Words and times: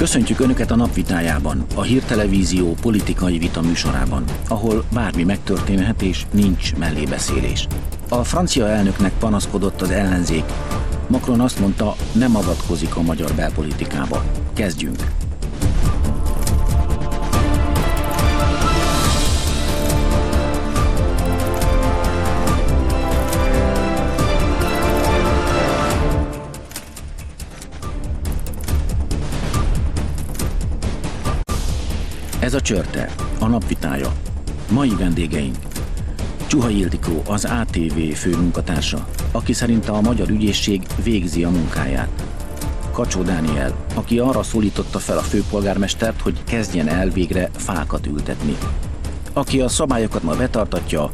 Köszöntjük 0.00 0.40
Önöket 0.40 0.70
a 0.70 0.76
napvitájában, 0.76 1.64
a 1.74 1.82
hírtelevízió 1.82 2.74
politikai 2.80 3.38
vita 3.38 3.60
műsorában, 3.60 4.24
ahol 4.48 4.84
bármi 4.92 5.24
megtörténhet 5.24 6.02
és 6.02 6.26
nincs 6.32 6.76
mellébeszélés. 6.76 7.66
A 8.08 8.24
francia 8.24 8.68
elnöknek 8.68 9.12
panaszkodott 9.18 9.80
az 9.80 9.90
ellenzék. 9.90 10.44
Macron 11.06 11.40
azt 11.40 11.60
mondta, 11.60 11.96
nem 12.12 12.36
avatkozik 12.36 12.96
a 12.96 13.02
magyar 13.02 13.32
belpolitikába. 13.34 14.24
Kezdjünk! 14.54 15.19
Ez 32.50 32.56
a 32.56 32.60
Csörte, 32.60 33.14
a 33.38 33.46
napvitája. 33.46 34.12
Mai 34.70 34.94
vendégeink. 34.98 35.56
Csuha 36.46 36.68
Ildikó, 36.68 37.22
az 37.26 37.44
ATV 37.44 37.98
főmunkatársa, 38.14 39.08
aki 39.32 39.52
szerint 39.52 39.88
a 39.88 40.00
magyar 40.00 40.28
ügyészség 40.28 40.82
végzi 41.02 41.44
a 41.44 41.50
munkáját. 41.50 42.24
Kacsó 42.92 43.22
Dániel, 43.22 43.86
aki 43.94 44.18
arra 44.18 44.42
szólította 44.42 44.98
fel 44.98 45.18
a 45.18 45.22
főpolgármestert, 45.22 46.20
hogy 46.20 46.44
kezdjen 46.44 46.88
el 46.88 47.08
végre 47.08 47.50
fákat 47.56 48.06
ültetni. 48.06 48.56
Aki 49.32 49.60
a 49.60 49.68
szabályokat 49.68 50.22
ma 50.22 50.36
betartatja, 50.36 51.10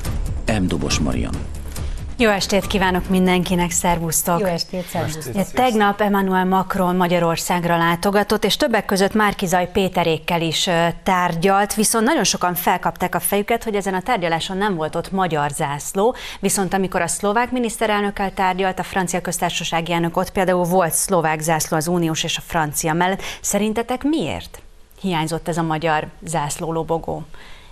M. 0.61 0.67
Dobos 0.67 0.99
Marian. 0.99 1.35
Jó 2.19 2.31
estét 2.31 2.67
kívánok 2.67 3.09
mindenkinek, 3.09 3.71
szervusztok! 3.71 4.41
Jó 4.41 4.47
estét, 4.47 4.87
szervusztok! 4.87 5.51
Tegnap 5.53 6.01
Emmanuel 6.01 6.45
Macron 6.45 6.97
Magyarországra 6.97 7.77
látogatott, 7.77 8.45
és 8.45 8.57
többek 8.57 8.85
között 8.85 9.15
Márkizaj 9.15 9.71
Péterékkel 9.73 10.41
is 10.41 10.69
tárgyalt, 11.03 11.75
viszont 11.75 12.05
nagyon 12.05 12.25
sokan 12.25 12.55
felkapták 12.55 13.15
a 13.15 13.21
fejüket, 13.21 13.65
hogy 13.65 13.75
ezen 13.75 13.95
a 13.95 14.03
tárgyaláson 14.03 14.57
nem 14.57 14.75
volt 14.75 14.95
ott 14.95 15.11
magyar 15.11 15.51
zászló, 15.51 16.15
viszont 16.41 16.75
amikor 16.75 17.01
a 17.01 17.07
szlovák 17.07 17.51
miniszterelnökkel 17.51 18.35
tárgyalt, 18.35 18.79
a 18.79 18.83
francia 18.83 19.21
köztársasági 19.21 19.93
elnök 19.93 20.17
ott 20.17 20.33
például 20.33 20.65
volt 20.65 20.93
szlovák 20.93 21.41
zászló 21.41 21.77
az 21.77 21.89
uniós 21.89 22.25
és 22.25 22.37
a 22.37 22.43
francia 22.47 22.93
mellett. 22.93 23.23
Szerintetek 23.41 24.03
miért 24.03 24.63
hiányzott 25.01 25.49
ez 25.49 25.57
a 25.57 25.63
magyar 25.63 26.07
zászló 26.25 26.73
lobogó? 26.73 27.23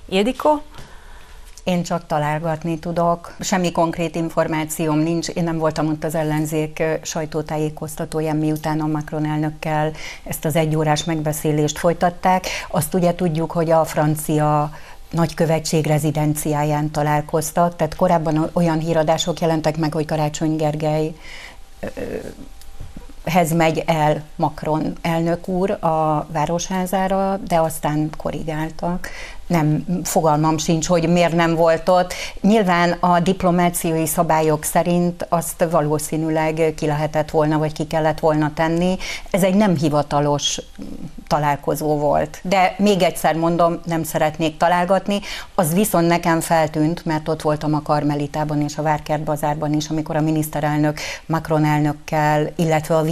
Ildikó? 0.09 0.63
Én 1.65 1.83
csak 1.83 2.07
találgatni 2.07 2.79
tudok. 2.79 3.37
Semmi 3.41 3.73
konkrét 3.73 4.15
információm 4.15 4.99
nincs. 4.99 5.29
Én 5.29 5.45
nem 5.45 5.59
voltam 5.59 5.89
ott 5.89 6.05
az 6.05 6.15
ellenzék 6.15 6.83
sajtótájékoztatóján, 7.03 8.37
miután 8.37 8.81
a 8.81 8.87
Macron 8.87 9.27
elnökkel 9.27 9.93
ezt 10.25 10.45
az 10.45 10.57
egyórás 10.57 11.05
megbeszélést 11.05 11.79
folytatták. 11.79 12.47
Azt 12.69 12.95
ugye 12.95 13.15
tudjuk, 13.15 13.51
hogy 13.51 13.71
a 13.71 13.85
francia 13.85 14.71
nagykövetség 15.11 15.87
rezidenciáján 15.87 16.91
találkoztak, 16.91 17.77
tehát 17.77 17.97
korábban 17.97 18.51
olyan 18.53 18.79
híradások 18.79 19.41
jelentek 19.41 19.77
meg, 19.77 19.93
hogy 19.93 20.07
Karácsony 20.07 20.57
Gergely 20.57 21.15
hez 23.25 23.53
megy 23.53 23.83
el 23.87 24.23
Macron 24.37 24.97
elnök 25.03 25.49
úr 25.49 25.71
a 25.71 26.27
városházára, 26.33 27.37
de 27.37 27.61
aztán 27.61 28.11
korrigáltak 28.17 29.09
nem 29.47 29.85
fogalmam 30.05 30.59
sincs, 30.59 30.87
hogy 30.87 31.09
miért 31.09 31.35
nem 31.35 31.55
volt 31.55 31.89
ott. 31.89 32.15
Nyilván 32.41 32.93
a 32.93 33.21
diplomáciai 33.21 34.07
szabályok 34.07 34.65
szerint 34.65 35.27
azt 35.29 35.67
valószínűleg 35.71 36.73
ki 36.77 36.87
lehetett 36.87 37.31
volna, 37.31 37.59
vagy 37.59 37.73
ki 37.73 37.87
kellett 37.87 38.21
volna 38.21 38.53
tenni. 38.55 38.97
Ez 39.31 39.43
egy 39.43 39.55
nem 39.55 39.77
hivatalos 39.77 40.61
találkozó 41.27 41.99
volt. 41.99 42.39
De 42.43 42.75
még 42.79 43.03
egyszer 43.03 43.35
mondom, 43.35 43.81
nem 43.85 44.03
szeretnék 44.03 44.57
találgatni. 44.57 45.21
Az 45.55 45.75
viszont 45.75 46.07
nekem 46.07 46.41
feltűnt, 46.41 47.05
mert 47.05 47.29
ott 47.29 47.43
voltam 47.43 47.75
a 47.75 47.83
Karmelitában 47.83 48.61
és 48.61 48.77
a 48.77 48.83
Várkert 48.83 49.23
bazárban 49.23 49.73
is, 49.73 49.89
amikor 49.89 50.17
a 50.17 50.21
miniszterelnök 50.21 50.99
Macron 51.27 51.65
elnökkel, 51.65 52.53
illetve 52.57 52.97
a 52.97 53.03
v 53.03 53.09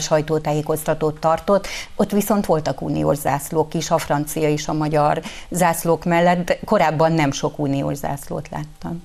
sajtótájékoztatót 0.00 1.20
tartott. 1.20 1.66
Ott 1.96 2.10
viszont 2.10 2.46
voltak 2.46 2.80
uniós 2.80 3.16
zászlók 3.16 3.74
is, 3.74 3.90
a 3.90 3.98
francia 3.98 4.48
és 4.48 4.68
a 4.68 4.72
magyar 4.72 5.20
zászlók 5.50 6.04
mellett 6.04 6.58
korábban 6.64 7.12
nem 7.12 7.32
sok 7.32 7.58
uniós 7.58 7.96
zászlót 7.96 8.48
láttam. 8.50 9.02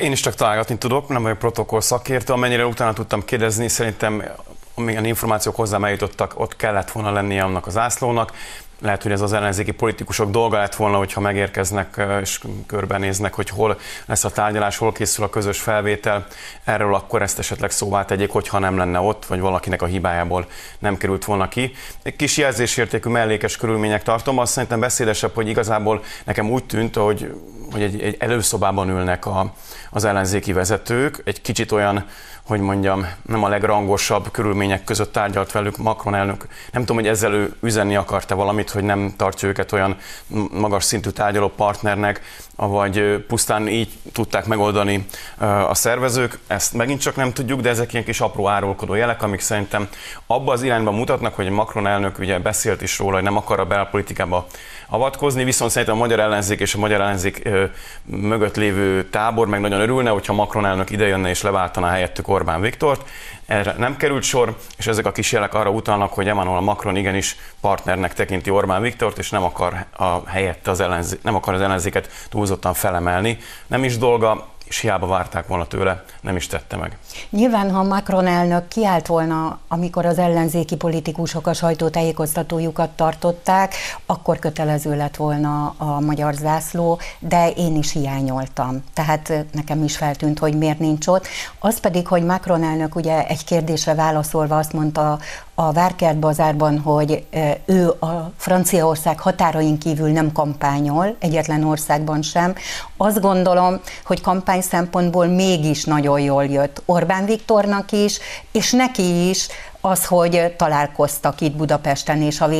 Én 0.00 0.12
is 0.12 0.20
csak 0.20 0.34
találgatni 0.34 0.78
tudok, 0.78 1.08
nem 1.08 1.22
vagyok 1.22 1.38
protokoll 1.38 1.80
szakértő, 1.80 2.32
amennyire 2.32 2.66
utána 2.66 2.92
tudtam 2.92 3.24
kérdezni, 3.24 3.68
szerintem 3.68 4.22
amilyen 4.74 5.04
információk 5.04 5.56
hozzám 5.56 5.84
eljutottak, 5.84 6.40
ott 6.40 6.56
kellett 6.56 6.90
volna 6.90 7.12
lennie 7.12 7.42
annak 7.42 7.66
az 7.66 7.76
ászlónak. 7.76 8.32
Lehet, 8.80 9.02
hogy 9.02 9.12
ez 9.12 9.20
az 9.20 9.32
ellenzéki 9.32 9.70
politikusok 9.70 10.30
dolga 10.30 10.58
lett 10.58 10.74
volna, 10.74 10.96
hogyha 10.96 11.20
megérkeznek 11.20 12.00
és 12.20 12.40
körbenéznek, 12.66 13.34
hogy 13.34 13.48
hol 13.48 13.78
lesz 14.06 14.24
a 14.24 14.30
tárgyalás, 14.30 14.76
hol 14.76 14.92
készül 14.92 15.24
a 15.24 15.30
közös 15.30 15.60
felvétel. 15.60 16.26
Erről 16.64 16.94
akkor 16.94 17.22
ezt 17.22 17.38
esetleg 17.38 17.70
szóvá 17.70 18.04
tegyék, 18.04 18.30
hogyha 18.30 18.58
nem 18.58 18.76
lenne 18.76 19.00
ott, 19.00 19.26
vagy 19.26 19.40
valakinek 19.40 19.82
a 19.82 19.86
hibájából 19.86 20.46
nem 20.78 20.96
került 20.96 21.24
volna 21.24 21.48
ki. 21.48 21.72
Egy 22.02 22.16
kis 22.16 22.36
jelzésértékű 22.36 23.10
mellékes 23.10 23.56
körülmények 23.56 24.02
tartom, 24.02 24.38
azt 24.38 24.52
szerintem 24.52 24.80
beszédesebb, 24.80 25.34
hogy 25.34 25.48
igazából 25.48 26.02
nekem 26.24 26.50
úgy 26.50 26.64
tűnt, 26.64 26.96
hogy, 26.96 27.34
hogy 27.72 27.82
egy, 27.82 28.00
egy 28.02 28.16
előszobában 28.18 28.88
ülnek 28.88 29.26
a, 29.26 29.52
az 29.90 30.04
ellenzéki 30.04 30.52
vezetők, 30.52 31.22
egy 31.24 31.40
kicsit 31.40 31.72
olyan 31.72 32.04
hogy 32.46 32.60
mondjam, 32.60 33.06
nem 33.22 33.44
a 33.44 33.48
legrangosabb 33.48 34.30
körülmények 34.30 34.84
között 34.84 35.12
tárgyalt 35.12 35.52
velük 35.52 35.76
Macron 35.76 36.14
elnök. 36.14 36.46
Nem 36.72 36.80
tudom, 36.80 36.96
hogy 36.96 37.06
ezzel 37.06 37.32
ő 37.32 37.54
üzenni 37.60 37.96
akarta 37.96 38.34
valamit, 38.34 38.70
hogy 38.70 38.82
nem 38.82 39.14
tartja 39.16 39.48
őket 39.48 39.72
olyan 39.72 39.96
magas 40.50 40.84
szintű 40.84 41.10
tárgyaló 41.10 41.48
partnernek, 41.48 42.20
vagy 42.56 43.24
pusztán 43.28 43.68
így 43.68 43.88
tudták 44.12 44.46
megoldani 44.46 45.06
a 45.68 45.74
szervezők. 45.74 46.38
Ezt 46.46 46.72
megint 46.72 47.00
csak 47.00 47.16
nem 47.16 47.32
tudjuk, 47.32 47.60
de 47.60 47.68
ezek 47.68 47.92
ilyen 47.92 48.04
kis 48.04 48.20
apró 48.20 48.48
árulkodó 48.48 48.94
jelek, 48.94 49.22
amik 49.22 49.40
szerintem 49.40 49.88
abba 50.26 50.52
az 50.52 50.62
irányba 50.62 50.90
mutatnak, 50.90 51.34
hogy 51.34 51.48
Macron 51.48 51.86
elnök 51.86 52.18
ugye 52.18 52.38
beszélt 52.38 52.82
is 52.82 52.98
róla, 52.98 53.14
hogy 53.14 53.22
nem 53.22 53.36
akar 53.36 53.60
a 53.60 53.64
belpolitikába 53.64 54.46
avatkozni, 54.88 55.44
viszont 55.44 55.70
szerintem 55.70 55.96
a 55.96 55.98
magyar 55.98 56.20
ellenzék 56.20 56.60
és 56.60 56.74
a 56.74 56.78
magyar 56.78 57.00
ellenzék 57.00 57.48
mögött 58.04 58.56
lévő 58.56 59.04
tábor 59.08 59.46
meg 59.46 59.60
nagyon 59.60 59.80
örülne, 59.80 60.10
hogyha 60.10 60.32
Macron 60.32 60.66
elnök 60.66 60.90
idejönne 60.90 61.28
és 61.28 61.42
leváltaná 61.42 61.90
helyettük 61.90 62.28
Orbán 62.28 62.60
Viktort. 62.60 63.08
Erre 63.46 63.74
nem 63.78 63.96
került 63.96 64.22
sor, 64.22 64.56
és 64.78 64.86
ezek 64.86 65.06
a 65.06 65.12
kis 65.12 65.32
jelek 65.32 65.54
arra 65.54 65.70
utalnak, 65.70 66.12
hogy 66.12 66.28
Emmanuel 66.28 66.60
Macron 66.60 66.96
igenis 66.96 67.36
partnernek 67.60 68.14
tekinti 68.14 68.50
Orbán 68.50 68.82
Viktort, 68.82 69.18
és 69.18 69.30
nem 69.30 69.42
akar 69.42 69.86
a 69.96 70.28
helyette 70.28 70.70
az 70.70 70.80
ellenzék, 70.80 71.22
nem 71.22 71.34
akar 71.34 71.54
az 71.54 71.60
ellenzéket 71.60 72.10
túlzottan 72.28 72.74
felemelni. 72.74 73.38
Nem 73.66 73.84
is 73.84 73.98
dolga, 73.98 74.48
és 74.68 74.78
hiába 74.78 75.06
várták 75.06 75.46
volna 75.46 75.66
tőle, 75.66 76.04
nem 76.20 76.36
is 76.36 76.46
tette 76.46 76.76
meg. 76.76 76.98
Nyilván, 77.30 77.70
ha 77.70 77.82
Macron 77.82 78.26
elnök 78.26 78.68
kiállt 78.68 79.06
volna, 79.06 79.58
amikor 79.68 80.06
az 80.06 80.18
ellenzéki 80.18 80.76
politikusok 80.76 81.46
a 81.46 81.52
sajtótájékoztatójukat 81.52 82.90
tartották, 82.90 83.74
akkor 84.06 84.38
kötelező 84.38 84.96
lett 84.96 85.16
volna 85.16 85.74
a 85.76 86.00
magyar 86.00 86.34
zászló, 86.34 87.00
de 87.18 87.50
én 87.50 87.76
is 87.76 87.92
hiányoltam. 87.92 88.84
Tehát 88.94 89.32
nekem 89.52 89.84
is 89.84 89.96
feltűnt, 89.96 90.38
hogy 90.38 90.56
miért 90.56 90.78
nincs 90.78 91.06
ott. 91.06 91.26
Az 91.58 91.80
pedig, 91.80 92.06
hogy 92.06 92.22
Macron 92.24 92.62
elnök 92.62 92.94
ugye 92.94 93.26
egy 93.26 93.44
kérdésre 93.44 93.94
válaszolva 93.94 94.56
azt 94.56 94.72
mondta 94.72 95.18
a 95.58 95.72
Várkert 95.72 96.18
bazárban, 96.18 96.78
hogy 96.78 97.24
ő 97.64 97.88
a 97.88 98.30
Franciaország 98.36 99.20
határain 99.20 99.78
kívül 99.78 100.08
nem 100.08 100.32
kampányol, 100.32 101.16
egyetlen 101.18 101.64
országban 101.64 102.22
sem. 102.22 102.54
Azt 102.96 103.20
gondolom, 103.20 103.80
hogy 104.04 104.20
kampány 104.20 104.60
szempontból 104.60 105.26
mégis 105.26 105.84
nagyon 105.84 106.20
jól 106.20 106.44
jött 106.44 106.82
Orbán 106.84 107.24
Viktornak 107.24 107.92
is, 107.92 108.18
és 108.52 108.72
neki 108.72 109.28
is 109.28 109.48
az, 109.86 110.04
hogy 110.06 110.54
találkoztak 110.56 111.40
itt 111.40 111.56
Budapesten 111.56 112.22
és 112.22 112.40
a 112.40 112.48
v 112.48 112.54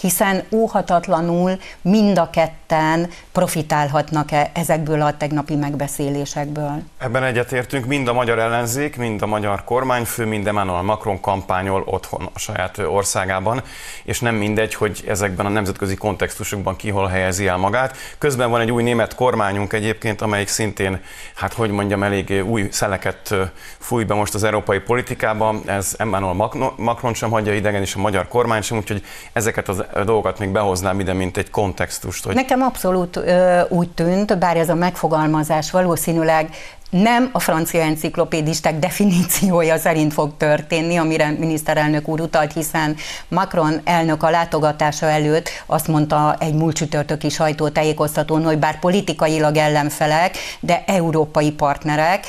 hiszen 0.00 0.42
óhatatlanul 0.52 1.58
mind 1.82 2.18
a 2.18 2.30
ketten 2.30 3.08
profitálhatnak 3.32 4.32
-e 4.32 4.50
ezekből 4.54 5.02
a 5.02 5.16
tegnapi 5.16 5.54
megbeszélésekből. 5.54 6.82
Ebben 6.98 7.24
egyetértünk, 7.24 7.86
mind 7.86 8.08
a 8.08 8.12
magyar 8.12 8.38
ellenzék, 8.38 8.96
mind 8.96 9.22
a 9.22 9.26
magyar 9.26 9.64
kormányfő, 9.64 10.24
mind 10.24 10.46
Emmanuel 10.46 10.82
Macron 10.82 11.20
kampányol 11.20 11.82
otthon 11.86 12.28
a 12.32 12.38
saját 12.38 12.78
országában, 12.78 13.62
és 14.04 14.20
nem 14.20 14.34
mindegy, 14.34 14.74
hogy 14.74 15.04
ezekben 15.08 15.46
a 15.46 15.48
nemzetközi 15.48 15.94
kontextusokban 15.94 16.76
ki 16.76 16.90
hol 16.90 17.06
helyezi 17.06 17.46
el 17.46 17.56
magát. 17.56 17.96
Közben 18.18 18.50
van 18.50 18.60
egy 18.60 18.70
új 18.70 18.82
német 18.82 19.14
kormányunk 19.14 19.72
egyébként, 19.72 20.20
amelyik 20.20 20.48
szintén, 20.48 21.00
hát 21.34 21.52
hogy 21.52 21.70
mondjam, 21.70 22.02
elég 22.02 22.44
új 22.46 22.68
szeleket 22.70 23.34
fúj 23.78 24.04
be 24.04 24.14
most 24.14 24.34
az 24.34 24.44
európai 24.44 24.78
politikában. 24.78 25.62
Ez 25.66 25.98
Emmanuel 26.00 26.50
Macron 26.76 27.14
sem 27.14 27.30
hagyja 27.30 27.54
idegen, 27.54 27.80
és 27.80 27.94
a 27.94 27.98
magyar 27.98 28.28
kormány 28.28 28.62
sem, 28.62 28.78
úgyhogy 28.78 29.02
ezeket 29.32 29.68
a 29.68 30.04
dolgokat 30.04 30.38
még 30.38 30.48
behoznám 30.48 31.00
ide, 31.00 31.12
mint 31.12 31.36
egy 31.36 31.50
kontextust. 31.50 32.24
Hogy... 32.24 32.34
Nekem 32.34 32.62
abszolút 32.62 33.16
ö, 33.16 33.60
úgy 33.68 33.88
tűnt, 33.90 34.38
bár 34.38 34.56
ez 34.56 34.68
a 34.68 34.74
megfogalmazás 34.74 35.70
valószínűleg 35.70 36.50
nem 36.90 37.28
a 37.32 37.38
francia 37.38 37.80
enciklopédisták 37.80 38.78
definíciója 38.78 39.78
szerint 39.78 40.12
fog 40.12 40.36
történni, 40.36 40.96
amire 40.96 41.30
miniszterelnök 41.38 42.08
úr 42.08 42.20
utalt, 42.20 42.52
hiszen 42.52 42.96
Macron 43.28 43.80
elnök 43.84 44.22
a 44.22 44.30
látogatása 44.30 45.06
előtt 45.06 45.48
azt 45.66 45.88
mondta 45.88 46.36
egy 46.38 46.54
múlt 46.54 46.76
csütörtöki 46.76 47.28
sajtótájékoztatón, 47.28 48.44
hogy 48.44 48.58
bár 48.58 48.78
politikailag 48.78 49.56
ellenfelek, 49.56 50.36
de 50.60 50.84
európai 50.86 51.52
partnerek, 51.52 52.26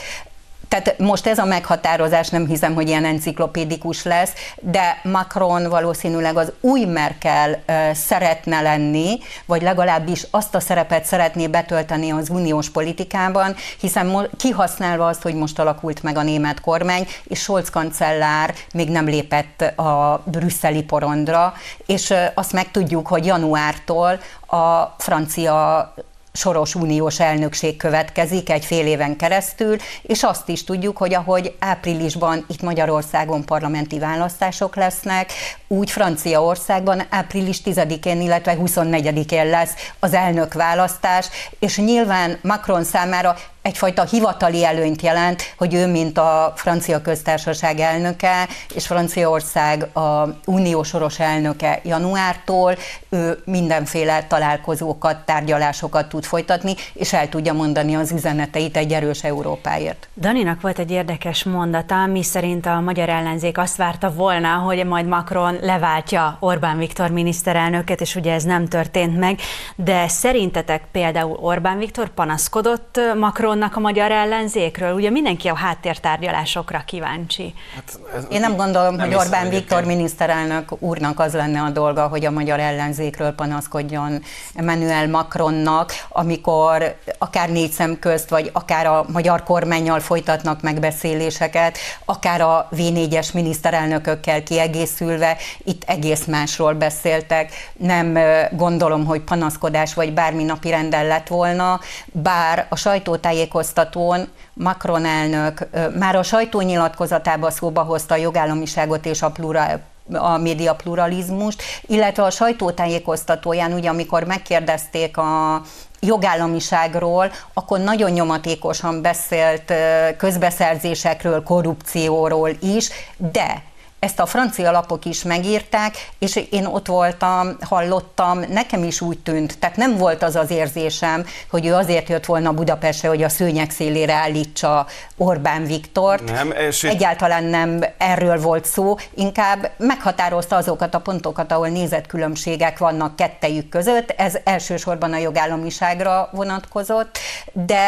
tehát 0.71 0.99
most 0.99 1.27
ez 1.27 1.37
a 1.37 1.45
meghatározás 1.45 2.29
nem 2.29 2.47
hiszem, 2.47 2.73
hogy 2.73 2.87
ilyen 2.87 3.05
enciklopédikus 3.05 4.03
lesz, 4.03 4.31
de 4.59 4.99
Macron 5.03 5.69
valószínűleg 5.69 6.37
az 6.37 6.51
új 6.59 6.85
Merkel 6.85 7.63
szeretne 7.93 8.61
lenni, 8.61 9.19
vagy 9.45 9.61
legalábbis 9.61 10.27
azt 10.29 10.55
a 10.55 10.59
szerepet 10.59 11.05
szeretné 11.05 11.47
betölteni 11.47 12.11
az 12.11 12.29
uniós 12.29 12.69
politikában, 12.69 13.55
hiszen 13.79 14.27
kihasználva 14.37 15.07
azt, 15.07 15.21
hogy 15.21 15.35
most 15.35 15.59
alakult 15.59 16.03
meg 16.03 16.17
a 16.17 16.23
német 16.23 16.61
kormány, 16.61 17.07
és 17.23 17.39
Scholz 17.39 17.69
kancellár 17.69 18.53
még 18.73 18.89
nem 18.89 19.05
lépett 19.05 19.61
a 19.61 20.21
brüsszeli 20.25 20.83
porondra, 20.83 21.53
és 21.85 22.13
azt 22.33 22.53
megtudjuk, 22.53 23.07
hogy 23.07 23.25
januártól 23.25 24.19
a 24.47 24.95
francia 24.97 25.93
soros 26.33 26.75
uniós 26.75 27.19
elnökség 27.19 27.77
következik 27.77 28.49
egy 28.49 28.65
fél 28.65 28.85
éven 28.85 29.15
keresztül, 29.15 29.75
és 30.01 30.23
azt 30.23 30.49
is 30.49 30.63
tudjuk, 30.63 30.97
hogy 30.97 31.13
ahogy 31.13 31.55
áprilisban 31.59 32.45
itt 32.47 32.61
Magyarországon 32.61 33.45
parlamenti 33.45 33.99
választások 33.99 34.75
lesznek, 34.75 35.31
úgy 35.67 35.91
Franciaországban 35.91 37.03
április 37.09 37.61
10-én, 37.65 38.21
illetve 38.21 38.55
24-én 38.59 39.49
lesz 39.49 39.73
az 39.99 40.13
elnök 40.13 40.53
választás, 40.53 41.27
és 41.59 41.77
nyilván 41.77 42.39
Macron 42.41 42.83
számára 42.83 43.35
egyfajta 43.61 44.03
hivatali 44.03 44.65
előnyt 44.65 45.01
jelent, 45.01 45.53
hogy 45.57 45.73
ő, 45.73 45.87
mint 45.87 46.17
a 46.17 46.53
francia 46.55 47.01
köztársaság 47.01 47.79
elnöke, 47.79 48.47
és 48.75 48.87
Franciaország 48.87 49.97
a 49.97 50.27
unió 50.45 50.83
soros 50.83 51.19
elnöke 51.19 51.79
januártól, 51.83 52.75
ő 53.09 53.41
mindenféle 53.45 54.23
találkozókat, 54.27 55.17
tárgyalásokat 55.25 56.09
tud 56.09 56.23
folytatni, 56.23 56.75
és 56.93 57.13
el 57.13 57.29
tudja 57.29 57.53
mondani 57.53 57.95
az 57.95 58.11
üzeneteit 58.11 58.77
egy 58.77 58.91
erős 58.93 59.23
Európáért. 59.23 60.09
Daninak 60.17 60.61
volt 60.61 60.79
egy 60.79 60.91
érdekes 60.91 61.43
mondata, 61.43 62.05
mi 62.05 62.23
szerint 62.23 62.65
a 62.65 62.79
magyar 62.79 63.09
ellenzék 63.09 63.57
azt 63.57 63.75
várta 63.75 64.13
volna, 64.13 64.47
hogy 64.47 64.85
majd 64.85 65.05
Macron 65.05 65.57
leváltja 65.61 66.37
Orbán 66.39 66.77
Viktor 66.77 67.09
miniszterelnöket, 67.09 68.01
és 68.01 68.15
ugye 68.15 68.33
ez 68.33 68.43
nem 68.43 68.67
történt 68.67 69.19
meg, 69.19 69.39
de 69.75 70.07
szerintetek 70.07 70.83
például 70.91 71.37
Orbán 71.41 71.77
Viktor 71.77 72.09
panaszkodott 72.09 72.99
Macron 73.19 73.50
Macronnak 73.51 73.77
a 73.77 73.79
magyar 73.79 74.11
ellenzékről? 74.11 74.93
Ugye 74.93 75.09
mindenki 75.09 75.47
a 75.47 75.55
háttértárgyalásokra 75.55 76.83
kíváncsi. 76.85 77.53
Hát 77.75 77.99
ez 78.15 78.25
Én 78.29 78.39
nem 78.39 78.55
gondolom, 78.55 78.95
nem 78.95 79.07
hogy 79.07 79.15
Orbán 79.15 79.49
Viktor 79.49 79.83
miniszterelnök 79.83 80.81
úrnak 80.81 81.19
az 81.19 81.33
lenne 81.33 81.61
a 81.61 81.69
dolga, 81.69 82.07
hogy 82.07 82.25
a 82.25 82.31
magyar 82.31 82.59
ellenzékről 82.59 83.31
panaszkodjon 83.31 84.23
Emmanuel 84.55 85.07
Macronnak, 85.07 85.91
amikor 86.09 86.95
akár 87.17 87.49
négy 87.49 87.71
szem 87.71 87.99
közt, 87.99 88.29
vagy 88.29 88.49
akár 88.53 88.85
a 88.85 89.05
magyar 89.11 89.43
kormányjal 89.43 89.99
folytatnak 89.99 90.61
megbeszéléseket, 90.61 91.77
akár 92.05 92.41
a 92.41 92.67
V4-es 92.75 93.33
miniszterelnökökkel 93.33 94.43
kiegészülve, 94.43 95.37
itt 95.63 95.83
egész 95.85 96.25
másról 96.25 96.73
beszéltek. 96.73 97.51
Nem 97.77 98.17
gondolom, 98.51 99.05
hogy 99.05 99.21
panaszkodás 99.21 99.93
vagy 99.93 100.13
bármi 100.13 100.43
napi 100.43 100.69
rendel 100.69 101.05
lett 101.05 101.27
volna, 101.27 101.79
bár 102.05 102.65
a 102.69 102.75
sajtótájékoztatás 102.75 103.39
tájékoztatón 103.41 104.27
Macron 104.53 105.05
elnök 105.05 105.67
már 105.99 106.15
a 106.15 106.23
sajtónyilatkozatába 106.23 107.51
szóba 107.51 107.81
hozta 107.81 108.13
a 108.13 108.17
jogállamiságot 108.17 109.05
és 109.05 109.21
a 109.21 109.29
plurál, 109.29 109.81
a 110.13 110.37
média 110.37 110.75
pluralizmust, 110.75 111.63
illetve 111.81 112.23
a 112.23 112.29
sajtótájékoztatóján, 112.29 113.73
ugye 113.73 113.89
amikor 113.89 114.23
megkérdezték 114.23 115.17
a 115.17 115.61
jogállamiságról, 115.99 117.31
akkor 117.53 117.79
nagyon 117.79 118.11
nyomatékosan 118.11 119.01
beszélt 119.01 119.73
közbeszerzésekről, 120.17 121.43
korrupcióról 121.43 122.49
is, 122.59 122.89
de 123.17 123.63
ezt 124.01 124.19
a 124.19 124.25
francia 124.25 124.71
lapok 124.71 125.05
is 125.05 125.23
megírták, 125.23 125.95
és 126.19 126.35
én 126.49 126.65
ott 126.65 126.87
voltam, 126.87 127.57
hallottam, 127.61 128.39
nekem 128.49 128.83
is 128.83 129.01
úgy 129.01 129.19
tűnt, 129.19 129.59
tehát 129.59 129.75
nem 129.75 129.97
volt 129.97 130.23
az 130.23 130.35
az 130.35 130.51
érzésem, 130.51 131.25
hogy 131.49 131.65
ő 131.65 131.73
azért 131.73 132.09
jött 132.09 132.25
volna 132.25 132.51
Budapestre, 132.51 133.07
hogy 133.07 133.23
a 133.23 133.29
szőnyek 133.29 133.71
szélére 133.71 134.13
állítsa 134.13 134.85
Orbán 135.17 135.65
Viktort. 135.65 136.31
Nem, 136.31 136.51
és 136.51 136.83
Egyáltalán 136.83 137.43
nem 137.43 137.83
erről 137.97 138.39
volt 138.39 138.65
szó, 138.65 138.95
inkább 139.13 139.71
meghatározta 139.77 140.55
azokat 140.55 140.95
a 140.95 140.99
pontokat, 140.99 141.51
ahol 141.51 141.67
nézetkülönbségek 141.67 142.77
vannak 142.77 143.15
kettejük 143.15 143.69
között, 143.69 144.13
ez 144.17 144.37
elsősorban 144.43 145.13
a 145.13 145.17
jogállamiságra 145.17 146.29
vonatkozott, 146.31 147.17
de 147.53 147.83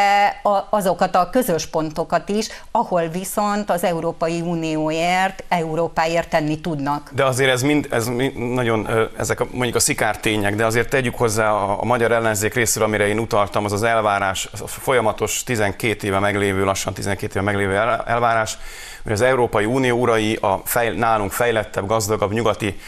azokat 0.70 1.16
a 1.16 1.30
közös 1.30 1.68
pontokat 1.68 2.30
is, 2.30 2.48
ahol 2.72 3.08
viszont 3.08 3.70
az 3.70 3.84
Európai 3.84 4.42
Unióért, 4.42 5.44
Európa 5.50 6.02
Európáért 6.04 6.30
tenni 6.30 6.60
tudnak. 6.62 7.10
De 7.14 7.26
azért 7.26 7.50
ez 7.50 7.62
mind, 7.62 7.88
ez 7.90 8.08
mind 8.08 8.54
nagyon, 8.54 8.88
ezek 9.18 9.40
a, 9.40 9.48
mondjuk 9.52 9.76
a 9.76 9.80
szikár 9.80 10.20
tények, 10.20 10.56
de 10.56 10.66
azért 10.66 10.90
tegyük 10.90 11.16
hozzá 11.16 11.52
a, 11.52 11.82
a 11.82 11.86
magyar 11.86 12.12
ellenzék 12.12 12.54
részéről, 12.54 12.88
amire 12.88 13.08
én 13.08 13.20
utaltam, 13.20 13.66
az 13.66 13.72
az 13.72 13.84
elvárás, 13.84 14.50
a 14.52 14.68
folyamatos 14.68 15.44
12 15.44 16.08
éve 16.08 16.20
meglévő, 16.20 16.64
lassan 16.64 16.94
12 16.94 17.32
éve 17.40 17.42
meglévő 17.42 17.76
elvárás, 18.06 18.58
hogy 19.04 19.12
az 19.12 19.22
Európai 19.22 19.66
Unió 19.66 19.98
urai, 19.98 20.36
a 20.42 20.62
fej, 20.64 20.96
nálunk 20.96 21.32
fejlettebb, 21.32 21.88
gazdagabb 21.88 22.32
nyugati 22.32 22.80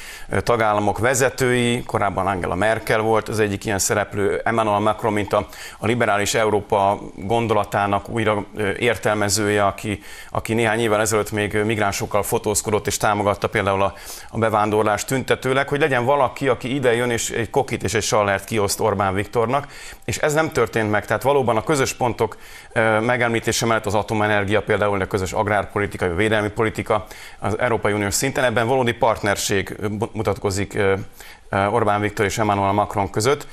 tagállamok 0.43 0.99
vezetői, 0.99 1.83
korábban 1.83 2.27
Angela 2.27 2.55
Merkel 2.55 2.99
volt 2.99 3.29
az 3.29 3.39
egyik 3.39 3.65
ilyen 3.65 3.79
szereplő, 3.79 4.41
Emmanuel 4.43 4.79
Macron, 4.79 5.13
mint 5.13 5.33
a, 5.33 5.47
a 5.79 5.85
liberális 5.85 6.33
Európa 6.33 6.99
gondolatának 7.15 8.09
újra 8.09 8.45
értelmezője, 8.77 9.65
aki, 9.65 10.01
aki 10.29 10.53
néhány 10.53 10.79
évvel 10.79 11.01
ezelőtt 11.01 11.31
még 11.31 11.53
migránsokkal 11.53 12.23
fotózkodott 12.23 12.87
és 12.87 12.97
támogatta 12.97 13.47
például 13.47 13.81
a, 13.81 13.93
a 14.29 14.37
bevándorlást 14.37 15.07
tüntetőleg, 15.07 15.67
hogy 15.67 15.79
legyen 15.79 16.05
valaki, 16.05 16.47
aki 16.47 16.75
ide 16.75 16.95
jön 16.95 17.09
és 17.09 17.29
egy 17.29 17.49
kokit 17.49 17.83
és 17.83 17.93
egy 17.93 18.03
sallert 18.03 18.45
kioszt 18.45 18.79
Orbán 18.79 19.13
Viktornak, 19.13 19.67
és 20.05 20.17
ez 20.17 20.33
nem 20.33 20.51
történt 20.51 20.91
meg. 20.91 21.05
Tehát 21.05 21.23
valóban 21.23 21.57
a 21.57 21.63
közös 21.63 21.93
pontok 21.93 22.37
megemlítése 23.01 23.65
mellett 23.65 23.85
az 23.85 23.93
atomenergia, 23.93 24.61
például 24.61 25.01
a 25.01 25.05
közös 25.05 25.33
agrárpolitika, 25.33 26.04
a 26.11 26.15
védelmi 26.15 26.49
politika 26.49 27.05
az 27.39 27.59
Európai 27.59 27.93
Uniós 27.93 28.13
szinten, 28.13 28.43
ebben 28.43 28.67
valódi 28.67 28.93
partnerség 28.93 29.75
mutatkozik 30.11 30.77
Orbán 31.49 32.01
Viktor 32.01 32.25
és 32.25 32.37
Emmanuel 32.37 32.71
Macron 32.71 33.09
között. 33.09 33.47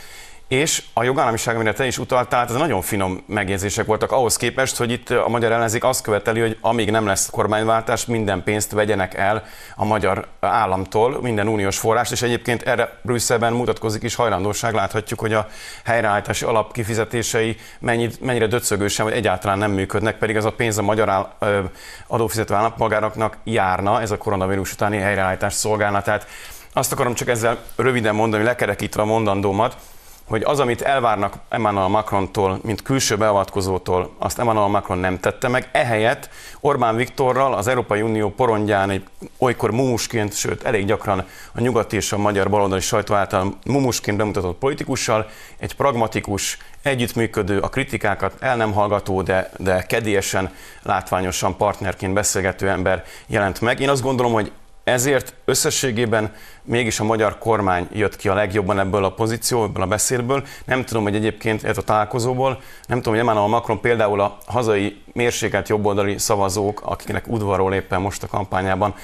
És 0.53 0.83
a 0.93 1.03
jogállamiság, 1.03 1.55
amire 1.55 1.73
te 1.73 1.87
is 1.87 1.99
utaltál, 1.99 2.45
ez 2.45 2.55
nagyon 2.55 2.83
finom 2.83 3.23
megjegyzések 3.27 3.87
voltak 3.87 4.13
ahhoz 4.13 4.37
képest, 4.37 4.77
hogy 4.77 4.91
itt 4.91 5.11
a 5.11 5.29
magyar 5.29 5.53
ellenzék 5.53 5.85
azt 5.85 6.03
követeli, 6.03 6.41
hogy 6.41 6.59
amíg 6.61 6.91
nem 6.91 7.07
lesz 7.07 7.31
kormányváltás, 7.31 8.07
minden 8.07 8.43
pénzt 8.43 8.73
vegyenek 8.73 9.15
el 9.15 9.45
a 9.77 9.85
magyar 9.85 10.27
államtól, 10.41 11.21
minden 11.21 11.49
uniós 11.49 11.79
forrás, 11.79 12.11
és 12.11 12.23
egyébként 12.23 12.63
erre 12.63 12.99
Brüsszelben 13.03 13.53
mutatkozik 13.53 14.03
is 14.03 14.15
hajlandóság. 14.15 14.75
Láthatjuk, 14.75 15.21
hogy 15.21 15.33
a 15.33 15.49
helyreállítási 15.85 16.45
alap 16.45 16.73
kifizetései 16.73 17.57
mennyire 18.21 18.47
döcögősen, 18.47 19.05
vagy 19.05 19.15
egyáltalán 19.15 19.59
nem 19.59 19.71
működnek, 19.71 20.19
pedig 20.19 20.37
ez 20.37 20.45
a 20.45 20.53
pénz 20.53 20.79
a 20.79 20.83
magyar 20.83 21.29
adófizető 22.07 22.55
állampolgároknak 22.55 23.37
járna, 23.45 24.01
ez 24.01 24.11
a 24.11 24.17
koronavírus 24.17 24.73
utáni 24.73 24.99
helyreállítás 24.99 25.53
szolgálna. 25.53 26.03
Tehát 26.03 26.27
azt 26.73 26.93
akarom 26.93 27.15
csak 27.15 27.29
ezzel 27.29 27.59
röviden 27.77 28.15
mondani, 28.15 28.43
lekerekítve 28.43 29.03
a 29.03 29.05
mondandómat, 29.05 29.77
hogy 30.33 30.43
az, 30.43 30.61
amit 30.61 30.83
elvárnak 30.83 31.35
Emmanuel 31.49 31.89
Macrontól, 31.89 32.61
mint 32.63 32.83
külső 32.83 33.17
beavatkozótól, 33.17 34.11
azt 34.19 34.39
Emmanuel 34.39 34.69
Macron 34.69 34.99
nem 34.99 35.19
tette 35.21 35.49
meg. 35.49 35.69
Ehelyett 35.73 36.29
Orbán 36.61 36.97
Viktorral 36.97 37.55
az 37.55 37.67
Európai 37.67 38.03
Unió 38.03 38.31
porondján 38.31 38.91
egy 38.91 39.03
olykor 39.39 39.71
mumusként, 39.71 40.35
sőt 40.35 40.63
elég 40.63 40.87
gyakran 40.87 41.25
a 41.55 41.61
nyugati 41.61 41.97
és 41.97 42.13
a 42.13 42.19
magyar 42.19 42.51
baloldali 42.51 42.81
sajtó 42.81 43.15
által 43.15 43.59
mumusként 43.65 44.17
bemutatott 44.17 44.59
politikussal, 44.59 45.27
egy 45.59 45.75
pragmatikus, 45.75 46.59
együttműködő, 46.83 47.59
a 47.59 47.69
kritikákat 47.69 48.35
el 48.41 48.57
nem 48.57 48.73
hallgató, 48.73 49.23
de, 49.23 49.51
de 49.59 49.83
kedélyesen, 49.83 50.51
látványosan 50.83 51.57
partnerként 51.57 52.13
beszélgető 52.13 52.69
ember 52.69 53.05
jelent 53.27 53.61
meg. 53.61 53.81
Én 53.81 53.89
azt 53.89 54.03
gondolom, 54.03 54.33
hogy 54.33 54.53
ezért 54.85 55.35
összességében 55.45 56.33
mégis 56.63 57.01
a 57.01 57.05
magyar 57.05 57.39
kormány 57.39 57.89
jött 57.93 58.17
ki 58.17 58.29
a 58.29 58.35
legjobban 58.35 58.79
ebből 58.79 59.05
a 59.05 59.13
pozíció, 59.13 59.65
ebből 59.65 59.83
a 59.83 59.87
beszédből. 59.87 60.45
Nem 60.65 60.85
tudom, 60.85 61.03
hogy 61.03 61.15
egyébként 61.15 61.65
ez 61.65 61.79
a 61.79 61.83
találkozóból, 61.83 62.61
nem 62.87 62.99
tudom, 62.99 63.13
hogy 63.13 63.23
Emmanuel 63.23 63.49
Macron 63.49 63.81
például 63.81 64.21
a 64.21 64.39
hazai 64.47 65.03
mérsékelt 65.13 65.69
jobboldali 65.69 66.19
szavazók, 66.19 66.83
akiknek 66.85 67.29
udvarról 67.29 67.75
éppen 67.75 68.01
most 68.01 68.23
a 68.23 68.27
kampányában 68.27 68.95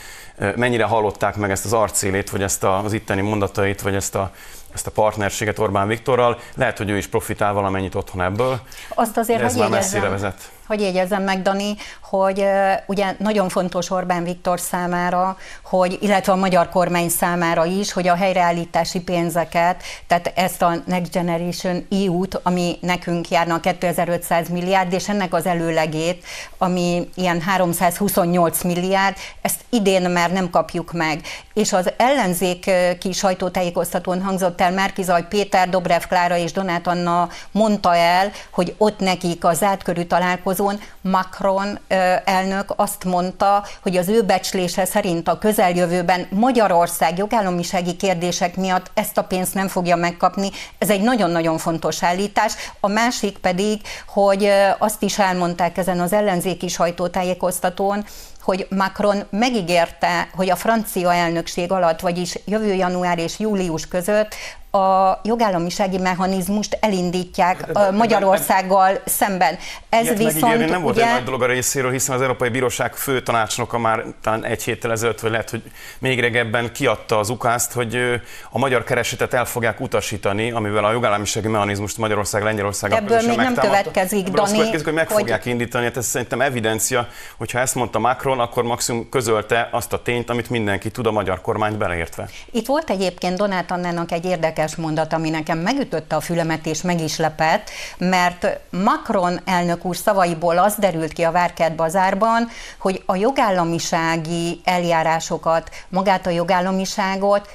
mennyire 0.56 0.84
hallották 0.84 1.36
meg 1.36 1.50
ezt 1.50 1.64
az 1.64 1.72
arcélét, 1.72 2.30
vagy 2.30 2.42
ezt 2.42 2.64
az 2.64 2.92
itteni 2.92 3.20
mondatait, 3.20 3.80
vagy 3.80 3.94
ezt 3.94 4.14
a 4.14 4.30
ezt 4.74 4.86
a 4.86 4.90
partnerséget 4.90 5.58
Orbán 5.58 5.88
Viktorral. 5.88 6.38
Lehet, 6.54 6.78
hogy 6.78 6.90
ő 6.90 6.96
is 6.96 7.06
profitál 7.06 7.52
valamennyit 7.52 7.94
otthon 7.94 8.22
ebből. 8.22 8.60
Azt 8.88 9.16
azért, 9.16 9.38
de 9.38 9.44
ez 9.44 9.56
már 9.56 9.70
messzire 9.70 10.08
vezet 10.08 10.50
hogy 10.68 10.80
jegyezzem 10.80 11.22
meg, 11.22 11.42
Dani, 11.42 11.76
hogy 12.02 12.44
ugye 12.86 13.14
nagyon 13.18 13.48
fontos 13.48 13.90
Orbán 13.90 14.24
Viktor 14.24 14.60
számára, 14.60 15.36
hogy, 15.62 15.98
illetve 16.00 16.32
a 16.32 16.36
magyar 16.36 16.68
kormány 16.68 17.08
számára 17.08 17.64
is, 17.64 17.92
hogy 17.92 18.08
a 18.08 18.14
helyreállítási 18.14 19.00
pénzeket, 19.00 19.82
tehát 20.06 20.32
ezt 20.34 20.62
a 20.62 20.74
Next 20.86 21.12
Generation 21.12 21.86
EU-t, 21.90 22.40
ami 22.42 22.78
nekünk 22.80 23.28
járna 23.28 23.60
2500 23.60 24.48
milliárd, 24.48 24.92
és 24.92 25.08
ennek 25.08 25.34
az 25.34 25.46
előlegét, 25.46 26.24
ami 26.58 27.08
ilyen 27.14 27.40
328 27.40 28.62
milliárd, 28.62 29.16
ezt 29.42 29.60
idén 29.70 30.10
már 30.10 30.32
nem 30.32 30.50
kapjuk 30.50 30.92
meg. 30.92 31.20
És 31.54 31.72
az 31.72 31.92
ellenzéki 31.96 33.12
sajtótájékoztatón 33.12 34.22
hangzott 34.22 34.60
el 34.60 34.72
Márkizaj 34.72 35.28
Péter, 35.28 35.68
Dobrev 35.68 36.02
Klára 36.08 36.36
és 36.36 36.52
Donát 36.52 36.86
Anna 36.86 37.28
mondta 37.50 37.94
el, 37.94 38.30
hogy 38.50 38.74
ott 38.78 38.98
nekik 38.98 39.44
az 39.44 39.62
átkörű 39.62 40.02
találkozó 40.02 40.57
találkozón 40.58 40.80
Macron 41.00 41.78
elnök 42.24 42.72
azt 42.76 43.04
mondta, 43.04 43.64
hogy 43.82 43.96
az 43.96 44.08
ő 44.08 44.22
becslése 44.22 44.84
szerint 44.84 45.28
a 45.28 45.38
közeljövőben 45.38 46.26
Magyarország 46.30 47.18
jogállamisági 47.18 47.96
kérdések 47.96 48.56
miatt 48.56 48.90
ezt 48.94 49.18
a 49.18 49.24
pénzt 49.24 49.54
nem 49.54 49.68
fogja 49.68 49.96
megkapni. 49.96 50.50
Ez 50.78 50.90
egy 50.90 51.00
nagyon-nagyon 51.00 51.58
fontos 51.58 52.02
állítás. 52.02 52.52
A 52.80 52.88
másik 52.88 53.38
pedig, 53.38 53.80
hogy 54.06 54.50
azt 54.78 55.02
is 55.02 55.18
elmondták 55.18 55.78
ezen 55.78 56.00
az 56.00 56.12
ellenzéki 56.12 56.68
sajtótájékoztatón, 56.68 58.04
hogy 58.42 58.66
Macron 58.70 59.24
megígérte, 59.30 60.28
hogy 60.34 60.50
a 60.50 60.56
francia 60.56 61.14
elnökség 61.14 61.72
alatt, 61.72 62.00
vagyis 62.00 62.38
jövő 62.44 62.74
január 62.74 63.18
és 63.18 63.38
július 63.38 63.88
között 63.88 64.34
a 64.78 65.20
jogállamisági 65.24 65.98
mechanizmust 65.98 66.78
elindítják 66.80 67.66
de, 67.66 67.72
de, 67.72 67.90
Magyarországgal 67.90 68.92
de, 68.92 69.00
szemben. 69.04 69.58
Ez 69.88 70.04
Ilyet 70.04 70.18
viszont 70.18 70.68
nem 70.68 70.82
volt 70.82 70.96
ugye... 70.96 71.06
egy 71.06 71.12
nagy 71.12 71.24
dolog 71.24 71.42
a 71.42 71.46
részéről, 71.46 71.90
hiszen 71.90 72.14
az 72.14 72.22
Európai 72.22 72.48
Bíróság 72.48 72.94
fő 72.94 73.22
tanácsnoka 73.22 73.78
már 73.78 74.04
talán 74.22 74.44
egy 74.44 74.62
héttel 74.62 74.90
ezelőtt, 74.90 75.20
vagy 75.20 75.30
lehet, 75.30 75.50
hogy 75.50 75.62
még 75.98 76.20
régebben 76.20 76.72
kiadta 76.72 77.18
az 77.18 77.30
ukázt, 77.30 77.72
hogy 77.72 78.20
a 78.50 78.58
magyar 78.58 78.84
keresetet 78.84 79.34
el 79.34 79.44
fogják 79.44 79.80
utasítani, 79.80 80.50
amivel 80.50 80.84
a 80.84 80.92
jogállamisági 80.92 81.48
mechanizmust 81.48 81.98
Magyarország, 81.98 82.42
Lengyelország 82.42 82.92
Ebből 82.92 83.20
még 83.26 83.36
nem 83.36 83.54
következik, 83.54 84.26
Ebből 84.26 84.44
Dani. 84.44 84.56
következik, 84.56 84.84
hogy 84.84 84.94
meg 84.94 85.08
hogy... 85.08 85.16
fogják 85.16 85.46
indítani, 85.46 85.84
hát 85.84 85.96
ez 85.96 86.06
szerintem 86.06 86.40
evidencia, 86.40 87.08
hogyha 87.36 87.58
ezt 87.58 87.74
mondta 87.74 87.98
Macron, 87.98 88.40
akkor 88.40 88.62
maximum 88.62 89.08
közölte 89.08 89.68
azt 89.72 89.92
a 89.92 90.02
tényt, 90.02 90.30
amit 90.30 90.50
mindenki 90.50 90.90
tud 90.90 91.06
a 91.06 91.10
magyar 91.10 91.40
kormányt 91.40 91.76
beleértve. 91.76 92.28
Itt 92.50 92.66
volt 92.66 92.90
egyébként 92.90 93.36
Donát 93.36 93.70
Annának 93.70 94.12
egy 94.12 94.24
érdekes 94.24 94.67
érdekes 94.68 94.76
mondat, 94.76 95.12
ami 95.12 95.30
nekem 95.30 95.58
megütötte 95.58 96.16
a 96.16 96.20
fülemet 96.20 96.66
és 96.66 96.82
meg 96.82 97.00
is 97.00 97.18
lepett, 97.18 97.70
mert 97.98 98.46
Macron 98.70 99.40
elnök 99.44 99.84
úr 99.84 99.96
szavaiból 99.96 100.58
az 100.58 100.74
derült 100.78 101.12
ki 101.12 101.22
a 101.22 101.30
Várkert 101.30 101.74
bazárban, 101.74 102.48
hogy 102.78 103.02
a 103.06 103.16
jogállamisági 103.16 104.60
eljárásokat, 104.64 105.70
magát 105.88 106.26
a 106.26 106.30
jogállamiságot 106.30 107.48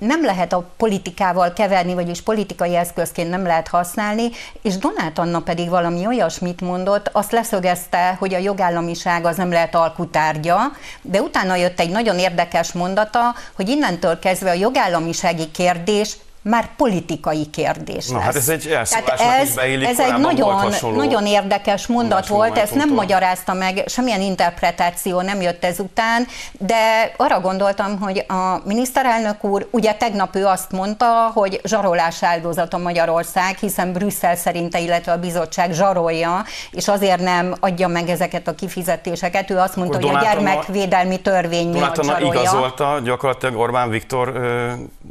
nem 0.00 0.24
lehet 0.24 0.52
a 0.52 0.70
politikával 0.76 1.52
keverni, 1.52 1.94
vagyis 1.94 2.22
politikai 2.22 2.76
eszközként 2.76 3.30
nem 3.30 3.42
lehet 3.42 3.68
használni, 3.68 4.30
és 4.62 4.76
Donát 4.76 5.18
Anna 5.18 5.40
pedig 5.40 5.68
valami 5.68 6.06
olyasmit 6.06 6.60
mondott, 6.60 7.10
azt 7.12 7.32
leszögezte, 7.32 8.16
hogy 8.18 8.34
a 8.34 8.38
jogállamiság 8.38 9.24
az 9.24 9.36
nem 9.36 9.50
lehet 9.50 9.74
alkutárgya, 9.74 10.58
de 11.02 11.20
utána 11.20 11.56
jött 11.56 11.80
egy 11.80 11.90
nagyon 11.90 12.18
érdekes 12.18 12.72
mondata, 12.72 13.34
hogy 13.56 13.68
innentől 13.68 14.18
kezdve 14.18 14.50
a 14.50 14.54
jogállamisági 14.54 15.50
kérdés 15.50 16.16
már 16.42 16.68
politikai 16.76 17.50
kérdés 17.50 18.08
Na, 18.08 18.16
lesz. 18.16 18.24
hát 18.24 18.36
ez 18.36 18.48
egy 18.48 18.62
Tehát 18.68 19.40
ez, 19.40 19.54
beillik, 19.54 19.88
ez 19.88 20.00
egy 20.00 20.18
nagyon, 20.18 20.72
nagyon 20.94 21.26
érdekes 21.26 21.86
mondat 21.86 22.26
volt, 22.26 22.58
ezt 22.58 22.74
nem 22.74 22.94
magyarázta 22.94 23.52
meg, 23.52 23.82
semmilyen 23.86 24.20
interpretáció 24.20 25.20
nem 25.20 25.40
jött 25.40 25.64
ezután, 25.64 26.26
de 26.52 27.12
arra 27.16 27.40
gondoltam, 27.40 27.98
hogy 28.00 28.24
a 28.28 28.60
miniszterelnök 28.64 29.44
úr, 29.44 29.68
ugye 29.70 29.92
tegnap 29.92 30.36
ő 30.36 30.46
azt 30.46 30.70
mondta, 30.72 31.30
hogy 31.34 31.60
zsarolás 31.64 32.22
áldozata 32.22 32.78
Magyarország, 32.78 33.56
hiszen 33.56 33.92
Brüsszel 33.92 34.36
szerinte, 34.36 34.78
illetve 34.78 35.12
a 35.12 35.18
bizottság 35.18 35.72
zsarolja, 35.72 36.44
és 36.70 36.88
azért 36.88 37.20
nem 37.20 37.54
adja 37.60 37.88
meg 37.88 38.08
ezeket 38.08 38.48
a 38.48 38.54
kifizetéseket. 38.54 39.50
Ő 39.50 39.58
azt 39.58 39.76
mondta, 39.76 39.96
Akkor 39.96 40.10
hogy 40.10 40.18
a 40.18 40.22
gyermekvédelmi 40.22 41.20
törvény 41.20 41.68
miatt 41.68 42.04
zsarolja. 42.04 42.40
igazolta 42.40 43.00
gyakorlatilag 43.04 43.56
Orbán 43.56 43.90
Viktor 43.90 44.40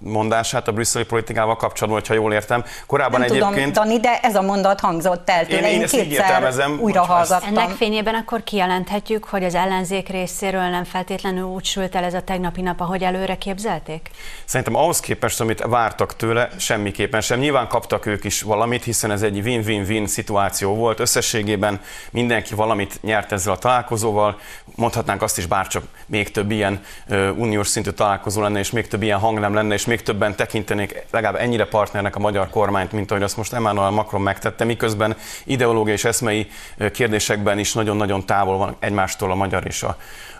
mondását 0.03 0.67
a 0.67 0.71
brüsszeli 0.71 1.05
politikával 1.19 1.55
kapcsolatban, 1.55 2.01
hogyha 2.01 2.13
jól 2.13 2.33
értem. 2.33 2.63
Korábban 2.87 3.19
nem 3.19 3.29
egyébként... 3.29 3.53
tudom, 3.53 3.71
Dani, 3.71 3.99
de 3.99 4.19
ez 4.21 4.35
a 4.35 4.41
mondat 4.41 4.79
hangzott 4.79 5.29
el 5.29 5.45
tőle. 5.45 5.71
Én, 5.71 5.73
én, 5.73 5.81
én 5.81 5.87
kétszer 5.87 6.53
újra 6.79 7.05
hallgattam. 7.05 7.57
Ennek 7.57 7.69
fényében 7.69 8.15
akkor 8.15 8.43
kijelenthetjük, 8.43 9.25
hogy 9.25 9.43
az 9.43 9.55
ellenzék 9.55 10.09
részéről 10.09 10.61
nem 10.61 10.83
feltétlenül 10.83 11.43
úgy 11.43 11.65
sült 11.65 11.95
el 11.95 12.03
ez 12.03 12.13
a 12.13 12.21
tegnapi 12.21 12.61
nap, 12.61 12.79
ahogy 12.79 13.03
előre 13.03 13.37
képzelték? 13.37 14.09
Szerintem 14.45 14.75
ahhoz 14.75 14.99
képest, 14.99 15.41
amit 15.41 15.61
vártak 15.61 16.15
tőle, 16.15 16.49
semmiképpen 16.57 17.21
sem. 17.21 17.39
Nyilván 17.39 17.67
kaptak 17.67 18.05
ők 18.05 18.23
is 18.23 18.41
valamit, 18.41 18.83
hiszen 18.83 19.11
ez 19.11 19.21
egy 19.21 19.39
win-win-win 19.39 20.07
szituáció 20.07 20.75
volt. 20.75 20.99
Összességében 20.99 21.81
mindenki 22.11 22.55
valamit 22.55 22.99
nyert 23.01 23.31
ezzel 23.31 23.53
a 23.53 23.57
találkozóval. 23.57 24.39
Mondhatnánk 24.75 25.21
azt 25.21 25.37
is, 25.37 25.45
bárcsak 25.45 25.83
még 26.05 26.31
több 26.31 26.51
ilyen 26.51 26.81
uh, 27.09 27.29
uniós 27.37 27.67
szintű 27.67 27.89
találkozó 27.89 28.41
lenne, 28.41 28.59
és 28.59 28.71
még 28.71 28.87
több 28.87 29.01
ilyen 29.01 29.19
hang 29.19 29.39
nem 29.39 29.53
lenne, 29.53 29.73
és 29.73 29.85
még 29.85 30.01
többen 30.01 30.35
tekintenék 30.35 31.05
legalább 31.11 31.41
ennyire 31.41 31.65
partnernek 31.65 32.15
a 32.15 32.19
magyar 32.19 32.49
kormányt, 32.49 32.91
mint 32.91 33.11
ahogy 33.11 33.23
azt 33.23 33.37
most 33.37 33.53
Emmanuel 33.53 33.89
Macron 33.89 34.21
megtette, 34.21 34.63
miközben 34.63 35.15
ideológiai 35.43 35.95
és 35.95 36.05
eszmei 36.05 36.47
kérdésekben 36.91 37.59
is 37.59 37.73
nagyon-nagyon 37.73 38.25
távol 38.25 38.57
van 38.57 38.75
egymástól 38.79 39.31
a 39.31 39.35
magyar 39.35 39.65
és 39.65 39.83
a, 39.83 39.97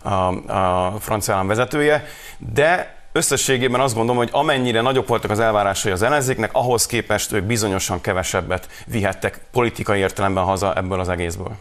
a, 0.10 0.28
a 0.48 1.00
francia 1.00 1.34
állam 1.34 1.48
vezetője, 1.48 2.06
de 2.38 2.98
összességében 3.12 3.82
azt 3.82 3.96
gondolom, 3.96 4.22
hogy 4.22 4.30
amennyire 4.32 4.82
nagyobb 4.82 5.08
voltak 5.08 5.32
az 5.32 5.40
elvárásai 5.40 5.92
az 5.92 6.02
ellenzéknek, 6.02 6.50
ahhoz 6.54 6.86
képest 6.86 7.32
ők 7.32 7.44
bizonyosan 7.44 8.02
kevesebbet 8.02 8.68
vihettek 8.86 9.42
politikai 9.52 10.00
értelemben 10.00 10.44
haza 10.44 10.76
ebből 10.76 11.00
az 11.00 11.10
egészből. 11.10 11.52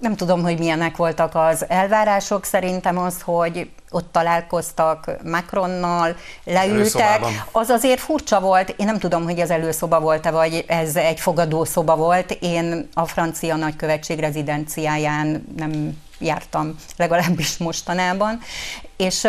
Nem 0.00 0.16
tudom, 0.16 0.42
hogy 0.42 0.58
milyenek 0.58 0.96
voltak 0.96 1.34
az 1.34 1.64
elvárások. 1.68 2.44
Szerintem 2.44 2.98
az, 2.98 3.20
hogy 3.22 3.70
ott 3.90 4.12
találkoztak 4.12 5.10
Macronnal, 5.24 6.16
leültek. 6.44 7.20
Az 7.52 7.68
azért 7.68 8.00
furcsa 8.00 8.40
volt. 8.40 8.74
Én 8.76 8.86
nem 8.86 8.98
tudom, 8.98 9.24
hogy 9.24 9.38
ez 9.38 9.50
előszoba 9.50 10.00
volt-e, 10.00 10.30
vagy 10.30 10.64
ez 10.68 10.96
egy 10.96 11.20
fogadószoba 11.20 11.96
volt. 11.96 12.30
Én 12.40 12.88
a 12.94 13.06
francia 13.06 13.56
nagykövetség 13.56 14.18
rezidenciáján 14.18 15.44
nem 15.56 15.98
jártam, 16.18 16.76
legalábbis 16.96 17.56
mostanában. 17.56 18.40
És 18.96 19.28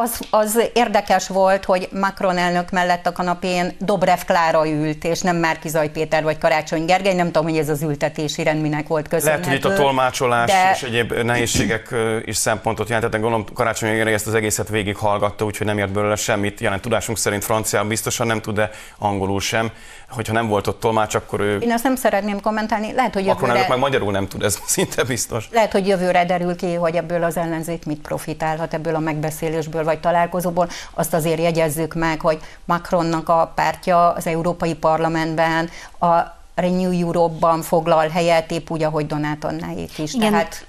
az, 0.00 0.20
az 0.30 0.60
érdekes 0.72 1.28
volt, 1.28 1.64
hogy 1.64 1.88
Macron 1.92 2.36
elnök 2.36 2.70
mellett 2.70 3.06
a 3.06 3.12
kanapén 3.12 3.76
Dobrev 3.78 4.18
Klára 4.26 4.68
ült, 4.68 5.04
és 5.04 5.20
nem 5.20 5.36
Márkizaj 5.36 5.90
Péter 5.90 6.22
vagy 6.22 6.38
Karácsony 6.38 6.84
Gergely. 6.84 7.14
Nem 7.14 7.26
tudom, 7.26 7.44
hogy 7.44 7.58
ez 7.58 7.68
az 7.68 7.82
ültetési 7.82 8.42
rend 8.42 8.60
minek 8.60 8.88
volt 8.88 9.08
köszönhető. 9.08 9.44
Lehet, 9.44 9.62
hogy 9.62 9.72
itt 9.72 9.78
a 9.78 9.82
tolmácsolás 9.82 10.50
de... 10.50 10.70
és 10.74 10.82
egyéb 10.82 11.12
nehézségek 11.12 11.94
is 12.24 12.36
szempontot 12.36 12.88
jelentettek. 12.88 13.20
Gondolom 13.20 13.46
Karácsony 13.54 13.94
Gergely 13.94 14.14
ezt 14.14 14.26
az 14.26 14.34
egészet 14.34 14.68
végig 14.68 14.96
hallgatta, 14.96 15.44
úgyhogy 15.44 15.66
nem 15.66 15.78
ért 15.78 15.92
belőle 15.92 16.16
semmit. 16.16 16.60
Jelen 16.60 16.80
tudásunk 16.80 17.18
szerint 17.18 17.44
francián 17.44 17.88
biztosan 17.88 18.26
nem 18.26 18.40
tud, 18.40 18.54
de 18.54 18.70
angolul 18.98 19.40
sem. 19.40 19.70
Hogyha 20.10 20.32
nem 20.32 20.48
volt 20.48 20.66
ott 20.66 20.80
tolmács, 20.80 21.14
akkor 21.14 21.40
ő... 21.40 21.58
Én 21.58 21.72
azt 21.72 21.82
nem 21.82 21.96
szeretném 21.96 22.40
kommentálni. 22.40 22.92
Lehet, 22.92 23.14
hogy 23.14 23.26
jövőre... 23.26 23.52
Akkor 23.52 23.68
meg 23.68 23.78
magyarul 23.78 24.12
nem 24.12 24.28
tud, 24.28 24.42
ez 24.42 24.58
szinte 24.66 25.04
biztos. 25.04 25.48
Lehet, 25.52 25.72
hogy 25.72 25.86
jövőre 25.86 26.24
derül 26.24 26.56
ki, 26.56 26.74
hogy 26.74 26.96
ebből 26.96 27.24
az 27.24 27.36
ellenzék 27.36 27.86
mit 27.86 28.00
profitálhat 28.00 28.74
ebből 28.74 28.94
a 28.94 28.98
megbeszélésből 28.98 29.84
vagy 29.84 30.00
találkozóból. 30.00 30.68
Azt 30.94 31.14
azért 31.14 31.40
jegyezzük 31.40 31.94
meg, 31.94 32.20
hogy 32.20 32.38
Macronnak 32.64 33.28
a 33.28 33.52
pártja 33.54 34.12
az 34.12 34.26
Európai 34.26 34.74
Parlamentben 34.74 35.70
a 36.00 36.38
Renew 36.54 37.06
Europe-ban 37.06 37.62
foglal 37.62 38.08
helyet, 38.08 38.50
épp 38.50 38.70
úgy, 38.70 38.82
ahogy 38.82 39.06
Donát 39.06 39.44
Annáék 39.44 39.98
is. 39.98 40.14
Igen. 40.14 40.30
Tehát 40.30 40.66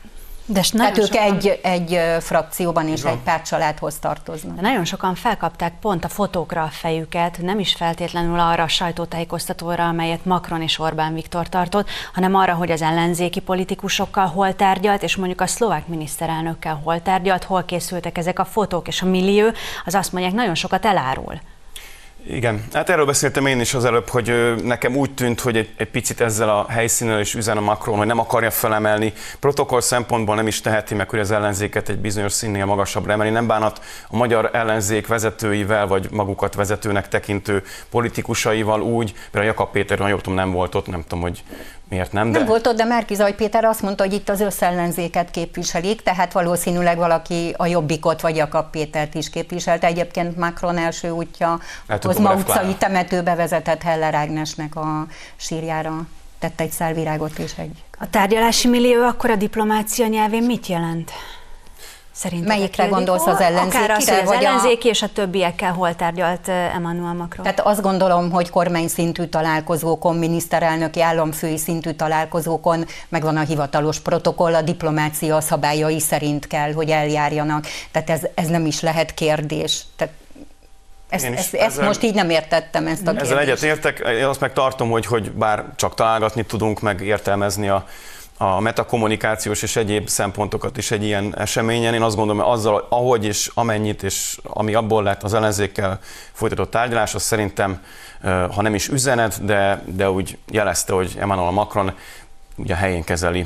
de 0.51 0.83
hát 0.83 0.97
ők 0.97 1.05
sokan... 1.05 1.23
egy, 1.23 1.59
egy 1.63 1.99
frakcióban 2.19 2.87
és 2.87 3.03
egy 3.03 3.17
pártcsaládhoz 3.17 3.99
tartoznak. 3.99 4.55
De 4.55 4.61
nagyon 4.61 4.85
sokan 4.85 5.15
felkapták 5.15 5.73
pont 5.81 6.03
a 6.03 6.09
fotókra 6.09 6.63
a 6.63 6.69
fejüket, 6.71 7.37
nem 7.41 7.59
is 7.59 7.73
feltétlenül 7.73 8.39
arra 8.39 8.63
a 8.63 8.67
sajtótájékoztatóra, 8.67 9.87
amelyet 9.87 10.25
Macron 10.25 10.61
és 10.61 10.79
Orbán 10.79 11.13
Viktor 11.13 11.49
tartott, 11.49 11.89
hanem 12.13 12.35
arra, 12.35 12.53
hogy 12.53 12.71
az 12.71 12.81
ellenzéki 12.81 13.39
politikusokkal 13.39 14.25
hol 14.25 14.55
tárgyalt, 14.55 15.03
és 15.03 15.15
mondjuk 15.15 15.41
a 15.41 15.47
szlovák 15.47 15.87
miniszterelnökkel 15.87 16.81
hol 16.83 17.01
tárgyalt, 17.01 17.43
hol 17.43 17.63
készültek 17.63 18.17
ezek 18.17 18.39
a 18.39 18.45
fotók, 18.45 18.87
és 18.87 19.01
a 19.01 19.05
millió, 19.05 19.47
az 19.85 19.95
azt 19.95 20.11
mondják, 20.11 20.33
nagyon 20.33 20.55
sokat 20.55 20.85
elárul. 20.85 21.39
Igen, 22.23 22.63
hát 22.73 22.89
erről 22.89 23.05
beszéltem 23.05 23.45
én 23.45 23.59
is 23.59 23.73
az 23.73 23.85
előbb, 23.85 24.09
hogy 24.09 24.55
nekem 24.63 24.95
úgy 24.95 25.13
tűnt, 25.13 25.39
hogy 25.39 25.57
egy, 25.57 25.69
egy 25.77 25.89
picit 25.89 26.21
ezzel 26.21 26.49
a 26.49 26.65
helyszínnel 26.69 27.19
is 27.19 27.33
üzen 27.33 27.57
a 27.57 27.61
Macron, 27.61 27.97
hogy 27.97 28.07
nem 28.07 28.19
akarja 28.19 28.51
felemelni. 28.51 29.13
Protokoll 29.39 29.81
szempontból 29.81 30.35
nem 30.35 30.47
is 30.47 30.61
teheti 30.61 30.95
meg, 30.95 31.09
hogy 31.09 31.19
az 31.19 31.31
ellenzéket 31.31 31.89
egy 31.89 31.97
bizonyos 31.97 32.31
színnél 32.31 32.65
magasabbra 32.65 33.11
emelni. 33.11 33.31
Nem 33.31 33.47
bánat 33.47 33.81
a 34.07 34.15
magyar 34.15 34.49
ellenzék 34.53 35.07
vezetőivel, 35.07 35.87
vagy 35.87 36.07
magukat 36.11 36.55
vezetőnek 36.55 37.07
tekintő 37.07 37.63
politikusaival 37.89 38.81
úgy, 38.81 39.13
például 39.31 39.53
Jakab 39.53 39.71
Péter, 39.71 39.99
ha 39.99 40.07
jól 40.07 40.21
tudom, 40.21 40.37
nem 40.37 40.51
volt 40.51 40.75
ott, 40.75 40.87
nem 40.87 41.01
tudom, 41.01 41.21
hogy 41.21 41.43
miért 41.91 42.11
nem. 42.11 42.31
De... 42.31 42.37
Nem 42.37 42.47
volt 42.47 42.67
ott, 42.67 42.75
de 42.75 42.83
Márkizaj 42.83 43.35
Péter 43.35 43.63
azt 43.63 43.81
mondta, 43.81 44.03
hogy 44.03 44.13
itt 44.13 44.29
az 44.29 44.39
összellenzéket 44.39 45.31
képviselik, 45.31 46.01
tehát 46.01 46.31
valószínűleg 46.31 46.97
valaki 46.97 47.53
a 47.57 47.65
Jobbikot 47.65 48.21
vagy 48.21 48.35
Jakab 48.35 48.69
Pétert 48.69 49.15
is 49.15 49.29
képviselte. 49.29 49.87
Egyébként 49.87 50.37
Macron 50.37 50.77
első 50.77 51.09
útja 51.09 51.59
Kozma 52.01 52.33
utcai 52.33 52.75
temetőbe 52.75 53.35
vezetett 53.35 53.81
Heller 53.81 54.13
Ágnesnek 54.13 54.75
a 54.75 55.05
sírjára 55.35 56.07
tett 56.39 56.59
egy 56.59 56.71
szálvirágot 56.71 57.39
és 57.39 57.51
egy... 57.57 57.83
A 57.99 58.09
tárgyalási 58.09 58.67
millió 58.67 59.03
akkor 59.03 59.29
a 59.29 59.35
diplomácia 59.35 60.07
nyelvén 60.07 60.43
mit 60.43 60.67
jelent? 60.67 61.11
Szerintem 62.13 62.57
Melyikre 62.57 62.85
gondolsz 62.85 63.25
az 63.25 63.39
ellenzékire? 63.39 63.83
Akár 63.83 63.97
az, 63.97 64.09
hogy 64.09 64.17
az 64.25 64.31
ellenzéki 64.31 64.87
a... 64.87 64.91
és 64.91 65.01
a 65.01 65.07
többiekkel 65.13 65.73
hol 65.73 65.95
tárgyalt 65.95 66.47
Emmanuel 66.47 67.13
Macron? 67.13 67.43
Tehát 67.43 67.59
azt 67.59 67.81
gondolom, 67.81 68.31
hogy 68.31 68.49
kormány 68.49 68.87
szintű 68.87 69.25
találkozókon, 69.25 70.15
miniszterelnöki 70.15 71.01
államfői 71.01 71.57
szintű 71.57 71.91
találkozókon 71.91 72.85
megvan 73.09 73.37
a 73.37 73.41
hivatalos 73.41 73.99
protokoll, 73.99 74.55
a 74.55 74.61
diplomácia 74.61 75.41
szabályai 75.41 75.99
szerint 75.99 76.47
kell, 76.47 76.73
hogy 76.73 76.89
eljárjanak. 76.89 77.65
Tehát 77.91 78.09
ez, 78.09 78.21
ez 78.35 78.47
nem 78.47 78.65
is 78.65 78.81
lehet 78.81 79.13
kérdés. 79.13 79.81
Tehát 79.95 80.13
ezt, 81.09 81.25
ezt, 81.25 81.35
ezt 81.37 81.53
ezzel, 81.53 81.85
most 81.85 82.03
így 82.03 82.13
nem 82.13 82.29
értettem 82.29 82.87
ezt 82.87 83.07
a 83.07 83.15
Ezzel 83.15 83.39
egyet 83.39 83.63
értek, 83.63 83.99
én 83.99 84.25
azt 84.25 84.39
meg 84.39 84.53
tartom, 84.53 84.89
hogy, 84.89 85.05
hogy 85.05 85.31
bár 85.31 85.65
csak 85.75 85.95
találgatni 85.95 86.43
tudunk, 86.45 86.79
meg 86.79 87.01
értelmezni 87.01 87.69
a 87.69 87.85
a 88.41 88.59
metakommunikációs 88.59 89.61
és 89.61 89.75
egyéb 89.75 90.07
szempontokat 90.07 90.77
is 90.77 90.91
egy 90.91 91.03
ilyen 91.03 91.37
eseményen. 91.37 91.93
Én 91.93 92.01
azt 92.01 92.15
gondolom, 92.15 92.41
hogy 92.41 92.53
azzal, 92.53 92.85
ahogy 92.89 93.25
és 93.25 93.51
amennyit, 93.53 94.03
és 94.03 94.39
ami 94.43 94.73
abból 94.73 95.03
lett 95.03 95.23
az 95.23 95.33
ellenzékkel 95.33 95.99
folytatott 96.31 96.71
tárgyalás, 96.71 97.15
az 97.15 97.21
szerintem, 97.21 97.83
ha 98.21 98.61
nem 98.61 98.75
is 98.75 98.87
üzenet, 98.87 99.45
de, 99.45 99.83
de 99.85 100.11
úgy 100.11 100.37
jelezte, 100.51 100.93
hogy 100.93 101.15
Emmanuel 101.19 101.51
Macron 101.51 101.93
ugye 102.55 102.75
helyén 102.75 103.03
kezeli 103.03 103.45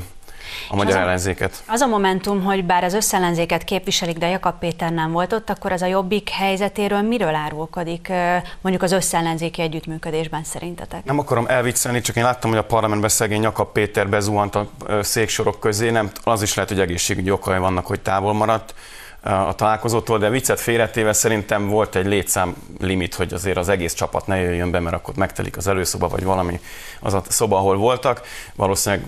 a 0.68 0.76
magyar 0.76 0.96
az 0.96 1.02
ellenzéket. 1.02 1.62
Az 1.66 1.80
a 1.80 1.86
momentum, 1.86 2.42
hogy 2.42 2.64
bár 2.64 2.84
az 2.84 2.94
összellenzéket 2.94 3.64
képviselik, 3.64 4.18
de 4.18 4.28
Jakab 4.28 4.58
Péter 4.58 4.92
nem 4.92 5.12
volt 5.12 5.32
ott, 5.32 5.50
akkor 5.50 5.72
az 5.72 5.82
a 5.82 5.86
jobbik 5.86 6.28
helyzetéről 6.28 7.00
miről 7.02 7.34
árulkodik 7.34 8.12
mondjuk 8.60 8.84
az 8.84 8.92
összellenzéki 8.92 9.62
együttműködésben 9.62 10.44
szerintetek? 10.44 11.04
Nem 11.04 11.18
akarom 11.18 11.46
elviccelni, 11.48 12.00
csak 12.00 12.16
én 12.16 12.24
láttam, 12.24 12.50
hogy 12.50 12.58
a 12.58 12.64
parlamentben 12.64 13.10
szegény 13.10 13.42
Jakab 13.42 13.72
Péter 13.72 14.08
bezuhant 14.08 14.54
a 14.54 14.68
széksorok 15.00 15.60
közé, 15.60 15.90
nem, 15.90 16.10
az 16.22 16.42
is 16.42 16.54
lehet, 16.54 16.70
hogy 16.70 16.80
egészségügyi 16.80 17.30
okai 17.30 17.58
vannak, 17.58 17.86
hogy 17.86 18.00
távol 18.00 18.32
maradt 18.32 18.74
a 19.22 19.54
találkozótól, 19.54 20.18
de 20.18 20.30
viccet 20.30 20.60
félretéve 20.60 21.12
szerintem 21.12 21.68
volt 21.68 21.96
egy 21.96 22.06
létszám 22.06 22.56
limit, 22.80 23.14
hogy 23.14 23.32
azért 23.32 23.56
az 23.56 23.68
egész 23.68 23.94
csapat 23.94 24.26
ne 24.26 24.40
jöjjön 24.40 24.70
be, 24.70 24.80
mert 24.80 24.96
akkor 24.96 25.14
megtelik 25.14 25.56
az 25.56 25.66
előszoba, 25.66 26.08
vagy 26.08 26.24
valami 26.24 26.60
az 27.00 27.14
a 27.14 27.22
szoba, 27.28 27.56
ahol 27.56 27.76
voltak. 27.76 28.20
Valószínűleg 28.54 29.04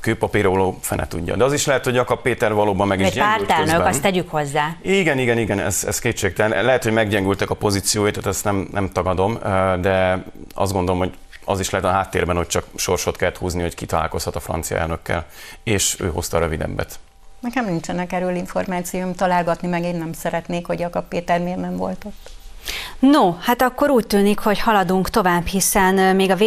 kőpapíroló 0.00 0.78
fene 0.80 1.06
tudja. 1.06 1.36
De 1.36 1.44
az 1.44 1.52
is 1.52 1.66
lehet, 1.66 1.84
hogy 1.84 1.94
Jakab 1.94 2.22
Péter 2.22 2.52
valóban 2.54 2.86
meg 2.86 3.00
is 3.00 3.10
gyengült 3.10 3.36
pártelnök, 3.36 3.66
közben. 3.66 3.86
azt 3.86 4.02
tegyük 4.02 4.30
hozzá. 4.30 4.76
Igen, 4.82 5.18
igen, 5.18 5.38
igen, 5.38 5.58
ez, 5.58 5.84
ez 5.86 5.98
kétségtelen. 5.98 6.64
Lehet, 6.64 6.82
hogy 6.82 6.92
meggyengültek 6.92 7.50
a 7.50 7.54
pozícióit, 7.54 8.14
tehát 8.14 8.28
ezt 8.28 8.44
nem, 8.44 8.68
nem 8.72 8.90
tagadom, 8.92 9.38
de 9.80 10.24
azt 10.54 10.72
gondolom, 10.72 10.98
hogy 10.98 11.12
az 11.44 11.60
is 11.60 11.70
lehet 11.70 11.86
a 11.86 11.90
háttérben, 11.90 12.36
hogy 12.36 12.46
csak 12.46 12.66
sorsot 12.74 13.16
kellett 13.16 13.36
húzni, 13.36 13.62
hogy 13.62 13.74
kitalálkozhat 13.74 14.36
a 14.36 14.40
francia 14.40 14.76
elnökkel, 14.76 15.26
és 15.62 15.96
ő 16.00 16.10
hozta 16.10 16.36
a 16.36 16.40
rövidebbet. 16.40 16.98
Nekem 17.40 17.64
nincsenek 17.64 18.12
erről 18.12 18.34
információm, 18.34 19.14
találgatni 19.14 19.68
meg 19.68 19.82
én 19.82 19.96
nem 19.96 20.12
szeretnék, 20.12 20.66
hogy 20.66 20.78
Jakab 20.78 21.08
Péter 21.08 21.40
miért 21.40 21.60
nem 21.60 21.76
volt 21.76 22.04
ott. 22.04 22.30
No, 22.98 23.34
hát 23.40 23.62
akkor 23.62 23.90
úgy 23.90 24.06
tűnik, 24.06 24.38
hogy 24.38 24.60
haladunk 24.60 25.10
tovább, 25.10 25.46
hiszen 25.46 26.16
még 26.16 26.30
a 26.30 26.36
v 26.36 26.40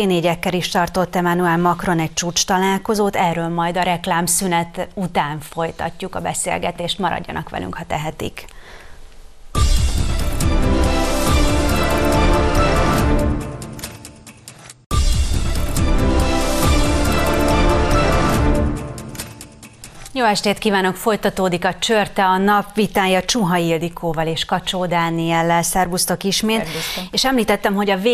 is 0.53 0.69
tartott 0.69 1.15
Emmanuel 1.15 1.57
Macron 1.57 1.99
egy 1.99 2.13
csúcs 2.13 2.45
találkozót, 2.45 3.15
erről 3.15 3.47
majd 3.47 3.77
a 3.77 3.81
reklámszünet 3.81 4.87
után 4.93 5.39
folytatjuk 5.39 6.15
a 6.15 6.21
beszélgetést, 6.21 6.99
maradjanak 6.99 7.49
velünk, 7.49 7.75
ha 7.75 7.83
tehetik. 7.87 8.45
Jó 20.23 20.29
estét 20.29 20.57
kívánok! 20.57 20.95
Folytatódik 20.95 21.65
a 21.65 21.75
Csörte 21.79 22.25
a 22.25 22.37
nap 22.37 22.65
vitája 22.73 23.23
Csuha 23.23 23.57
Ildikóval 23.57 24.27
és 24.27 24.45
Kacsó 24.45 24.85
Dániellel. 24.85 25.61
Szerbusztok 25.61 26.23
ismét. 26.23 26.65
Szerbusztok. 26.65 27.03
És 27.11 27.25
említettem, 27.25 27.73
hogy 27.73 27.89
a 27.89 27.97
v 27.97 28.05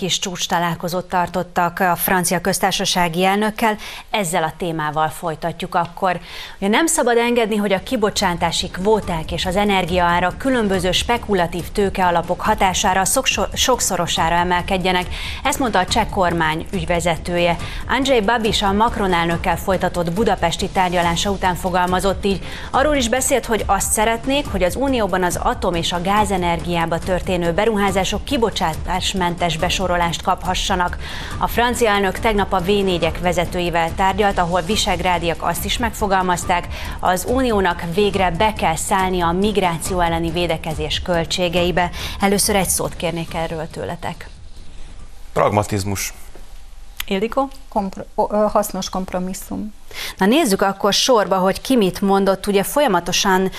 is 0.00 0.18
csúcs 0.18 0.48
találkozót 0.48 1.08
tartottak 1.08 1.80
a 1.80 1.96
francia 1.96 2.40
köztársasági 2.40 3.24
elnökkel. 3.24 3.76
Ezzel 4.10 4.42
a 4.42 4.52
témával 4.58 5.08
folytatjuk 5.08 5.74
akkor. 5.74 6.20
Ugye 6.58 6.68
nem 6.68 6.86
szabad 6.86 7.16
engedni, 7.16 7.56
hogy 7.56 7.72
a 7.72 7.82
kibocsátási 7.82 8.70
kvóták 8.70 9.32
és 9.32 9.46
az 9.46 9.56
energiaára 9.56 10.34
különböző 10.38 10.92
spekulatív 10.92 11.68
tőkealapok 11.68 12.40
hatására 12.40 13.02
sokszorosára 13.52 14.34
emelkedjenek. 14.34 15.06
Ezt 15.42 15.58
mondta 15.58 15.78
a 15.78 15.86
cseh 15.86 16.06
kormány 16.10 16.66
ügyvezetője. 16.72 17.56
Andrzej 17.88 18.20
Babis 18.20 18.62
a 18.62 18.72
Macron 18.72 19.12
elnökkel 19.12 19.56
folytatott 19.56 20.12
budapesti 20.12 20.68
tárgyalása 20.68 21.30
után 21.30 21.50
fogalmazott 21.54 22.24
így. 22.24 22.44
Arról 22.70 22.94
is 22.96 23.08
beszélt, 23.08 23.46
hogy 23.46 23.64
azt 23.66 23.92
szeretnék, 23.92 24.46
hogy 24.46 24.62
az 24.62 24.76
Unióban 24.76 25.22
az 25.22 25.38
atom 25.42 25.74
és 25.74 25.92
a 25.92 26.00
gázenergiába 26.00 26.98
történő 26.98 27.52
beruházások 27.52 28.24
kibocsátásmentes 28.24 29.56
besorolást 29.56 30.22
kaphassanak. 30.22 30.98
A 31.38 31.46
francia 31.46 31.90
elnök 31.90 32.18
tegnap 32.18 32.52
a 32.52 32.60
v 32.60 32.70
vezetőivel 33.22 33.94
tárgyalt, 33.94 34.38
ahol 34.38 34.60
visegrádiak 34.60 35.42
azt 35.42 35.64
is 35.64 35.78
megfogalmazták, 35.78 36.68
az 37.00 37.26
Uniónak 37.28 37.84
végre 37.94 38.30
be 38.30 38.52
kell 38.52 38.76
szállni 38.76 39.20
a 39.20 39.30
migráció 39.30 40.00
elleni 40.00 40.30
védekezés 40.30 41.02
költségeibe. 41.02 41.90
Először 42.20 42.56
egy 42.56 42.68
szót 42.68 42.96
kérnék 42.96 43.34
erről 43.34 43.68
tőletek. 43.70 44.28
Pragmatizmus. 45.32 46.12
Ildikó? 47.06 47.48
Kompro- 47.68 48.06
hasznos 48.52 48.88
kompromisszum. 48.88 49.74
Na 50.16 50.26
nézzük 50.26 50.62
akkor 50.62 50.92
sorba, 50.92 51.36
hogy 51.36 51.60
ki 51.60 51.76
mit 51.76 52.00
mondott. 52.00 52.46
Ugye 52.46 52.62
folyamatosan 52.62 53.50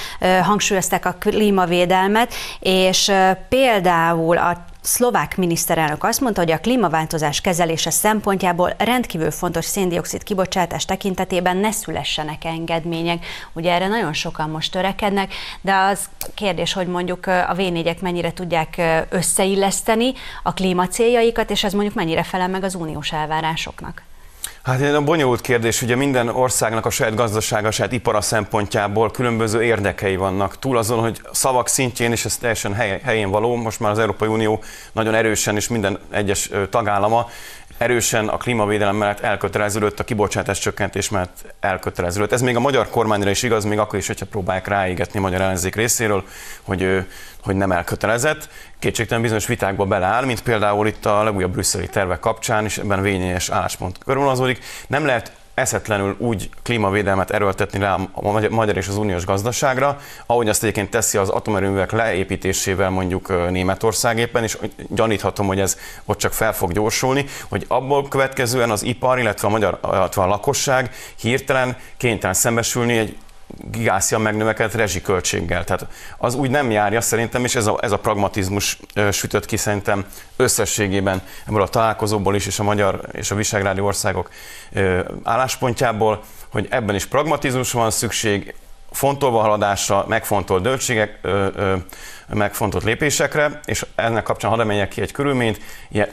hangsúlyozták 0.44 1.06
a 1.06 1.16
klímavédelmet, 1.20 2.34
és 2.60 3.12
például 3.50 4.38
a 4.38 4.66
szlovák 4.84 5.38
miniszterelnök 5.38 6.04
azt 6.04 6.22
mondta, 6.22 6.42
hogy 6.42 6.52
a 6.52 6.60
klímaváltozás 6.60 7.42
kezelése 7.42 7.90
szempontjából 7.90 8.74
rendkívül 8.78 9.32
fontos 9.32 9.66
széndiokszid 9.66 10.24
kibocsátás 10.24 10.86
tekintetében 10.86 11.58
ne 11.58 11.72
szülessenek 11.72 12.46
engedmények. 12.46 13.26
Ugye 13.54 13.72
erre 13.72 13.88
nagyon 13.88 14.14
sokan 14.14 14.50
most 14.50 14.72
törekednek, 14.72 15.34
de 15.62 15.76
az 15.76 16.00
kérdés, 16.34 16.74
hogy 16.74 16.88
mondjuk 16.88 17.26
a 17.26 17.54
v 17.56 17.62
mennyire 18.00 18.34
tudják 18.34 18.82
összeilleszteni 19.10 20.14
a 20.44 20.54
klímacéljaikat, 20.54 21.50
és 21.50 21.64
ez 21.64 21.74
mondjuk 21.74 21.96
mennyire 21.96 22.24
felel 22.24 22.48
meg 22.48 22.64
az 22.64 22.76
uniós 22.76 23.12
elvárásoknak. 23.12 24.04
Hát 24.64 24.82
a 24.82 25.02
bonyolult 25.02 25.42
kérdés, 25.42 25.82
ugye 25.82 25.96
minden 25.96 26.28
országnak 26.28 26.86
a 26.86 26.90
saját 26.90 27.16
gazdasága, 27.16 27.68
a 27.68 27.72
saját 27.72 27.92
ipara 27.92 28.22
szempontjából 28.22 29.12
különböző 29.12 29.64
érdekei 29.64 30.16
vannak. 30.16 30.60
Túl 30.60 30.78
azon, 30.78 31.00
hogy 31.00 31.22
szavak 31.32 31.68
szintjén, 31.68 32.12
és 32.12 32.26
ez 32.26 32.38
teljesen 32.38 32.74
helyén 33.04 33.30
való, 33.30 33.56
most 33.56 33.80
már 33.80 33.92
az 33.92 34.00
Európai 34.00 34.28
Unió 34.28 34.64
nagyon 34.92 35.14
erősen, 35.14 35.56
és 35.56 35.68
minden 35.68 36.00
egyes 36.12 36.50
tagállama 36.70 37.30
erősen 37.78 38.28
a 38.28 38.38
klímavédelem 38.38 38.96
mellett 38.96 39.20
elköteleződött, 39.20 40.00
a 40.00 40.04
kibocsátás 40.04 40.60
csökkentés 40.60 41.10
mellett 41.10 41.56
elköteleződött. 41.60 42.32
Ez 42.32 42.42
még 42.42 42.56
a 42.56 42.60
magyar 42.60 42.90
kormányra 42.90 43.30
is 43.30 43.44
igaz, 43.44 43.64
még 43.64 43.80
akkor 43.80 44.00
is, 44.00 44.08
hogyha 44.08 44.26
próbálják 44.26 44.68
ráégetni 44.68 45.20
a 45.20 45.22
magyar 45.22 45.42
ellenzék 45.42 45.76
részéről, 45.76 46.24
hogy, 46.62 47.06
hogy 47.44 47.56
nem 47.56 47.72
elkötelezett. 47.72 48.50
Kétségtelen 48.80 49.22
bizonyos 49.22 49.48
vitákba 49.48 49.86
beleáll, 49.86 50.26
mint 50.26 50.42
például 50.42 50.88
itt 50.88 51.06
a 51.06 51.24
legújabb 51.24 51.52
brüsszeli 51.52 51.88
tervek 51.88 52.20
kapcsán, 52.20 52.66
és 52.66 52.78
ebben 52.78 53.02
vényes 53.02 53.50
álláspont 53.50 53.98
körülazódik. 54.06 54.60
Nem 54.88 55.06
lehet 55.06 55.32
eszetlenül 55.54 56.16
úgy 56.20 56.50
klímavédelmet 56.64 57.32
erőltetni 57.32 57.80
rá 57.80 57.98
a 58.12 58.50
magyar 58.50 58.78
és 58.78 58.88
az 58.88 58.98
uniós 58.98 59.26
gazdaságra, 59.26 60.00
ahogy 60.26 60.50
azt 60.50 60.64
egyébként 60.64 60.90
teszi 60.90 61.18
az 61.18 61.30
atomerőművek 61.30 61.92
leépítésével 61.92 62.90
mondjuk 62.90 63.50
Németország 63.50 64.18
éppen, 64.18 64.44
és 64.44 64.58
gyaníthatom, 64.90 65.48
hogy 65.48 65.60
ez 65.60 65.78
ott 66.06 66.18
csak 66.18 66.34
fel 66.34 66.54
fog 66.54 66.72
gyorsulni, 66.72 67.26
hogy 67.50 67.66
abból 67.68 68.08
következően 68.08 68.72
az 68.72 68.84
ipar, 68.84 69.20
illetve 69.20 69.48
a 69.48 69.52
magyar 69.52 69.80
illetve 69.84 70.22
a 70.22 70.28
lakosság 70.28 70.92
hirtelen 71.16 71.78
kénytelen 71.98 72.36
szembesülni 72.36 72.98
egy 72.98 73.18
gigászia 73.58 74.18
megnövekedett 74.18 74.74
rezsiköltséggel. 74.74 75.64
Tehát 75.64 75.88
az 76.18 76.36
úgy 76.36 76.50
nem 76.50 76.72
járja 76.72 77.02
szerintem, 77.02 77.44
és 77.44 77.56
ez 77.56 77.68
a, 77.68 77.78
ez 77.82 77.92
a 77.92 78.00
pragmatizmus 78.00 78.78
sütött 79.12 79.46
ki 79.46 79.58
szerintem 79.58 80.06
összességében 80.36 81.22
ebből 81.48 81.62
a 81.62 81.68
találkozóból 81.68 82.36
is, 82.36 82.46
és 82.46 82.60
a 82.60 82.64
magyar 82.64 83.02
és 83.12 83.32
a 83.32 83.36
visegrádi 83.36 83.80
országok 83.80 84.30
álláspontjából, 85.24 86.24
hogy 86.52 86.68
ebben 86.70 86.96
is 86.96 87.06
pragmatizmus 87.06 87.72
van 87.72 87.92
szükség, 87.92 88.56
fontolva 88.94 89.40
haladásra, 89.40 90.06
megfontolt 90.08 90.64
döntségek, 90.64 91.20
megfontolt 92.28 92.84
lépésekre, 92.84 93.60
és 93.66 93.86
ennek 93.96 94.24
kapcsán 94.24 94.52
hadd 94.52 94.60
emeljek 94.60 94.90
ki 94.90 95.02
egy 95.02 95.12
körülményt. 95.12 95.60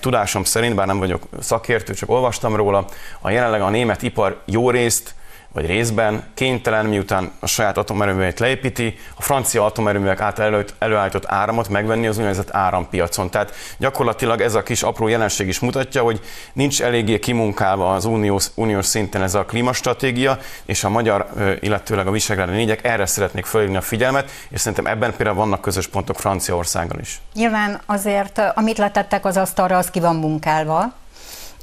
Tudásom 0.01 0.45
szerint, 0.45 0.75
bár 0.75 0.87
nem 0.87 0.99
vagyok 0.99 1.23
szakértő, 1.41 1.95
csak 1.95 2.11
olvastam 2.11 2.57
róla, 2.57 2.85
a 3.21 3.31
jelenleg 3.31 3.61
a 3.61 3.71
német 3.71 4.03
ipar 4.03 4.43
jó 4.45 4.71
részt 4.71 5.15
vagy 5.53 5.67
részben 5.67 6.25
kénytelen, 6.35 6.87
miután 6.87 7.31
a 7.41 7.47
saját 7.47 7.79
atomerőműveit 7.79 8.39
leépíti, 8.39 8.99
a 9.15 9.23
francia 9.23 9.65
atomerőművek 9.65 10.21
által 10.21 10.45
elő, 10.45 10.65
előállított 10.79 11.27
áramot 11.27 11.69
megvenni 11.69 12.07
az 12.07 12.17
úgynevezett 12.17 12.55
árampiacon. 12.55 13.31
Tehát 13.31 13.55
gyakorlatilag 13.79 14.41
ez 14.41 14.55
a 14.55 14.63
kis 14.63 14.83
apró 14.83 15.09
jelenség 15.09 15.49
is 15.49 15.59
mutatja, 15.59 16.03
hogy 16.03 16.21
nincs 16.53 16.83
eléggé 16.83 17.19
kimunkálva 17.19 17.95
az 17.95 18.05
uniós, 18.05 18.47
uniós 18.55 18.87
szinten 18.87 19.23
ez 19.23 19.35
a 19.35 19.45
klímastratégia, 19.45 20.39
és 20.65 20.85
a 20.85 20.89
magyar, 20.89 21.27
illetőleg 21.61 22.07
a 22.07 22.11
visegrádi 22.11 22.53
négyek 22.53 22.85
erre 22.85 23.07
szeretnék 23.07 23.45
fölhívni 23.45 23.77
a 23.77 23.81
figyelmet, 23.81 24.31
és 24.49 24.61
szerintem 24.61 24.87
ebben 24.87 25.17
például 25.17 25.37
vannak 25.37 25.61
közös 25.61 25.89
pontok 25.89 26.17
Franciaországgal 26.17 26.99
is. 26.99 27.21
Nyilván 27.35 27.81
azért, 27.87 28.41
amit 28.55 28.79
letettek 28.79 29.25
az 29.25 29.37
asztalra, 29.37 29.77
az 29.77 29.91
ki 29.91 30.01
van 30.01 30.17
munkálva, 30.17 30.93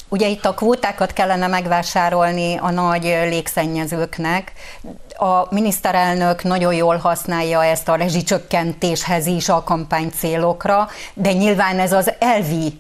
Ugye 0.10 0.28
itt 0.28 0.46
a 0.46 0.54
kvótákat 0.54 1.14
kellene 1.14 1.48
megvásárolni 1.48 2.58
a 2.58 2.72
nagy 2.72 3.04
légszennyezőknek. 3.04 4.52
A 5.18 5.54
miniszterelnök 5.54 6.44
nagyon 6.44 6.74
jól 6.74 6.98
használja 6.98 7.64
ezt 7.64 7.88
a 7.88 7.96
rezsicsökkentéshez 7.96 9.26
is 9.26 9.50
a 9.50 9.64
kampány 9.64 10.12
célokra, 10.18 10.88
de 11.14 11.32
nyilván 11.32 11.80
ez 11.80 11.94
az 11.94 12.12
elvi 12.20 12.80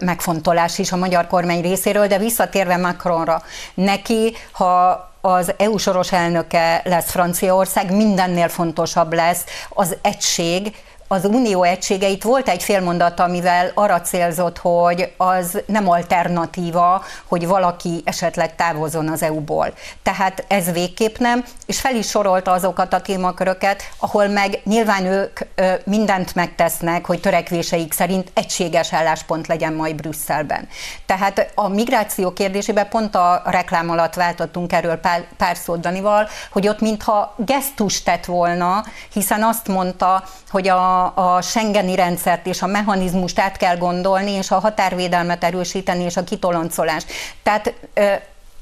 megfontolás 0.00 0.78
is 0.78 0.92
a 0.92 0.96
magyar 0.96 1.26
kormány 1.26 1.60
részéről, 1.60 2.06
de 2.06 2.18
visszatérve 2.18 2.76
Macronra, 2.76 3.42
neki, 3.74 4.36
ha 4.52 5.04
az 5.20 5.54
EU 5.56 5.76
soros 5.76 6.12
elnöke 6.12 6.80
lesz 6.84 7.10
Franciaország, 7.10 7.92
mindennél 7.92 8.48
fontosabb 8.48 9.12
lesz 9.12 9.44
az 9.68 9.96
egység, 10.02 10.74
az 11.08 11.24
unió 11.24 11.62
egységeit 11.62 12.22
volt 12.22 12.48
egy 12.48 12.62
félmondata, 12.62 13.22
amivel 13.22 13.70
arra 13.74 14.00
célzott, 14.00 14.58
hogy 14.58 15.12
az 15.16 15.62
nem 15.66 15.88
alternatíva, 15.88 17.04
hogy 17.24 17.46
valaki 17.46 18.02
esetleg 18.04 18.54
távozon 18.54 19.08
az 19.08 19.22
EU-ból. 19.22 19.72
Tehát 20.02 20.44
ez 20.48 20.72
végképp 20.72 21.16
nem, 21.16 21.44
és 21.66 21.80
fel 21.80 21.94
is 21.94 22.08
sorolta 22.08 22.50
azokat 22.50 22.92
a 22.92 23.00
témaköröket, 23.00 23.82
ahol 23.98 24.26
meg 24.26 24.60
nyilván 24.64 25.04
ők 25.04 25.40
mindent 25.84 26.34
megtesznek, 26.34 27.06
hogy 27.06 27.20
törekvéseik 27.20 27.92
szerint 27.92 28.30
egységes 28.34 28.92
álláspont 28.92 29.46
legyen 29.46 29.72
majd 29.72 29.94
Brüsszelben. 29.94 30.68
Tehát 31.06 31.52
a 31.54 31.68
migráció 31.68 32.32
kérdésében 32.32 32.88
pont 32.88 33.14
a 33.14 33.42
reklám 33.44 33.90
alatt 33.90 34.14
váltottunk 34.14 34.72
erről 34.72 34.96
pár, 34.96 35.24
pár 35.36 35.56
szót 35.56 35.80
Danival, 35.80 36.28
hogy 36.50 36.68
ott 36.68 36.80
mintha 36.80 37.34
gesztus 37.36 38.02
tett 38.02 38.24
volna, 38.24 38.84
hiszen 39.12 39.42
azt 39.42 39.68
mondta, 39.68 40.24
hogy 40.50 40.68
a 40.68 40.95
a, 41.04 41.42
Schengeni 41.42 41.94
rendszert 41.94 42.46
és 42.46 42.62
a 42.62 42.66
mechanizmust 42.66 43.38
át 43.38 43.56
kell 43.56 43.76
gondolni, 43.76 44.30
és 44.30 44.50
a 44.50 44.58
határvédelmet 44.58 45.44
erősíteni, 45.44 46.02
és 46.02 46.16
a 46.16 46.24
kitoloncolást. 46.24 47.06
Tehát 47.42 47.74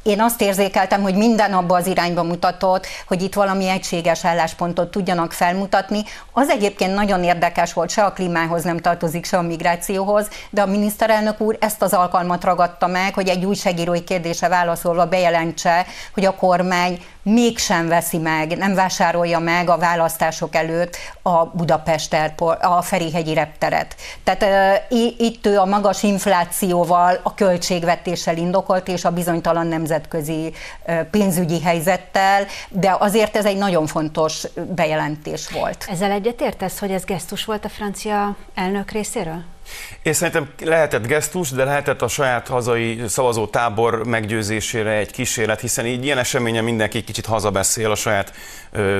én 0.04 0.20
azt 0.20 0.40
érzékeltem, 0.40 1.02
hogy 1.02 1.14
minden 1.14 1.52
abba 1.52 1.76
az 1.76 1.86
irányba 1.86 2.22
mutatott, 2.22 2.86
hogy 3.06 3.22
itt 3.22 3.34
valami 3.34 3.68
egységes 3.68 4.24
álláspontot 4.24 4.90
tudjanak 4.90 5.32
felmutatni. 5.32 6.02
Az 6.32 6.48
egyébként 6.48 6.94
nagyon 6.94 7.24
érdekes 7.24 7.72
volt, 7.72 7.90
se 7.90 8.04
a 8.04 8.12
klímához 8.12 8.62
nem 8.62 8.78
tartozik, 8.78 9.24
se 9.24 9.36
a 9.36 9.42
migrációhoz, 9.42 10.28
de 10.50 10.62
a 10.62 10.66
miniszterelnök 10.66 11.40
úr 11.40 11.56
ezt 11.60 11.82
az 11.82 11.92
alkalmat 11.92 12.44
ragadta 12.44 12.86
meg, 12.86 13.14
hogy 13.14 13.28
egy 13.28 13.44
újságírói 13.44 14.04
kérdése 14.04 14.48
válaszolva 14.48 15.06
bejelentse, 15.06 15.86
hogy 16.14 16.24
a 16.24 16.34
kormány 16.34 16.98
mégsem 17.24 17.88
veszi 17.88 18.18
meg, 18.18 18.56
nem 18.56 18.74
vásárolja 18.74 19.38
meg 19.38 19.68
a 19.68 19.78
választások 19.78 20.54
előtt 20.54 20.96
a 21.22 21.44
Budapest 21.46 22.14
Airport, 22.14 22.62
a 22.62 22.82
Ferihegyi 22.82 23.34
repteret. 23.34 23.96
Tehát 24.24 24.42
uh, 24.90 25.18
itt 25.18 25.46
ő 25.46 25.58
a 25.58 25.64
magas 25.64 26.02
inflációval, 26.02 27.20
a 27.22 27.34
költségvetéssel 27.34 28.36
indokolt, 28.36 28.88
és 28.88 29.04
a 29.04 29.10
bizonytalan 29.10 29.66
nemzetközi 29.66 30.52
uh, 30.86 31.00
pénzügyi 31.00 31.60
helyzettel, 31.60 32.46
de 32.68 32.96
azért 32.98 33.36
ez 33.36 33.44
egy 33.44 33.56
nagyon 33.56 33.86
fontos 33.86 34.46
bejelentés 34.74 35.48
volt. 35.48 35.86
Ezzel 35.90 36.10
egyetértesz, 36.10 36.78
hogy 36.78 36.90
ez 36.90 37.04
gesztus 37.04 37.44
volt 37.44 37.64
a 37.64 37.68
francia 37.68 38.36
elnök 38.54 38.90
részéről? 38.90 39.53
Én 40.02 40.12
szerintem 40.12 40.48
lehetett 40.64 41.06
gesztus, 41.06 41.50
de 41.50 41.64
lehetett 41.64 42.02
a 42.02 42.08
saját 42.08 42.48
hazai 42.48 43.02
szavazó 43.06 43.46
tábor 43.46 44.06
meggyőzésére 44.06 44.90
egy 44.90 45.10
kísérlet, 45.10 45.60
hiszen 45.60 45.86
így 45.86 46.04
ilyen 46.04 46.18
eseményen 46.18 46.64
mindenki 46.64 47.04
kicsit 47.04 47.26
hazabeszél 47.26 47.90
a 47.90 47.94
saját 47.94 48.32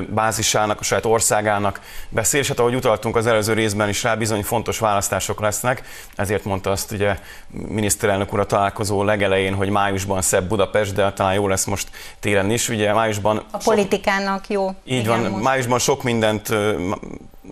bázisának, 0.09 0.81
a 0.81 0.83
saját 0.83 1.05
országának 1.05 1.81
beszél, 2.09 2.41
és 2.41 2.49
hát 2.49 2.59
ahogy 2.59 2.75
utaltunk 2.75 3.17
az 3.17 3.27
előző 3.27 3.53
részben 3.53 3.89
is 3.89 4.03
rá, 4.03 4.15
bizony 4.15 4.43
fontos 4.43 4.79
választások 4.79 5.41
lesznek, 5.41 5.83
ezért 6.17 6.45
mondta 6.45 6.71
azt 6.71 6.91
ugye 6.93 7.19
miniszterelnök 7.49 8.33
úr 8.33 8.41
a 8.41 8.47
találkozó 8.47 9.03
legelején, 9.03 9.55
hogy 9.55 9.69
májusban 9.69 10.23
szebb 10.23 10.49
Budapest, 10.49 10.95
de 10.95 11.13
talán 11.13 11.35
jó 11.35 11.49
lesz 11.49 11.65
most 11.65 11.89
télen 12.21 12.51
is. 12.51 12.69
Ugye 12.69 12.93
májusban... 12.93 13.43
A 13.51 13.59
politikának 13.65 14.49
jó. 14.49 14.69
Így 14.85 14.99
Igen, 14.99 15.23
van, 15.23 15.31
most. 15.31 15.45
májusban 15.45 15.79
sok 15.79 16.03
mindent 16.03 16.49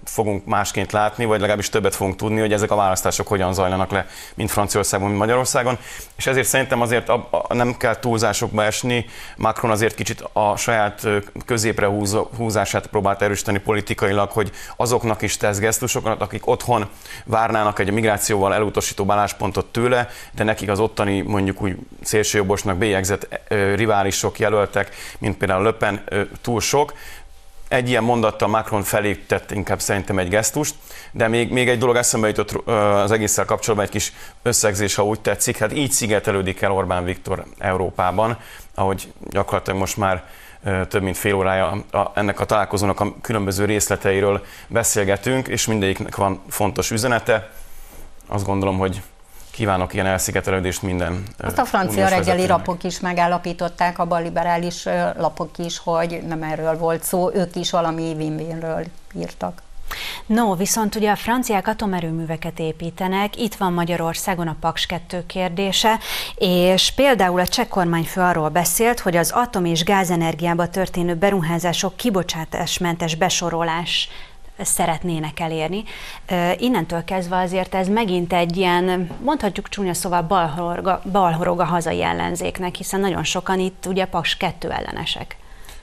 fogunk 0.04 0.44
másként 0.44 0.92
látni, 0.92 1.24
vagy 1.24 1.40
legalábbis 1.40 1.68
többet 1.68 1.94
fogunk 1.94 2.16
tudni, 2.16 2.40
hogy 2.40 2.52
ezek 2.52 2.70
a 2.70 2.76
választások 2.76 3.28
hogyan 3.28 3.54
zajlanak 3.54 3.90
le, 3.90 4.06
mint 4.34 4.50
Franciaországban, 4.50 5.08
mint 5.08 5.20
Magyarországon. 5.20 5.78
És 6.16 6.26
ezért 6.26 6.46
szerintem 6.46 6.80
azért 6.80 7.08
a, 7.08 7.28
a, 7.48 7.54
nem 7.54 7.76
kell 7.76 7.96
túlzásokba 7.96 8.64
esni. 8.64 9.06
Macron 9.36 9.70
azért 9.70 9.94
kicsit 9.94 10.24
a 10.32 10.56
saját 10.56 11.06
középre 11.46 11.86
húz, 11.86 12.16
húzását 12.36 12.86
próbált 12.86 13.22
erősíteni 13.22 13.58
politikailag, 13.58 14.30
hogy 14.30 14.50
azoknak 14.76 15.22
is 15.22 15.36
tesz 15.36 15.58
gesztusokat, 15.58 16.20
akik 16.20 16.46
otthon 16.46 16.88
várnának 17.24 17.78
egy 17.78 17.90
migrációval 17.90 18.54
elutasító 18.54 19.10
álláspontot 19.12 19.66
tőle, 19.66 20.08
de 20.32 20.44
nekik 20.44 20.70
az 20.70 20.78
ottani 20.78 21.20
mondjuk 21.20 21.62
úgy 21.62 21.76
szélsőjobbosnak 22.02 22.76
bélyegzett 22.76 23.40
riválisok 23.74 24.38
jelöltek, 24.38 24.94
mint 25.18 25.36
például 25.36 25.62
Löpen 25.62 26.04
túl 26.40 26.60
sok, 26.60 26.92
egy 27.72 27.88
ilyen 27.88 28.02
mondattal 28.02 28.48
Macron 28.48 28.82
felé 28.82 29.14
tett 29.14 29.50
inkább 29.50 29.80
szerintem 29.80 30.18
egy 30.18 30.28
gesztust, 30.28 30.74
de 31.12 31.28
még, 31.28 31.50
még 31.50 31.68
egy 31.68 31.78
dolog 31.78 31.96
eszembe 31.96 32.28
jutott 32.28 32.68
az 32.68 33.10
egésszel 33.10 33.44
kapcsolatban, 33.44 33.86
egy 33.86 33.92
kis 33.92 34.12
összegzés, 34.42 34.94
ha 34.94 35.04
úgy 35.04 35.20
tetszik, 35.20 35.58
hát 35.58 35.72
így 35.72 35.90
szigetelődik 35.90 36.60
el 36.60 36.72
Orbán 36.72 37.04
Viktor 37.04 37.44
Európában, 37.58 38.38
ahogy 38.74 39.12
gyakorlatilag 39.30 39.78
most 39.78 39.96
már 39.96 40.24
több 40.88 41.02
mint 41.02 41.16
fél 41.16 41.34
órája 41.34 41.84
ennek 42.14 42.40
a 42.40 42.44
találkozónak 42.44 43.00
a 43.00 43.14
különböző 43.20 43.64
részleteiről 43.64 44.44
beszélgetünk, 44.66 45.48
és 45.48 45.66
mindegyiknek 45.66 46.16
van 46.16 46.42
fontos 46.48 46.90
üzenete. 46.90 47.50
Azt 48.26 48.44
gondolom, 48.44 48.78
hogy 48.78 49.02
kívánok 49.52 49.94
ilyen 49.94 50.06
elszigetelődést 50.06 50.82
minden. 50.82 51.22
Azt 51.38 51.58
a 51.58 51.64
francia 51.64 52.08
reggeli 52.08 52.46
lapok 52.46 52.84
is 52.84 53.00
megállapították, 53.00 53.98
a 53.98 54.18
liberális 54.18 54.84
lapok 55.16 55.58
is, 55.58 55.78
hogy 55.78 56.22
nem 56.26 56.42
erről 56.42 56.78
volt 56.78 57.02
szó, 57.02 57.30
ők 57.34 57.56
is 57.56 57.70
valami 57.70 58.14
win 58.16 58.56
írtak. 59.14 59.62
No, 60.26 60.56
viszont 60.56 60.94
ugye 60.94 61.10
a 61.10 61.16
franciák 61.16 61.68
atomerőműveket 61.68 62.58
építenek, 62.58 63.36
itt 63.36 63.54
van 63.54 63.72
Magyarországon 63.72 64.48
a 64.48 64.56
Paks 64.60 64.86
2 64.86 65.24
kérdése, 65.26 65.98
és 66.34 66.92
például 66.96 67.40
a 67.40 67.46
cseh 67.46 67.66
kormányfő 67.66 68.20
arról 68.20 68.48
beszélt, 68.48 69.00
hogy 69.00 69.16
az 69.16 69.30
atom 69.30 69.64
és 69.64 69.84
gázenergiába 69.84 70.68
történő 70.68 71.14
beruházások 71.14 71.96
kibocsátásmentes 71.96 73.14
besorolás 73.14 74.08
szeretnének 74.58 75.40
elérni. 75.40 75.84
Innentől 76.56 77.04
kezdve 77.04 77.36
azért 77.36 77.74
ez 77.74 77.88
megint 77.88 78.32
egy 78.32 78.56
ilyen, 78.56 79.10
mondhatjuk 79.24 79.68
csúnya 79.68 79.94
szóval 79.94 80.22
balhorog, 80.22 81.00
balhorog 81.12 81.60
a 81.60 81.64
hazai 81.64 82.02
ellenzéknek, 82.02 82.74
hiszen 82.74 83.00
nagyon 83.00 83.24
sokan 83.24 83.58
itt 83.58 83.86
ugye 83.86 84.04
Paks 84.04 84.36
2 84.36 84.70
ellenesek. 84.70 85.36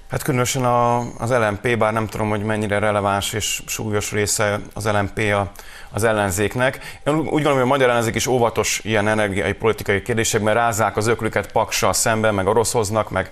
Hát 0.10 0.24
különösen 0.24 0.66
a, 0.66 0.98
az 0.98 1.32
LMP, 1.32 1.78
bár 1.78 1.94
nem 1.94 2.08
tudom, 2.08 2.30
hogy 2.30 2.44
mennyire 2.44 2.80
releváns 2.80 3.34
és 3.34 3.62
súlyos 3.66 4.12
része 4.12 4.60
az 4.74 4.86
LMP 4.86 5.18
a, 5.18 5.52
az 5.92 6.04
ellenzéknek. 6.04 7.00
Én 7.06 7.16
úgy 7.16 7.26
gondolom, 7.26 7.54
hogy 7.54 7.62
a 7.62 7.66
magyar 7.66 7.90
ellenzék 7.90 8.16
is 8.16 8.28
óvatos 8.28 8.80
ilyen 8.84 9.08
energiai 9.08 9.54
politikai 9.54 10.02
kérdésekben, 10.02 10.54
rázák 10.54 10.98
az 10.98 11.08
öklüket 11.08 11.52
paksal 11.52 11.94
szemben, 11.94 12.34
meg 12.34 12.48
oroszoznak, 12.48 13.10
meg 13.10 13.32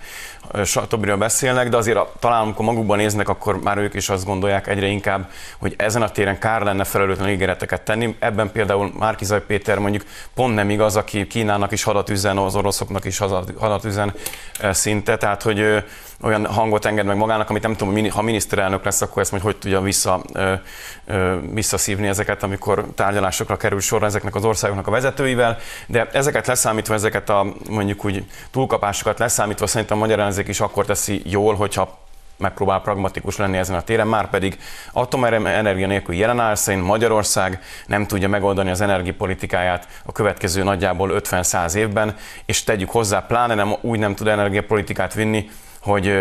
stb. 0.63 1.17
beszélnek, 1.17 1.70
de 1.70 1.78
azért 1.78 2.00
talán 2.20 2.41
amikor 2.41 2.65
magukban 2.65 2.98
néznek, 2.98 3.30
akkor 3.30 3.62
már 3.62 3.78
ők 3.78 3.93
is 3.93 4.10
azt 4.10 4.26
gondolják 4.26 4.67
egyre 4.67 4.88
inkább, 4.88 5.30
hogy 5.58 5.74
ezen 5.78 6.02
a 6.02 6.10
téren 6.10 6.39
kár 6.39 6.62
lenne 6.62 6.84
felelőtlen 6.84 7.30
ígéreteket 7.30 7.82
tenni. 7.82 8.15
Ebben 8.20 8.52
például 8.52 8.91
Márkizaj 8.98 9.41
Péter 9.41 9.78
mondjuk 9.78 10.04
pont 10.34 10.56
nem 10.56 10.70
igaz, 10.70 10.96
aki 10.96 11.28
Kínának 11.28 11.72
is 11.72 11.84
hadat 11.84 12.10
üzen, 12.10 12.38
az 12.38 12.56
oroszoknak 12.56 13.06
is 13.06 13.17
hadat 13.58 13.86
üzen 13.86 14.13
szinte, 14.72 15.17
tehát 15.17 15.41
hogy 15.41 15.84
olyan 16.22 16.46
hang 16.46 16.58
hangot 16.58 16.86
enged 16.86 17.06
meg 17.06 17.18
magának, 17.18 17.50
amit 17.50 17.62
nem 17.62 17.76
tudom, 17.76 18.10
ha 18.10 18.22
miniszterelnök 18.22 18.84
lesz, 18.84 19.02
akkor 19.02 19.22
ezt 19.22 19.32
majd 19.32 19.44
hogy 19.44 19.58
tudja 19.58 19.82
vissza, 19.82 20.22
visszaszívni 21.54 22.08
ezeket, 22.08 22.44
amikor 22.44 22.86
tárgyalásokra 22.96 23.58
kerül 23.58 23.80
sor 23.80 24.04
ezeknek 24.04 24.36
az 24.36 24.46
országoknak 24.46 24.88
a 24.88 24.92
vezetőivel, 24.92 25.58
de 25.88 26.10
ezeket 26.12 26.48
leszámítva, 26.48 26.94
ezeket 26.94 27.30
a 27.30 27.46
mondjuk 27.70 28.06
úgy 28.06 28.26
túlkapásokat 28.52 29.20
leszámítva 29.20 29.68
szerintem 29.68 29.98
a 29.98 30.00
magyar 30.00 30.20
ellenzék 30.20 30.48
is 30.48 30.60
akkor 30.60 30.86
teszi 30.86 31.22
jól, 31.26 31.56
hogyha 31.56 32.06
megpróbál 32.38 32.82
pragmatikus 32.82 33.38
lenni 33.38 33.58
ezen 33.58 33.76
a 33.76 33.82
téren, 33.82 34.08
már 34.08 34.30
pedig 34.30 34.60
atomenergia 34.94 35.88
nélkül 35.88 36.16
jelen 36.16 36.40
áll, 36.40 36.56
szerint 36.56 36.86
Magyarország 36.86 37.62
nem 37.88 38.08
tudja 38.08 38.30
megoldani 38.30 38.70
az 38.70 38.82
energiapolitikáját 38.82 39.88
a 40.06 40.12
következő 40.12 40.64
nagyjából 40.64 41.22
50-100 41.24 41.74
évben, 41.74 42.16
és 42.46 42.64
tegyük 42.64 42.90
hozzá, 42.90 43.20
pláne 43.20 43.54
nem, 43.54 43.76
úgy 43.82 44.00
nem 44.00 44.16
tud 44.16 44.28
energiapolitikát 44.28 45.14
vinni, 45.14 45.50
hogy 45.88 46.13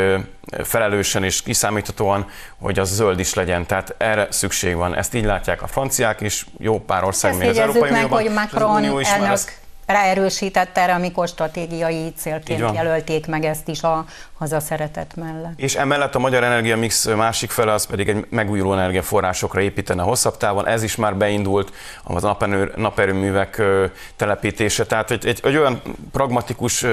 felelősen 0.65 1.25
és 1.25 1.43
kiszámíthatóan, 1.43 2.27
hogy 2.61 2.79
az 2.79 2.95
zöld 2.95 3.19
is 3.19 3.35
legyen. 3.35 3.67
Tehát 3.67 3.95
erre 3.99 4.27
szükség 4.31 4.75
van. 4.75 4.95
Ezt 4.95 5.15
így 5.15 5.25
látják 5.25 5.63
a 5.63 5.67
franciák 5.67 6.21
is, 6.21 6.47
jó 6.59 6.81
pár 6.81 7.05
ország 7.05 7.31
Ezt 7.31 7.41
még 7.41 7.49
az 7.49 7.59
Európai 7.59 7.91
meg, 7.91 7.93
Unióban. 7.93 8.23
hogy 8.23 8.33
Macron 8.33 8.85
elnök 9.05 9.65
ráerősített 9.87 10.79
erre, 10.79 10.95
amikor 10.95 11.29
stratégiai 11.29 12.13
célként 12.17 12.75
jelölték 12.75 13.27
meg 13.27 13.45
ezt 13.45 13.69
is 13.69 13.83
a 13.83 14.05
hazaszeretet 14.39 15.17
mellett. 15.17 15.53
És 15.61 15.75
emellett 15.75 16.15
a 16.15 16.19
magyar 16.19 16.45
energia 16.45 16.77
mix 16.77 17.07
másik 17.07 17.51
fele 17.51 17.73
az 17.73 17.87
pedig 17.87 18.09
egy 18.09 18.27
megújuló 18.29 18.73
energiaforrásokra 18.73 19.61
építene 19.61 20.03
hosszabb 20.03 20.37
távon. 20.37 20.67
Ez 20.67 20.83
is 20.83 20.97
már 20.97 21.17
beindult 21.17 21.73
az 22.03 22.23
naperő, 22.23 22.73
naperőművek 22.77 23.63
telepítése. 24.17 24.87
Tehát 24.87 25.11
egy, 25.11 25.27
egy, 25.27 25.41
egy 25.43 25.57
olyan 25.57 25.83
pragmatikus, 26.13 26.87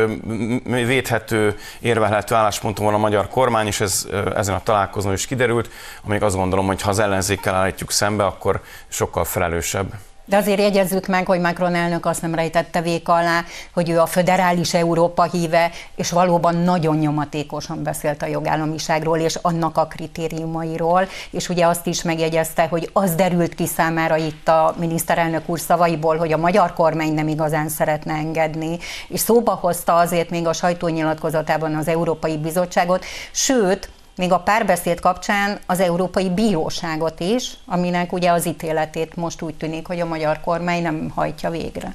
védhető, 0.63 1.57
érvelhető 1.79 2.35
állásponton 2.35 2.85
van 2.85 2.93
a 2.93 2.97
magyar 2.97 3.27
kormány, 3.27 3.67
és 3.67 3.81
ez 3.81 4.07
ezen 4.35 4.55
a 4.55 4.63
találkozón 4.63 5.13
is 5.13 5.25
kiderült, 5.25 5.69
amíg 6.05 6.23
azt 6.23 6.35
gondolom, 6.35 6.65
hogy 6.65 6.81
ha 6.81 6.89
az 6.89 6.99
ellenzékkel 6.99 7.55
állítjuk 7.55 7.91
szembe, 7.91 8.25
akkor 8.25 8.61
sokkal 8.87 9.25
felelősebb. 9.25 9.93
De 10.25 10.37
azért 10.37 10.59
jegyezzük 10.59 11.07
meg, 11.07 11.25
hogy 11.25 11.39
Macron 11.39 11.75
elnök 11.75 12.05
azt 12.05 12.21
nem 12.21 12.35
rejtette 12.35 12.81
vék 12.81 13.07
alá, 13.07 13.43
hogy 13.73 13.89
ő 13.89 13.99
a 13.99 14.05
föderális 14.05 14.73
Európa 14.73 15.23
híve, 15.23 15.71
és 15.95 16.11
valóban 16.11 16.55
nagyon 16.55 16.97
nyomatékosan 16.97 17.83
beszélt 17.83 18.21
a 18.21 18.25
jogállamiságról 18.25 19.17
és 19.17 19.37
annak 19.41 19.77
a 19.77 19.85
kritériumairól, 19.85 21.07
és 21.29 21.49
ugye 21.49 21.67
azt 21.67 21.87
is 21.87 22.01
megjegyezte, 22.01 22.67
hogy 22.67 22.89
az 22.93 23.15
derült 23.15 23.55
ki 23.55 23.65
számára 23.65 24.15
itt 24.15 24.47
a 24.47 24.75
miniszterelnök 24.79 25.49
úr 25.49 25.59
szavaiból, 25.59 26.17
hogy 26.17 26.33
a 26.33 26.37
magyar 26.37 26.73
kormány 26.73 27.13
nem 27.13 27.27
igazán 27.27 27.69
szeretne 27.69 28.13
engedni, 28.13 28.77
és 29.07 29.19
szóba 29.19 29.51
hozta 29.51 29.95
azért 29.95 30.29
még 30.29 30.47
a 30.47 30.53
sajtónyilatkozatában 30.53 31.75
az 31.75 31.87
Európai 31.87 32.37
Bizottságot, 32.37 33.05
sőt, 33.31 33.89
még 34.15 34.31
a 34.31 34.39
párbeszéd 34.39 34.99
kapcsán 34.99 35.59
az 35.65 35.79
Európai 35.79 36.29
Bíróságot 36.29 37.19
is, 37.19 37.51
aminek 37.65 38.13
ugye 38.13 38.31
az 38.31 38.47
ítéletét 38.47 39.15
most 39.15 39.41
úgy 39.41 39.55
tűnik, 39.55 39.87
hogy 39.87 39.99
a 39.99 40.05
magyar 40.05 40.39
kormány 40.39 40.81
nem 40.81 41.11
hajtja 41.15 41.49
végre. 41.49 41.93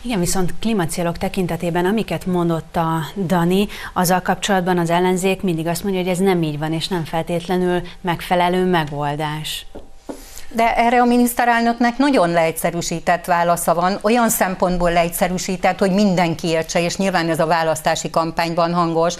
Igen, 0.00 0.18
viszont 0.18 0.54
klímacélok 0.60 1.18
tekintetében, 1.18 1.84
amiket 1.84 2.26
mondott 2.26 2.76
a 2.76 3.00
Dani, 3.26 3.68
azzal 3.92 4.20
kapcsolatban 4.20 4.78
az 4.78 4.90
ellenzék 4.90 5.42
mindig 5.42 5.66
azt 5.66 5.82
mondja, 5.82 6.00
hogy 6.00 6.10
ez 6.10 6.18
nem 6.18 6.42
így 6.42 6.58
van, 6.58 6.72
és 6.72 6.88
nem 6.88 7.04
feltétlenül 7.04 7.82
megfelelő 8.00 8.64
megoldás. 8.64 9.66
De 10.52 10.76
erre 10.76 11.00
a 11.00 11.04
miniszterelnöknek 11.04 11.98
nagyon 11.98 12.30
leegyszerűsített 12.30 13.24
válasza 13.24 13.74
van, 13.74 13.98
olyan 14.02 14.28
szempontból 14.28 14.92
leegyszerűsített, 14.92 15.78
hogy 15.78 15.90
mindenki 15.90 16.46
értse, 16.46 16.82
és 16.82 16.96
nyilván 16.96 17.28
ez 17.28 17.40
a 17.40 17.46
választási 17.46 18.10
kampányban 18.10 18.74
hangos, 18.74 19.14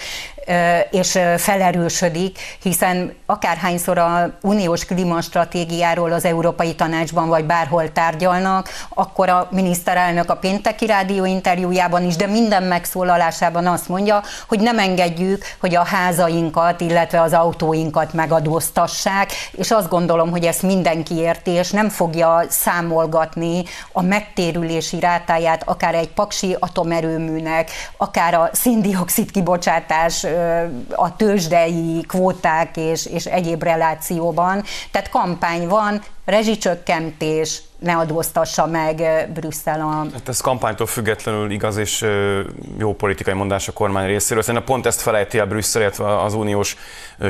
és 0.90 1.18
felerősödik, 1.36 2.38
hiszen 2.62 3.14
akárhányszor 3.26 3.98
a 3.98 4.38
uniós 4.42 4.84
klímastratégiáról 4.84 6.12
az 6.12 6.24
Európai 6.24 6.74
Tanácsban 6.74 7.28
vagy 7.28 7.44
bárhol 7.44 7.92
tárgyalnak, 7.92 8.68
akkor 8.88 9.28
a 9.28 9.48
miniszterelnök 9.50 10.30
a 10.30 10.36
pénteki 10.36 10.86
rádió 10.86 11.24
interjújában 11.24 12.04
is, 12.04 12.16
de 12.16 12.26
minden 12.26 12.62
megszólalásában 12.62 13.66
azt 13.66 13.88
mondja, 13.88 14.22
hogy 14.48 14.60
nem 14.60 14.78
engedjük, 14.78 15.44
hogy 15.60 15.74
a 15.74 15.84
házainkat, 15.84 16.80
illetve 16.80 17.20
az 17.20 17.32
autóinkat 17.32 18.12
megadóztassák, 18.12 19.32
és 19.52 19.70
azt 19.70 19.88
gondolom, 19.88 20.30
hogy 20.30 20.44
ezt 20.44 20.62
mindenki 20.62 21.14
érti, 21.14 21.50
és 21.50 21.70
nem 21.70 21.88
fogja 21.88 22.42
számolgatni 22.48 23.62
a 23.92 24.02
megtérülési 24.02 25.00
rátáját 25.00 25.62
akár 25.66 25.94
egy 25.94 26.08
paksi 26.08 26.56
atomerőműnek, 26.58 27.70
akár 27.96 28.34
a 28.34 28.50
szindioxid 28.52 29.30
kibocsátás 29.30 30.26
a 30.94 31.16
tőzsdei 31.16 32.04
kvóták 32.08 32.76
és, 32.76 33.06
és 33.06 33.24
egyéb 33.24 33.62
relációban. 33.62 34.64
Tehát 34.90 35.08
kampány 35.08 35.68
van, 35.68 36.02
rezsicsökkentés, 36.24 37.62
ne 37.78 37.96
adóztassa 37.96 38.66
meg 38.66 39.02
Brüsszel 39.34 39.80
a... 39.80 40.12
Hát 40.12 40.28
ez 40.28 40.40
kampánytól 40.40 40.86
függetlenül 40.86 41.50
igaz 41.50 41.76
és 41.76 42.06
jó 42.78 42.94
politikai 42.94 43.34
mondás 43.34 43.68
a 43.68 43.72
kormány 43.72 44.06
részéről. 44.06 44.42
Szerintem 44.42 44.64
pont 44.64 44.86
ezt 44.86 45.00
felejti 45.00 45.38
el 45.38 45.46
Brüsszel, 45.46 45.82
illetve 45.82 46.20
az 46.20 46.34
uniós 46.34 46.76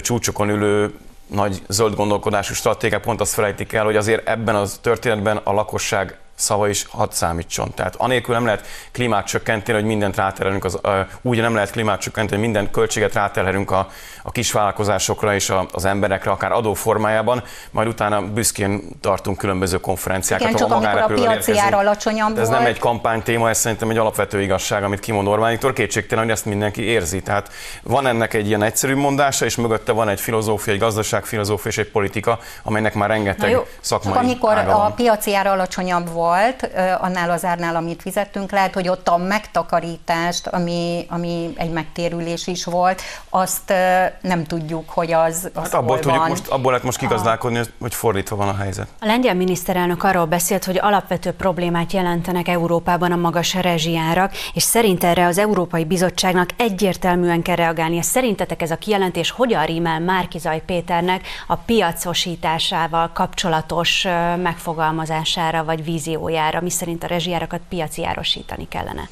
csúcsokon 0.00 0.48
ülő 0.48 0.94
nagy 1.26 1.62
zöld 1.68 1.94
gondolkodású 1.94 2.54
stratégiák 2.54 3.02
pont 3.02 3.20
azt 3.20 3.34
felejtik 3.34 3.72
el, 3.72 3.84
hogy 3.84 3.96
azért 3.96 4.28
ebben 4.28 4.54
az 4.54 4.78
történetben 4.82 5.36
a 5.36 5.52
lakosság 5.52 6.18
szava 6.40 6.68
is 6.68 6.87
hadd 6.90 7.09
számítson. 7.11 7.74
Tehát 7.74 7.94
anélkül 7.96 8.35
nem 8.35 8.44
lehet 8.44 8.66
klímát 8.92 9.26
csökkenteni, 9.26 9.79
hogy 9.79 9.87
mindent 9.87 10.16
ráterelünk, 10.16 10.64
az, 10.64 10.79
úgy 11.22 11.40
nem 11.40 11.55
lehet 11.55 11.70
klímát 11.70 12.00
csökkenteni, 12.00 12.40
hogy 12.40 12.50
minden 12.50 12.70
költséget 12.70 13.14
ráterelünk 13.14 13.70
a, 13.70 13.88
a 14.22 14.31
kisvállalkozásokra 14.31 15.35
és 15.35 15.50
a, 15.50 15.66
az 15.72 15.85
emberekre, 15.85 16.31
akár 16.31 16.53
adóformájában, 16.53 17.42
majd 17.70 17.88
utána 17.88 18.22
büszkén 18.22 18.83
tartunk 19.00 19.38
különböző 19.38 19.81
konferenciákat. 19.81 20.46
Igen, 20.46 20.59
csak 20.59 20.70
amikor 20.70 21.00
a 21.00 21.07
piaci 21.07 21.59
ár 21.59 21.74
alacsonyabb 21.74 22.38
Ez 22.38 22.48
nem 22.48 22.64
egy 22.64 22.79
kampánytéma, 22.79 23.48
ez 23.48 23.59
szerintem 23.59 23.90
egy 23.90 23.98
alapvető 23.98 24.40
igazság, 24.40 24.83
amit 24.83 25.00
kimond 25.00 25.26
Orbániktól. 25.26 25.72
Kétségtelen, 25.72 26.24
hogy 26.24 26.33
ezt 26.33 26.44
mindenki 26.44 26.83
érzi. 26.83 27.22
Tehát 27.22 27.50
van 27.83 28.07
ennek 28.07 28.35
egy 28.35 28.46
ilyen 28.46 28.62
egyszerű 28.62 28.96
mondása, 28.96 29.44
és 29.44 29.57
mögötte 29.57 29.92
van 29.92 30.09
egy 30.09 30.20
filozófia, 30.20 30.72
egy 30.72 30.79
gazdaságfilozófia 30.79 31.70
és 31.70 31.79
egy 31.79 31.90
politika, 31.90 32.38
amelynek 32.62 32.94
már 32.94 33.09
rengeteg 33.09 33.50
jó, 33.50 33.66
szakmai 33.81 34.16
amikor 34.16 34.57
a 34.57 34.92
piaci 34.96 35.35
ár 35.35 35.46
alacsonyabb 35.46 36.12
volt, 36.12 36.29
volt 36.30 36.70
annál 37.00 37.30
az 37.30 37.44
árnál, 37.44 37.76
amit 37.76 38.02
fizettünk, 38.02 38.50
lehet, 38.50 38.74
hogy 38.74 38.88
ott 38.88 39.08
a 39.08 39.16
megtakarítást, 39.16 40.46
ami, 40.46 41.06
ami 41.08 41.52
egy 41.56 41.70
megtérülés 41.70 42.46
is 42.46 42.64
volt, 42.64 43.02
azt 43.28 43.72
nem 44.20 44.44
tudjuk, 44.44 44.90
hogy 44.90 45.12
az, 45.12 45.50
az 45.54 45.62
hát 45.62 45.74
abból, 45.74 45.98
tudjuk 45.98 46.28
most, 46.28 46.48
abból 46.48 46.70
lehet 46.70 46.84
most 46.84 46.98
kigazdálkodni, 46.98 47.58
a... 47.58 47.64
hogy 47.80 47.94
fordítva 47.94 48.36
van 48.36 48.48
a 48.48 48.56
helyzet. 48.56 48.86
A 49.00 49.06
lengyel 49.06 49.34
miniszterelnök 49.34 50.02
arról 50.02 50.24
beszélt, 50.24 50.64
hogy 50.64 50.78
alapvető 50.78 51.32
problémát 51.32 51.92
jelentenek 51.92 52.48
Európában 52.48 53.12
a 53.12 53.16
magas 53.16 53.54
rezsijárak, 53.54 54.32
és 54.54 54.62
szerint 54.62 55.04
erre 55.04 55.26
az 55.26 55.38
Európai 55.38 55.84
Bizottságnak 55.84 56.48
egyértelműen 56.56 57.42
kell 57.42 57.56
reagálnia. 57.56 58.02
Szerintetek 58.02 58.62
ez 58.62 58.70
a 58.70 58.76
kijelentés 58.76 59.30
hogyan 59.30 59.64
rímel 59.64 60.00
Márkizaj 60.00 60.62
Péternek 60.66 61.26
a 61.46 61.56
piacosításával 61.56 63.10
kapcsolatos 63.12 64.06
megfogalmazására 64.42 65.64
vagy 65.64 65.84
vízió 65.84 66.19
mi 66.20 66.59
miszerint 66.61 67.04
a 67.04 67.06
rezsijárakat 67.06 67.61
piaci 67.68 68.06
árosítani 68.06 68.68
kellene. 68.68 69.09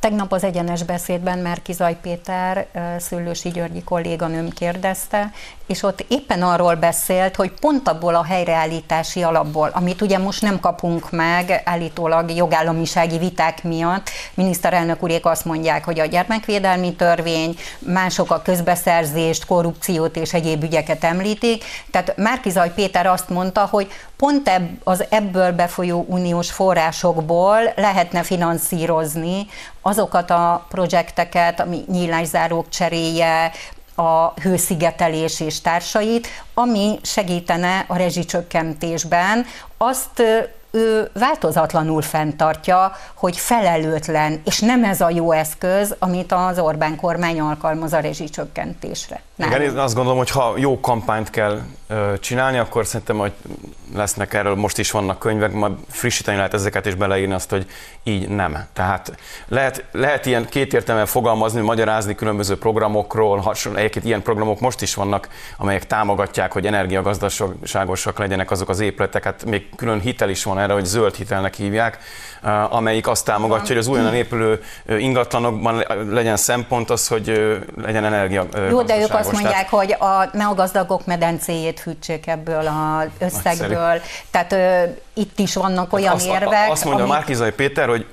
Tegnap 0.00 0.32
az 0.32 0.44
egyenes 0.44 0.82
beszédben 0.82 1.38
Merkizaj 1.38 1.96
Péter, 2.02 2.66
Szőlősi 2.98 3.48
Györgyi 3.48 3.82
kolléganőm 3.82 4.50
kérdezte, 4.50 5.32
és 5.66 5.82
ott 5.82 6.04
éppen 6.08 6.42
arról 6.42 6.74
beszélt, 6.74 7.36
hogy 7.36 7.50
pont 7.50 7.88
abból 7.88 8.14
a 8.14 8.24
helyreállítási 8.24 9.22
alapból, 9.22 9.70
amit 9.72 10.02
ugye 10.02 10.18
most 10.18 10.42
nem 10.42 10.60
kapunk 10.60 11.10
meg 11.10 11.62
állítólag 11.64 12.30
jogállamisági 12.30 13.18
viták 13.18 13.62
miatt, 13.62 14.10
miniszterelnök 14.34 15.02
úrék 15.02 15.26
azt 15.26 15.44
mondják, 15.44 15.84
hogy 15.84 16.00
a 16.00 16.04
gyermekvédelmi 16.04 16.94
törvény, 16.94 17.56
mások 17.78 18.30
a 18.30 18.42
közbeszerzést, 18.42 19.46
korrupciót 19.46 20.16
és 20.16 20.34
egyéb 20.34 20.62
ügyeket 20.62 21.04
említik. 21.04 21.64
Tehát 21.90 22.16
Márkizaj 22.16 22.72
Péter 22.74 23.06
azt 23.06 23.28
mondta, 23.28 23.68
hogy 23.70 23.90
pont 24.16 24.48
ebb, 24.48 24.68
az 24.84 25.04
ebből 25.08 25.52
befolyó 25.52 26.06
uniós 26.26 26.50
forrásokból 26.50 27.72
lehetne 27.76 28.22
finanszírozni 28.22 29.46
azokat 29.82 30.30
a 30.30 30.66
projekteket, 30.68 31.60
ami 31.60 31.84
nyílászárók 31.86 32.68
cseréje, 32.68 33.52
a 33.98 34.32
hőszigetelés 34.40 35.40
és 35.40 35.60
társait, 35.60 36.26
ami 36.54 36.98
segítene 37.02 37.84
a 37.88 37.96
rezsicsökkentésben. 37.96 39.46
Azt 39.76 40.22
ő 40.70 41.10
változatlanul 41.12 42.02
fenntartja, 42.02 42.92
hogy 43.14 43.36
felelőtlen, 43.36 44.40
és 44.44 44.60
nem 44.60 44.84
ez 44.84 45.00
a 45.00 45.10
jó 45.10 45.32
eszköz, 45.32 45.94
amit 45.98 46.32
az 46.32 46.58
Orbán 46.58 46.96
kormány 46.96 47.40
alkalmaz 47.40 47.92
a 47.92 47.98
rezsicsökkentésre. 48.00 49.22
Nem. 49.36 49.48
Igen, 49.48 49.62
én 49.62 49.78
azt 49.78 49.94
gondolom, 49.94 50.18
hogy 50.18 50.30
ha 50.30 50.54
jó 50.56 50.80
kampányt 50.80 51.30
kell 51.30 51.60
ö, 51.88 52.12
csinálni, 52.20 52.58
akkor 52.58 52.86
szerintem, 52.86 53.18
hogy 53.18 53.32
lesznek 53.94 54.34
erről, 54.34 54.54
most 54.54 54.78
is 54.78 54.90
vannak 54.90 55.18
könyvek, 55.18 55.52
majd 55.52 55.72
frissíteni 55.90 56.36
lehet 56.36 56.54
ezeket 56.54 56.86
és 56.86 56.94
beleírni 56.94 57.34
azt, 57.34 57.50
hogy 57.50 57.66
így 58.02 58.28
nem. 58.28 58.66
Tehát 58.72 59.12
lehet, 59.48 59.84
lehet 59.92 60.26
ilyen 60.26 60.48
kétértelműen 60.48 61.06
fogalmazni, 61.06 61.60
magyarázni 61.60 62.14
különböző 62.14 62.58
programokról, 62.58 63.38
hasonló, 63.38 63.78
egyébként 63.78 64.04
ilyen 64.04 64.22
programok 64.22 64.60
most 64.60 64.82
is 64.82 64.94
vannak, 64.94 65.28
amelyek 65.56 65.86
támogatják, 65.86 66.52
hogy 66.52 66.66
energiagazdaságosak 66.66 68.18
legyenek 68.18 68.50
azok 68.50 68.68
az 68.68 68.80
épületek, 68.80 69.24
hát 69.24 69.44
még 69.44 69.68
külön 69.76 70.00
hitel 70.00 70.28
is 70.28 70.44
van 70.44 70.58
erre, 70.58 70.72
hogy 70.72 70.84
zöld 70.84 71.14
hitelnek 71.14 71.54
hívják, 71.54 71.98
amelyik 72.68 73.06
azt 73.06 73.24
támogatja, 73.24 73.66
hogy 73.66 73.76
az 73.76 73.86
újonnan 73.86 74.14
épülő 74.14 74.62
ingatlanokban 74.86 75.84
legyen 76.10 76.36
szempont 76.36 76.90
az, 76.90 77.08
hogy 77.08 77.56
legyen 77.82 78.04
energia. 78.04 78.46
Jó, 78.70 78.82
de 78.82 79.00
ők 79.00 79.14
azt 79.14 79.25
mondják, 79.32 79.70
hogy 79.70 79.92
a, 79.92 80.28
ne 80.32 80.44
a 80.44 80.54
gazdagok 80.54 81.06
medencéjét 81.06 81.80
fűtsék 81.80 82.26
ebből 82.26 82.66
az 82.66 83.08
összegből. 83.18 84.00
Tehát 84.30 84.52
ö, 84.52 84.82
itt 85.14 85.38
is 85.38 85.54
vannak 85.54 85.92
olyan 85.92 86.14
azt, 86.14 86.26
érvek. 86.26 86.70
Azt 86.70 86.84
mondja 86.84 87.02
amik... 87.02 87.16
Márkizai 87.16 87.50
Péter, 87.50 87.88
hogy 87.88 88.06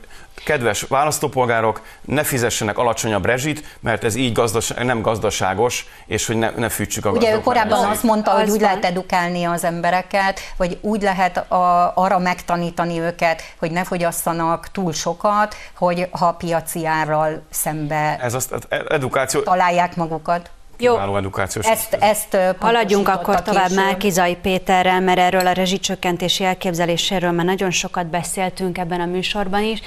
kedves 0.43 0.82
választópolgárok, 0.82 1.82
ne 2.02 2.23
fizessenek 2.23 2.78
alacsonyabb 2.78 3.26
rezsit, 3.26 3.78
mert 3.80 4.04
ez 4.04 4.15
így 4.15 4.32
gazdaság, 4.32 4.86
nem 4.86 5.02
gazdaságos, 5.02 5.88
és 6.06 6.28
hogy 6.28 6.36
ne, 6.36 6.49
ne 6.49 6.69
fűtsük 6.69 7.06
a 7.06 7.10
Ugye 7.10 7.34
ő 7.34 7.39
korábban 7.39 7.86
azt 7.86 8.04
mondta, 8.04 8.32
hogy 8.32 8.49
úgy 8.49 8.62
lehet 8.62 8.86
edukálni 8.86 9.43
az 9.43 9.63
embereket, 9.63 10.39
vagy 10.58 10.78
úgy 10.82 11.02
lehet 11.02 11.38
a, 11.52 11.91
arra 11.95 12.19
megtanítani 12.19 12.99
őket, 12.99 13.41
hogy 13.60 13.71
ne 13.71 13.84
fogyasszanak 13.84 14.71
túl 14.71 14.93
sokat, 14.93 15.56
hogy 15.78 16.08
ha 16.12 16.32
piaci 16.32 16.86
árral 16.86 17.41
szembe 17.49 18.17
ez 18.21 18.34
azt, 18.34 18.67
edukáció... 18.89 19.41
találják 19.41 19.95
magukat. 19.95 20.49
Jó, 20.80 21.16
edukációs 21.16 21.66
ezt, 21.66 21.94
ezt 21.94 22.38
haladjunk 22.60 23.08
akkor 23.08 23.42
tovább 23.42 23.68
később. 23.68 23.84
Márkizai 23.84 24.36
Péterrel, 24.36 25.00
mert 25.00 25.20
erről 25.20 25.48
a 25.48 25.52
rezsicsökkentési 25.52 26.44
elképzeléséről 26.44 27.32
már 27.32 27.46
nagyon 27.46 27.72
sokat 27.72 28.08
beszéltünk 28.08 28.78
ebben 28.78 29.02
a 29.02 29.06
műsorban 29.06 29.64
is. 29.64 29.82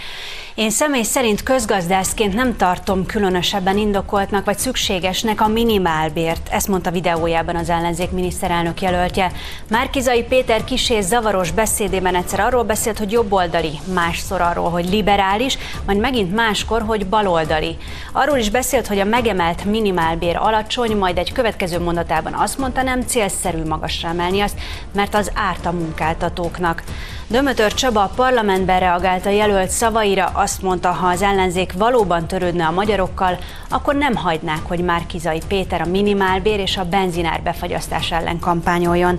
Én 0.56 0.70
személy 0.70 1.02
szerint 1.02 1.42
közgazdászként 1.42 2.34
nem 2.34 2.56
tartom 2.56 3.06
különösebben 3.06 3.76
indokoltnak 3.78 4.44
vagy 4.44 4.58
szükségesnek 4.58 5.40
a 5.40 5.48
minimálbért. 5.48 6.48
Ezt 6.50 6.68
mondta 6.68 6.90
videójában 6.90 7.56
az 7.56 7.68
ellenzék 7.68 8.10
miniszterelnök 8.10 8.80
jelöltje. 8.80 9.32
Márkizai 9.70 10.22
Péter 10.22 10.64
kis 10.64 10.90
és 10.90 11.04
zavaros 11.04 11.50
beszédében 11.50 12.14
egyszer 12.14 12.40
arról 12.40 12.62
beszélt, 12.62 12.98
hogy 12.98 13.12
jobboldali, 13.12 13.78
másszor 13.94 14.40
arról, 14.40 14.70
hogy 14.70 14.88
liberális, 14.88 15.58
majd 15.86 15.98
megint 15.98 16.34
máskor, 16.34 16.82
hogy 16.82 17.06
baloldali. 17.06 17.76
Arról 18.12 18.36
is 18.36 18.50
beszélt, 18.50 18.86
hogy 18.86 18.98
a 18.98 19.04
megemelt 19.04 19.64
minimálbér 19.64 20.36
alacsony, 20.36 20.96
majd 20.96 21.18
egy 21.18 21.32
következő 21.32 21.80
mondatában 21.80 22.34
azt 22.34 22.58
mondta, 22.58 22.82
nem 22.82 23.00
célszerű 23.00 23.62
magasra 23.62 24.08
emelni 24.08 24.40
azt, 24.40 24.58
mert 24.94 25.14
az 25.14 25.30
árt 25.34 25.66
a 25.66 25.72
munkáltatóknak. 25.72 26.82
Dömötör 27.28 27.74
Csaba 27.74 28.02
a 28.02 28.12
parlamentben 28.14 28.80
reagált 28.80 29.26
a 29.26 29.30
jelölt 29.30 29.70
szavaira, 29.70 30.24
azt 30.26 30.62
mondta, 30.62 30.90
ha 30.90 31.06
az 31.06 31.22
ellenzék 31.22 31.72
valóban 31.72 32.26
törődne 32.26 32.66
a 32.66 32.70
magyarokkal, 32.70 33.38
akkor 33.68 33.94
nem 33.94 34.14
hagynák, 34.14 34.66
hogy 34.66 34.80
Márkizai 34.80 35.42
Péter 35.48 35.80
a 35.80 35.86
minimálbér 35.86 36.58
és 36.58 36.76
a 36.76 36.84
benzinár 36.84 37.42
befagyasztás 37.42 38.10
ellen 38.10 38.38
kampányoljon. 38.38 39.18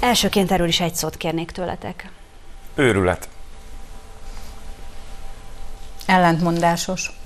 Elsőként 0.00 0.52
erről 0.52 0.68
is 0.68 0.80
egy 0.80 0.94
szót 0.94 1.16
kérnék 1.16 1.50
tőletek. 1.50 2.10
Őrület. 2.74 3.28
Ellentmondásos. 6.06 7.17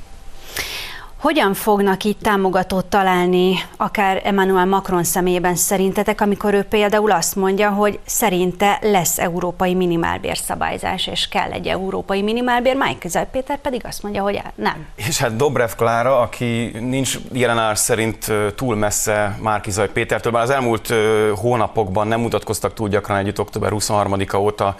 Hogyan 1.22 1.54
fognak 1.54 2.04
így 2.04 2.16
támogatót 2.16 2.86
találni, 2.86 3.54
akár 3.76 4.20
Emmanuel 4.24 4.66
Macron 4.66 5.04
személyében 5.04 5.54
szerintetek, 5.54 6.20
amikor 6.20 6.54
ő 6.54 6.62
például 6.62 7.10
azt 7.10 7.36
mondja, 7.36 7.70
hogy 7.70 7.98
szerinte 8.04 8.78
lesz 8.80 9.18
európai 9.18 9.74
minimálbérszabályzás, 9.74 11.06
és 11.06 11.28
kell 11.28 11.50
egy 11.50 11.66
európai 11.66 12.22
minimálbér, 12.22 12.76
Mike 12.76 13.24
Péter 13.24 13.58
pedig 13.58 13.80
azt 13.84 14.02
mondja, 14.02 14.22
hogy 14.22 14.42
nem. 14.54 14.86
És 14.94 15.18
hát 15.18 15.36
Dobrev 15.36 15.70
Klára, 15.76 16.20
aki 16.20 16.70
nincs 16.80 17.18
jelenállás 17.32 17.78
szerint 17.78 18.32
túl 18.54 18.76
messze 18.76 19.38
Márkizaj 19.40 19.88
Pétertől, 19.92 20.32
bár 20.32 20.42
az 20.42 20.50
elmúlt 20.50 20.94
hónapokban 21.36 22.06
nem 22.06 22.20
mutatkoztak 22.20 22.74
túl 22.74 22.88
gyakran 22.88 23.18
együtt 23.18 23.40
október 23.40 23.70
23-a 23.74 24.36
óta, 24.36 24.76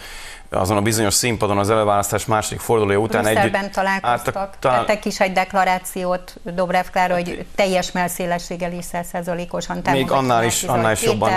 azon 0.53 0.77
a 0.77 0.83
bizonyos 0.83 1.15
színpadon 1.15 1.59
az 1.59 1.71
előválasztás 1.71 2.27
második 2.27 2.61
fordulója 2.61 2.99
után 2.99 3.27
együtt... 3.27 3.71
találkoztak. 3.73 4.37
Át, 4.37 4.57
talán... 4.59 4.87
Tettek 4.87 5.05
is 5.05 5.21
egy 5.21 5.33
deklarációt 5.33 6.35
Dobrev 6.43 6.87
Klára, 6.93 7.15
hogy 7.15 7.47
teljes 7.55 7.93
melszélességgel 7.93 8.73
is 8.73 8.85
százalékosan 9.13 9.83
Még 9.91 10.11
annál 10.11 10.45
is, 10.45 10.63
annál 10.63 10.93
is 10.93 11.03
jobban. 11.03 11.31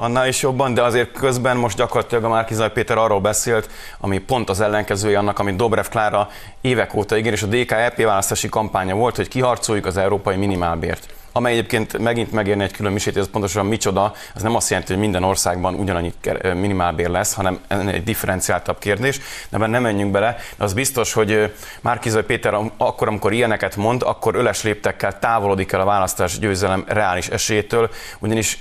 Annál 0.00 0.28
is 0.28 0.42
jobban, 0.42 0.74
de 0.74 0.82
azért 0.82 1.12
közben 1.12 1.56
most 1.56 1.76
gyakorlatilag 1.76 2.24
a 2.24 2.28
Márkizaj 2.28 2.72
Péter 2.72 2.98
arról 2.98 3.20
beszélt, 3.20 3.70
ami 4.00 4.18
pont 4.18 4.50
az 4.50 4.60
ellenkezője 4.60 5.18
annak, 5.18 5.38
amit 5.38 5.56
Dobrev 5.56 5.86
Klára 5.86 6.28
évek 6.60 6.94
óta 6.94 7.16
ígér, 7.16 7.32
és 7.32 7.42
a 7.42 7.46
DK-EP 7.46 8.02
választási 8.02 8.48
kampánya 8.48 8.94
volt, 8.94 9.16
hogy 9.16 9.28
kiharcoljuk 9.28 9.86
az 9.86 9.96
európai 9.96 10.36
minimálbért 10.36 11.14
amely 11.32 11.52
egyébként 11.52 11.98
megint 11.98 12.32
megérni 12.32 12.62
egy 12.62 12.72
külön 12.72 12.92
misét, 12.92 13.16
ez 13.16 13.30
pontosan 13.30 13.66
micsoda, 13.66 14.12
az 14.34 14.42
nem 14.42 14.54
azt 14.54 14.70
jelenti, 14.70 14.92
hogy 14.92 15.00
minden 15.00 15.24
országban 15.24 15.74
ugyanannyi 15.74 16.12
minimálbér 16.42 17.08
lesz, 17.08 17.34
hanem 17.34 17.60
egy 17.68 18.04
differenciáltabb 18.04 18.78
kérdés, 18.78 19.18
de 19.18 19.56
ebben 19.56 19.70
nem 19.70 19.82
menjünk 19.82 20.10
bele. 20.10 20.36
De 20.56 20.64
az 20.64 20.72
biztos, 20.72 21.12
hogy 21.12 21.54
Márkizai 21.80 22.22
Péter 22.22 22.58
akkor, 22.76 23.08
amikor 23.08 23.32
ilyeneket 23.32 23.76
mond, 23.76 24.02
akkor 24.02 24.34
öles 24.34 24.62
léptekkel 24.62 25.18
távolodik 25.18 25.72
el 25.72 25.80
a 25.80 25.84
választás 25.84 26.38
győzelem 26.38 26.84
reális 26.86 27.28
esélytől, 27.28 27.90
ugyanis 28.18 28.58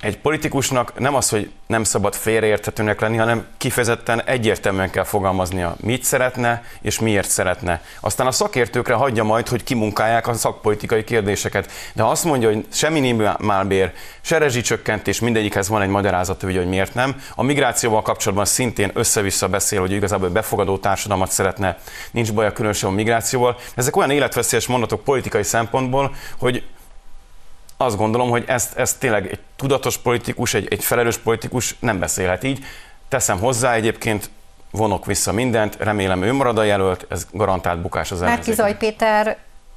egy 0.00 0.18
politikusnak 0.18 0.98
nem 0.98 1.14
az, 1.14 1.28
hogy 1.28 1.50
nem 1.66 1.84
szabad 1.84 2.14
félreérthetőnek 2.14 3.00
lenni, 3.00 3.16
hanem 3.16 3.46
kifejezetten 3.56 4.22
egyértelműen 4.22 4.90
kell 4.90 5.04
fogalmaznia, 5.04 5.76
mit 5.80 6.04
szeretne 6.04 6.62
és 6.80 6.98
miért 6.98 7.28
szeretne. 7.28 7.82
Aztán 8.00 8.26
a 8.26 8.30
szakértőkre 8.30 8.94
hagyja 8.94 9.24
majd, 9.24 9.48
hogy 9.48 9.64
kimunkálják 9.64 10.26
a 10.26 10.34
szakpolitikai 10.34 11.04
kérdéseket. 11.04 11.70
De 11.92 12.02
ha 12.02 12.10
azt 12.10 12.24
mondja, 12.24 12.48
hogy 12.48 12.66
se 12.72 12.88
minimálbér, 12.88 13.92
se 14.20 14.38
rezsicsökkentés, 14.38 15.20
mindegyikhez 15.20 15.68
van 15.68 15.82
egy 15.82 15.88
magyarázat, 15.88 16.42
hogy 16.42 16.68
miért 16.68 16.94
nem. 16.94 17.20
A 17.34 17.42
migrációval 17.42 18.02
kapcsolatban 18.02 18.44
szintén 18.44 18.90
össze-vissza 18.94 19.48
beszél, 19.48 19.80
hogy 19.80 19.92
igazából 19.92 20.28
befogadó 20.28 20.78
társadalmat 20.78 21.30
szeretne, 21.30 21.78
nincs 22.10 22.32
baja 22.32 22.52
különösen 22.52 22.88
a 22.88 22.92
migrációval. 22.92 23.56
Ezek 23.74 23.96
olyan 23.96 24.10
életveszélyes 24.10 24.66
mondatok 24.66 25.04
politikai 25.04 25.42
szempontból, 25.42 26.14
hogy 26.38 26.62
azt 27.80 27.96
gondolom, 27.96 28.30
hogy 28.30 28.44
ezt, 28.46 28.78
ezt 28.78 28.98
tényleg 28.98 29.26
egy 29.26 29.38
tudatos 29.56 29.98
politikus, 29.98 30.54
egy, 30.54 30.66
egy 30.70 30.84
felelős 30.84 31.18
politikus 31.18 31.76
nem 31.78 31.98
beszélhet 31.98 32.44
így. 32.44 32.64
Teszem 33.08 33.38
hozzá 33.38 33.74
egyébként, 33.74 34.30
vonok 34.70 35.06
vissza 35.06 35.32
mindent, 35.32 35.76
remélem 35.78 36.22
ő 36.22 36.32
marad 36.32 36.58
a 36.58 36.62
jelölt, 36.62 37.06
ez 37.08 37.26
garantált 37.32 37.80
bukás 37.80 38.10
az 38.10 38.22
ellenzéknek. 38.22 38.56
Zaj 38.56 38.76
Péter 38.76 39.36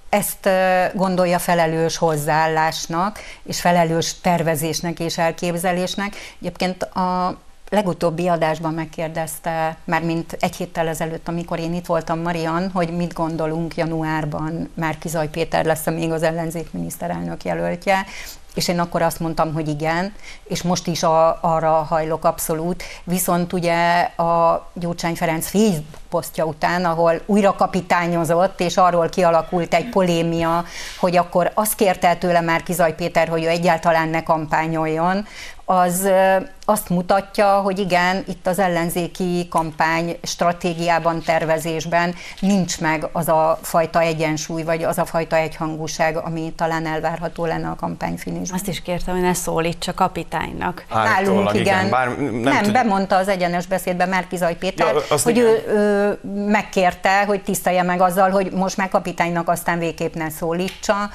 ezt 0.09 0.49
gondolja 0.93 1.39
felelős 1.39 1.97
hozzáállásnak, 1.97 3.19
és 3.43 3.61
felelős 3.61 4.19
tervezésnek 4.21 4.99
és 4.99 5.17
elképzelésnek. 5.17 6.15
Egyébként 6.39 6.83
a 6.83 7.37
legutóbbi 7.73 8.27
adásban 8.27 8.73
megkérdezte, 8.73 9.77
már 9.83 10.03
mint 10.03 10.37
egy 10.39 10.55
héttel 10.55 10.87
ezelőtt, 10.87 11.27
amikor 11.27 11.59
én 11.59 11.73
itt 11.73 11.85
voltam 11.85 12.19
Marian, 12.19 12.69
hogy 12.73 12.95
mit 12.95 13.13
gondolunk 13.13 13.75
januárban, 13.75 14.69
már 14.73 14.97
Kizaj 14.97 15.29
Péter 15.29 15.65
lesz 15.65 15.85
még 15.85 16.11
az 16.11 16.23
ellenzék 16.23 16.71
miniszterelnök 16.71 17.43
jelöltje, 17.43 18.05
és 18.53 18.67
én 18.67 18.79
akkor 18.79 19.01
azt 19.01 19.19
mondtam, 19.19 19.53
hogy 19.53 19.67
igen, 19.67 20.13
és 20.43 20.61
most 20.61 20.87
is 20.87 21.03
a, 21.03 21.37
arra 21.41 21.71
hajlok 21.71 22.25
abszolút. 22.25 22.83
Viszont 23.03 23.53
ugye 23.53 24.01
a 24.01 24.67
Gyurcsány 24.73 25.15
Ferenc 25.15 25.47
Facebook 25.47 25.85
posztja 26.09 26.45
után, 26.45 26.85
ahol 26.85 27.21
újra 27.25 27.55
kapitányozott, 27.55 28.59
és 28.59 28.77
arról 28.77 29.09
kialakult 29.09 29.73
egy 29.73 29.89
polémia, 29.89 30.65
hogy 30.99 31.17
akkor 31.17 31.51
azt 31.53 31.75
kérte 31.75 32.15
tőle 32.15 32.41
már 32.41 32.63
Kizaj 32.63 32.95
Péter, 32.95 33.27
hogy 33.27 33.43
ő 33.43 33.47
egyáltalán 33.47 34.09
ne 34.09 34.23
kampányoljon, 34.23 35.25
az 35.65 36.09
azt 36.65 36.89
mutatja, 36.89 37.47
hogy 37.47 37.79
igen, 37.79 38.23
itt 38.27 38.47
az 38.47 38.59
ellenzéki 38.59 39.47
kampány 39.49 40.17
stratégiában, 40.23 41.21
tervezésben 41.21 42.15
nincs 42.39 42.79
meg 42.79 43.07
az 43.11 43.27
a 43.27 43.59
fajta 43.61 44.01
egyensúly, 44.01 44.63
vagy 44.63 44.83
az 44.83 44.97
a 44.97 45.05
fajta 45.05 45.35
egyhangúság, 45.35 46.17
ami 46.17 46.53
talán 46.55 46.85
elvárható 46.85 47.45
lenne 47.45 47.67
a 47.67 47.75
kampány 47.75 48.17
finisben. 48.17 48.59
Azt 48.59 48.67
is 48.67 48.81
kértem, 48.81 49.13
hogy 49.13 49.23
ne 49.23 49.33
szólíts 49.33 49.87
a 49.87 49.93
kapitánynak. 49.93 50.85
Nálunk 50.89 51.49
igen. 51.53 51.61
igen. 51.61 51.89
Bár 51.89 52.07
nem, 52.07 52.33
nem 52.33 52.63
tud... 52.63 52.71
bemondta 52.71 53.15
az 53.15 53.27
egyenes 53.27 53.65
beszédben 53.65 54.09
Márki 54.09 54.35
Zaj 54.35 54.57
Péter, 54.57 54.95
ja, 54.95 55.17
hogy 55.23 55.37
igen. 55.37 55.47
ő, 55.47 55.63
ő 55.67 56.19
megkérte, 56.45 57.25
hogy 57.25 57.43
tisztelje 57.43 57.83
meg 57.83 58.01
azzal, 58.01 58.29
hogy 58.29 58.51
most 58.51 58.77
már 58.77 58.89
kapitánynak 58.89 59.49
aztán 59.49 59.79
végképp 59.79 60.13
ne 60.13 60.29
szólítsa, 60.29 61.09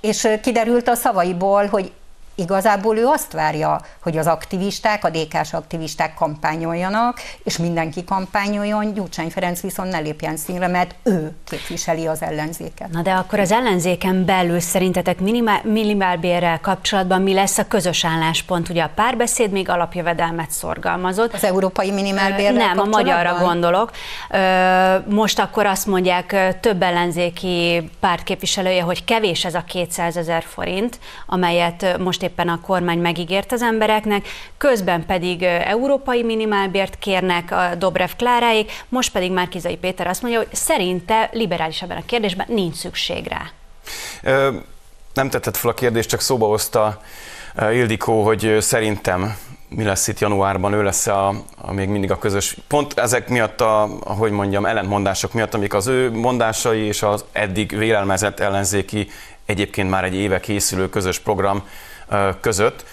és 0.00 0.28
kiderült 0.42 0.88
a 0.88 0.94
szavaiból, 0.94 1.66
hogy 1.66 1.92
igazából 2.34 2.96
ő 2.96 3.06
azt 3.06 3.32
várja, 3.32 3.80
hogy 4.02 4.18
az 4.18 4.26
aktivisták, 4.26 5.04
a 5.04 5.10
DK-s 5.10 5.52
aktivisták 5.52 6.14
kampányoljanak, 6.14 7.20
és 7.44 7.56
mindenki 7.56 8.04
kampányoljon, 8.04 8.94
Gyurcsány 8.94 9.30
Ferenc 9.30 9.60
viszont 9.60 9.90
ne 9.90 9.98
lépjen 9.98 10.36
színre, 10.36 10.66
mert 10.66 10.94
ő 11.02 11.32
képviseli 11.44 12.06
az 12.06 12.22
ellenzéket. 12.22 12.90
Na 12.90 13.02
de 13.02 13.12
akkor 13.12 13.38
az 13.38 13.52
ellenzéken 13.52 14.24
belül 14.24 14.60
szerintetek 14.60 15.20
minimál, 15.20 15.60
minimálbérrel 15.64 16.60
kapcsolatban 16.60 17.22
mi 17.22 17.34
lesz 17.34 17.58
a 17.58 17.68
közös 17.68 18.04
álláspont? 18.04 18.68
Ugye 18.68 18.82
a 18.82 18.90
párbeszéd 18.94 19.50
még 19.50 19.68
alapjövedelmet 19.68 20.50
szorgalmazott. 20.50 21.34
Az 21.34 21.44
európai 21.44 21.90
minimálbérrel 21.90 22.52
Nem, 22.52 22.78
a 22.78 22.84
magyarra 22.84 23.38
gondolok. 23.38 23.90
Most 25.08 25.38
akkor 25.38 25.66
azt 25.66 25.86
mondják 25.86 26.56
több 26.60 26.82
ellenzéki 26.82 27.90
pártképviselője, 28.00 28.82
hogy 28.82 29.04
kevés 29.04 29.44
ez 29.44 29.54
a 29.54 29.64
200 29.66 30.16
ezer 30.16 30.42
forint, 30.42 30.98
amelyet 31.26 31.98
most 31.98 32.22
éppen 32.24 32.48
a 32.48 32.60
kormány 32.60 32.98
megígért 32.98 33.52
az 33.52 33.62
embereknek, 33.62 34.28
közben 34.58 35.06
pedig 35.06 35.42
európai 35.42 36.22
minimálbért 36.22 36.98
kérnek 36.98 37.50
a 37.50 37.74
Dobrev 37.78 38.10
Kláráig, 38.16 38.70
most 38.88 39.12
pedig 39.12 39.32
már 39.32 39.48
Kizai 39.48 39.76
Péter 39.76 40.06
azt 40.06 40.22
mondja, 40.22 40.40
hogy 40.40 40.54
szerinte 40.54 41.30
liberális 41.32 41.82
ebben 41.82 41.96
a 41.96 42.06
kérdésben 42.06 42.46
nincs 42.48 42.74
szükség 42.74 43.26
rá. 43.26 43.50
Ö, 44.22 44.56
nem 45.14 45.30
tetted 45.30 45.56
fel 45.56 45.70
a 45.70 45.74
kérdést, 45.74 46.08
csak 46.08 46.20
szóba 46.20 46.46
hozta 46.46 47.00
Ildikó, 47.72 48.24
hogy 48.24 48.56
szerintem 48.60 49.36
mi 49.68 49.84
lesz 49.84 50.08
itt 50.08 50.18
januárban, 50.18 50.72
ő 50.72 50.82
lesz 50.82 51.06
a, 51.06 51.34
a 51.56 51.72
még 51.72 51.88
mindig 51.88 52.10
a 52.10 52.18
közös, 52.18 52.56
pont 52.68 52.98
ezek 52.98 53.28
miatt 53.28 53.60
a, 53.60 53.88
hogy 54.00 54.30
mondjam, 54.30 54.66
ellentmondások 54.66 55.32
miatt, 55.32 55.54
amik 55.54 55.74
az 55.74 55.86
ő 55.86 56.10
mondásai 56.10 56.80
és 56.80 57.02
az 57.02 57.24
eddig 57.32 57.78
vélelmezett 57.78 58.40
ellenzéki, 58.40 59.08
egyébként 59.46 59.90
már 59.90 60.04
egy 60.04 60.14
éve 60.14 60.40
készülő 60.40 60.88
közös 60.88 61.18
program 61.18 61.62
között. 62.40 62.84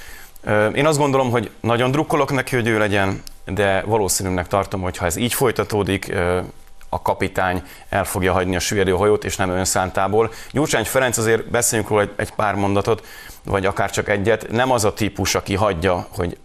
Én 0.73 0.85
azt 0.85 0.97
gondolom, 0.97 1.31
hogy 1.31 1.49
nagyon 1.59 1.91
drukkolok 1.91 2.31
neki, 2.31 2.55
hogy 2.55 2.67
ő 2.67 2.77
legyen, 2.77 3.21
de 3.45 3.83
valószínűnek 3.85 4.47
tartom, 4.47 4.81
hogy 4.81 4.97
ha 4.97 5.05
ez 5.05 5.15
így 5.15 5.33
folytatódik, 5.33 6.13
a 6.93 7.01
kapitány 7.01 7.63
el 7.89 8.03
fogja 8.03 8.33
hagyni 8.33 8.55
a 8.55 8.59
süllyedő 8.59 8.91
hajót, 8.91 9.23
és 9.23 9.35
nem 9.35 9.49
önszántából. 9.49 10.31
Gyurcsány 10.51 10.85
Ferenc 10.85 11.17
azért 11.17 11.49
beszéljünk 11.49 11.89
róla 11.89 12.01
egy, 12.01 12.11
egy 12.15 12.33
pár 12.33 12.55
mondatot, 12.55 13.05
vagy 13.43 13.65
akár 13.65 13.91
csak 13.91 14.09
egyet, 14.09 14.51
nem 14.51 14.71
az 14.71 14.85
a 14.85 14.93
típus, 14.93 15.35
aki 15.35 15.55
hagyja, 15.55 16.07
hogy 16.15 16.37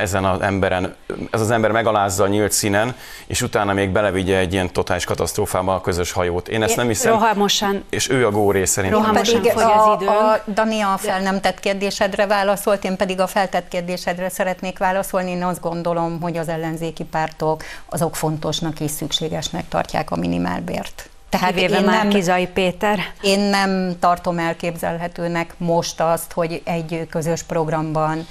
ezen 0.00 0.24
az 0.24 0.40
emberen, 0.40 0.94
ez 1.30 1.40
az 1.40 1.50
ember 1.50 1.70
megalázza 1.70 2.24
a 2.24 2.26
nyílt 2.26 2.52
színen, 2.52 2.94
és 3.26 3.42
utána 3.42 3.72
még 3.72 3.90
belevigye 3.90 4.38
egy 4.38 4.52
ilyen 4.52 4.72
totális 4.72 5.04
katasztrófába 5.04 5.74
a 5.74 5.80
közös 5.80 6.12
hajót. 6.12 6.48
Én 6.48 6.62
ezt 6.62 6.76
nem 6.76 6.86
hiszem. 6.86 7.12
Rohamosan. 7.12 7.84
És 7.90 8.10
ő 8.10 8.26
a 8.26 8.30
góré 8.30 8.64
szerintem. 8.64 9.00
Rohamosan 9.00 9.42
pedig 9.42 9.56
az 9.56 9.96
időm. 9.96 10.08
A, 10.08 10.32
a 10.32 10.42
Dani 10.54 10.80
a 10.80 10.96
fel 10.96 11.20
nem 11.20 11.40
tett 11.40 11.60
kérdésedre 11.60 12.26
válaszolt, 12.26 12.84
én 12.84 12.96
pedig 12.96 13.20
a 13.20 13.26
feltett 13.26 13.68
kérdésedre 13.68 14.28
szeretnék 14.28 14.78
válaszolni. 14.78 15.30
Én 15.30 15.44
azt 15.44 15.60
gondolom, 15.60 16.20
hogy 16.20 16.36
az 16.36 16.48
ellenzéki 16.48 17.04
pártok 17.04 17.62
azok 17.88 18.16
fontosnak 18.16 18.80
és 18.80 18.90
szükségesnek 18.90 19.68
tartják 19.68 20.10
a 20.10 20.16
minimálbért. 20.16 21.08
Tehát 21.38 21.56
én 21.56 21.84
nem, 21.84 22.08
Kizai 22.08 22.46
Péter. 22.46 22.98
Én 23.20 23.40
nem 23.40 23.96
tartom 24.00 24.38
elképzelhetőnek 24.38 25.54
most 25.56 26.00
azt, 26.00 26.32
hogy 26.32 26.62
egy 26.64 27.06
közös 27.10 27.42
programban 27.42 28.26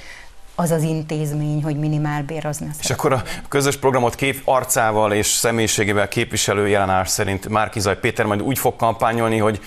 az 0.56 0.72
az 0.72 0.82
intézmény, 0.82 1.64
hogy 1.64 1.80
minimálbér 1.80 2.46
az 2.46 2.58
ne 2.58 2.68
És 2.80 2.90
akkor 2.90 3.14
a 3.14 3.24
közös 3.48 3.78
programot 3.78 4.16
kép 4.16 4.42
arcával 4.44 5.14
és 5.14 5.28
személyiségével 5.28 6.08
képviselő 6.08 6.68
jelenás 6.68 7.10
szerint 7.10 7.50
Márkizaj 7.50 8.00
Péter 8.00 8.26
majd 8.26 8.42
úgy 8.42 8.60
fog 8.60 8.76
kampányolni, 8.76 9.38
hogy 9.38 9.60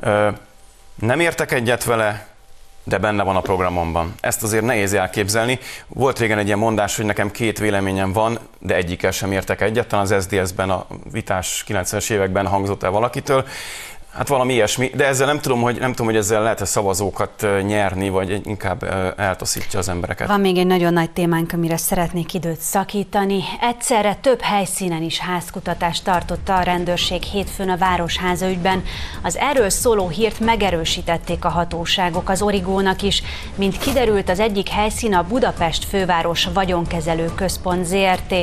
ö, 0.00 0.28
nem 0.94 1.20
értek 1.20 1.52
egyet 1.52 1.84
vele, 1.84 2.26
de 2.84 2.98
benne 2.98 3.22
van 3.22 3.36
a 3.36 3.40
programomban. 3.40 4.14
Ezt 4.20 4.42
azért 4.42 4.64
nehéz 4.64 4.92
elképzelni. 4.92 5.58
Volt 5.86 6.18
régen 6.18 6.38
egy 6.38 6.46
ilyen 6.46 6.58
mondás, 6.58 6.96
hogy 6.96 7.04
nekem 7.04 7.30
két 7.30 7.58
véleményem 7.58 8.12
van, 8.12 8.38
de 8.58 8.74
egyikkel 8.74 9.10
sem 9.10 9.32
értek 9.32 9.60
egyet. 9.60 9.86
Talán 9.86 10.04
az 10.04 10.22
SZDSZ-ben 10.22 10.70
a 10.70 10.86
vitás 11.12 11.64
90-es 11.68 12.10
években 12.10 12.46
hangzott 12.46 12.82
el 12.82 12.90
valakitől. 12.90 13.46
Hát 14.16 14.28
valami 14.28 14.52
ilyesmi, 14.52 14.90
de 14.94 15.06
ezzel 15.06 15.26
nem 15.26 15.40
tudom, 15.40 15.60
hogy, 15.60 15.78
nem 15.78 15.90
tudom, 15.90 16.06
hogy 16.06 16.16
ezzel 16.16 16.42
lehet-e 16.42 16.64
szavazókat 16.64 17.46
nyerni, 17.66 18.08
vagy 18.08 18.40
inkább 18.44 18.82
eltaszítja 19.16 19.78
az 19.78 19.88
embereket. 19.88 20.28
Van 20.28 20.40
még 20.40 20.56
egy 20.56 20.66
nagyon 20.66 20.92
nagy 20.92 21.10
témánk, 21.10 21.52
amire 21.52 21.76
szeretnék 21.76 22.34
időt 22.34 22.60
szakítani. 22.60 23.42
Egyszerre 23.60 24.14
több 24.14 24.40
helyszínen 24.40 25.02
is 25.02 25.18
házkutatást 25.18 26.04
tartotta 26.04 26.56
a 26.56 26.62
rendőrség 26.62 27.22
hétfőn 27.22 27.68
a 27.68 27.76
Városháza 27.76 28.48
ügyben. 28.48 28.82
Az 29.22 29.36
erről 29.36 29.68
szóló 29.68 30.08
hírt 30.08 30.40
megerősítették 30.40 31.44
a 31.44 31.48
hatóságok 31.48 32.28
az 32.28 32.42
Origónak 32.42 33.02
is. 33.02 33.22
Mint 33.54 33.78
kiderült, 33.78 34.28
az 34.28 34.40
egyik 34.40 34.68
helyszín 34.68 35.14
a 35.14 35.26
Budapest 35.28 35.84
főváros 35.84 36.48
vagyonkezelő 36.54 37.30
központ 37.34 37.84
ZRT. 37.84 38.34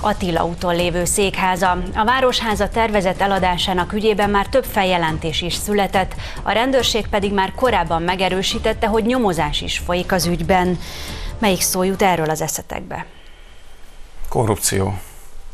Attila 0.00 0.44
úton 0.44 0.76
lévő 0.76 1.04
székháza. 1.04 1.70
A 1.94 2.04
Városháza 2.04 2.68
tervezett 2.68 3.20
eladásának 3.20 3.92
ügyében 3.92 4.30
már 4.30 4.46
több 4.46 4.64
feljelentés 4.64 5.42
is 5.42 5.54
született, 5.54 6.14
a 6.42 6.50
rendőrség 6.50 7.08
pedig 7.08 7.32
már 7.32 7.52
korábban 7.54 8.02
megerősítette, 8.02 8.86
hogy 8.86 9.04
nyomozás 9.04 9.60
is 9.60 9.78
folyik 9.78 10.12
az 10.12 10.26
ügyben. 10.26 10.78
Melyik 11.38 11.60
szó 11.60 11.82
jut 11.82 12.02
erről 12.02 12.30
az 12.30 12.40
eszetekbe? 12.40 13.06
Korrupció. 14.28 14.98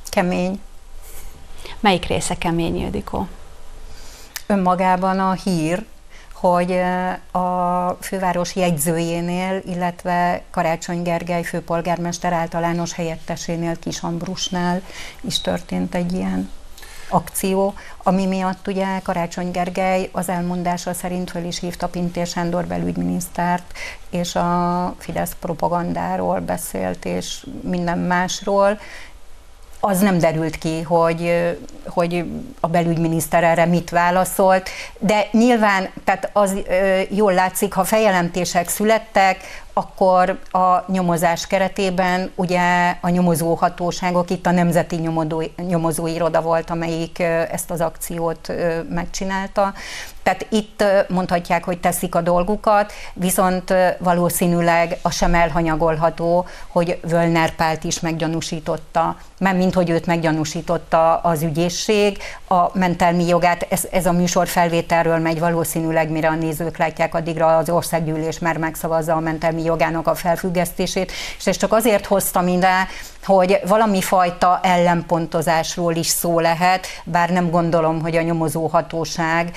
Kemény. 0.09 0.61
Melyik 1.81 2.07
része 2.07 2.35
kemény, 2.35 2.81
Ildikó? 2.81 3.29
Önmagában 4.47 5.21
a 5.21 5.33
hír, 5.33 5.85
hogy 6.41 6.73
a 7.31 7.89
főváros 8.01 8.57
jegyzőjénél, 8.57 9.63
illetve 9.65 10.43
Karácsony 10.51 11.03
Gergely 11.03 11.43
főpolgármester 11.43 12.33
általános 12.33 12.93
helyettesénél, 12.93 13.79
Kis 13.79 14.01
Ambrusnál 14.01 14.83
is 15.21 15.41
történt 15.41 15.95
egy 15.95 16.13
ilyen 16.13 16.51
akció, 17.09 17.75
ami 18.03 18.27
miatt 18.27 18.67
ugye 18.67 18.99
Karácsony 19.03 19.51
Gergely 19.51 20.09
az 20.13 20.29
elmondása 20.29 20.95
szerint 20.95 21.31
föl 21.31 21.45
is 21.45 21.61
hívta 21.61 21.89
Pintér 21.89 22.27
Sándor 22.27 22.67
belügyminisztert, 22.67 23.73
és 24.11 24.35
a 24.35 24.95
Fidesz 24.99 25.37
propagandáról 25.41 26.41
beszélt, 26.41 27.05
és 27.05 27.47
minden 27.63 27.99
másról, 27.99 28.79
az 29.81 30.01
nem 30.01 30.19
derült 30.19 30.59
ki, 30.59 30.83
hogy, 30.83 31.55
hogy 31.87 32.25
a 32.61 32.67
belügyminiszter 32.67 33.45
erre 33.45 33.65
mit 33.65 33.91
válaszolt, 33.91 34.69
de 34.99 35.29
nyilván, 35.33 35.89
tehát 36.05 36.31
az 36.33 36.55
jól 37.09 37.33
látszik, 37.33 37.73
ha 37.73 37.85
feljelentések 37.85 38.69
születtek, 38.69 39.65
akkor 39.79 40.39
a 40.51 40.93
nyomozás 40.93 41.47
keretében 41.47 42.31
ugye 42.35 42.95
a 43.01 43.09
nyomozóhatóságok, 43.09 44.31
itt 44.31 44.47
a 44.47 44.51
Nemzeti 44.51 44.97
Nyomozó, 44.97 45.43
Nyomozóiroda 45.57 46.41
volt, 46.41 46.71
amelyik 46.71 47.19
ezt 47.51 47.71
az 47.71 47.81
akciót 47.81 48.53
megcsinálta. 48.91 49.75
Tehát 50.23 50.47
itt 50.51 50.85
mondhatják, 51.09 51.65
hogy 51.65 51.81
teszik 51.81 52.15
a 52.15 52.21
dolgukat, 52.21 52.93
viszont 53.15 53.75
valószínűleg 53.99 54.99
a 55.03 55.11
sem 55.11 55.35
elhanyagolható, 55.35 56.47
hogy 56.69 56.99
Völner 57.03 57.55
Pált 57.55 57.85
is 57.85 58.01
meggyanúsította, 58.01 59.17
mert 59.39 59.57
mint 59.57 59.75
hogy 59.75 59.91
őt 59.91 60.07
meggyanúsította 60.07 61.17
az 61.17 61.43
ügyészség, 61.43 62.19
a 62.49 62.79
mentelmi 62.79 63.27
jogát, 63.27 63.67
ez, 63.71 63.85
ez 63.91 64.07
a 64.07 64.13
műsor 64.13 64.49
felvételről 64.49 65.19
megy 65.19 65.39
valószínűleg, 65.39 66.11
mire 66.11 66.29
a 66.29 66.35
nézők 66.35 66.77
látják, 66.77 67.15
addigra 67.15 67.57
az 67.57 67.71
országgyűlés 67.71 68.39
már 68.39 68.57
megszavazza 68.57 69.15
a 69.15 69.21
mentelmi 69.21 69.63
jogának 69.63 70.07
a 70.07 70.15
felfüggesztését, 70.15 71.13
és 71.39 71.47
ezt 71.47 71.59
csak 71.59 71.73
azért 71.73 72.07
hoztam 72.07 72.49
ide, 72.49 72.89
hogy 73.25 73.61
valami 73.67 74.01
fajta 74.01 74.61
ellenpontozásról 74.63 75.95
is 75.95 76.07
szó 76.07 76.41
lehet, 76.41 76.87
bár 77.05 77.31
nem 77.31 77.51
gondolom, 77.51 78.01
hogy 78.01 78.17
a 78.17 78.23
nyomozóhatóság 78.23 79.51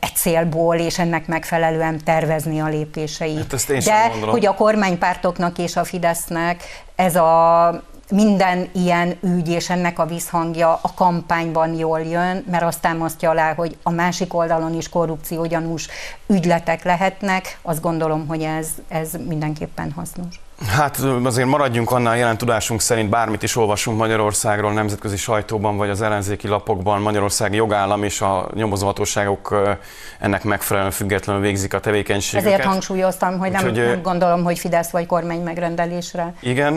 egy 0.00 0.14
célból 0.14 0.76
és 0.76 0.98
ennek 0.98 1.26
megfelelően 1.26 2.00
tervezni 2.04 2.60
a 2.60 2.66
lépéseit. 2.66 3.36
Hát 3.36 3.84
De 3.84 4.10
hogy 4.30 4.46
a 4.46 4.54
kormánypártoknak 4.54 5.58
és 5.58 5.76
a 5.76 5.84
Fidesznek 5.84 6.62
ez 6.96 7.16
a 7.16 7.82
minden 8.10 8.68
ilyen 8.72 9.16
ügy 9.20 9.48
és 9.48 9.70
ennek 9.70 9.98
a 9.98 10.06
visszhangja 10.06 10.78
a 10.82 10.92
kampányban 10.94 11.74
jól 11.74 12.00
jön, 12.00 12.44
mert 12.50 12.62
azt 12.62 12.80
támasztja 12.80 13.30
alá, 13.30 13.54
hogy 13.54 13.76
a 13.82 13.90
másik 13.90 14.34
oldalon 14.34 14.74
is 14.74 14.88
korrupciógyanús 14.88 15.88
ügyletek 16.26 16.84
lehetnek, 16.84 17.58
azt 17.62 17.80
gondolom, 17.80 18.26
hogy 18.26 18.42
ez, 18.42 18.68
ez 18.88 19.12
mindenképpen 19.26 19.92
hasznos. 19.92 20.40
Hát 20.66 20.98
azért 21.24 21.48
maradjunk 21.48 21.90
annál 21.90 22.16
jelen 22.16 22.38
tudásunk 22.38 22.80
szerint, 22.80 23.08
bármit 23.10 23.42
is 23.42 23.56
olvasunk 23.56 23.98
Magyarországról, 23.98 24.72
nemzetközi 24.72 25.16
sajtóban, 25.16 25.76
vagy 25.76 25.90
az 25.90 26.02
ellenzéki 26.02 26.48
lapokban, 26.48 27.00
Magyarországi 27.00 27.56
jogállam 27.56 28.02
és 28.02 28.20
a 28.20 28.48
nyomozóhatóságok 28.54 29.62
ennek 30.18 30.44
megfelelően 30.44 30.92
függetlenül 30.92 31.42
végzik 31.42 31.74
a 31.74 31.80
tevékenységüket. 31.80 32.52
Ezért 32.52 32.68
hangsúlyoztam, 32.68 33.38
hogy 33.38 33.50
nem, 33.50 33.66
Úgyhogy, 33.66 33.86
nem 33.86 34.02
gondolom, 34.02 34.44
hogy 34.44 34.58
Fidesz 34.58 34.90
vagy 34.90 35.06
kormány 35.06 35.40
megrendelésre. 35.40 36.34
Igen, 36.40 36.76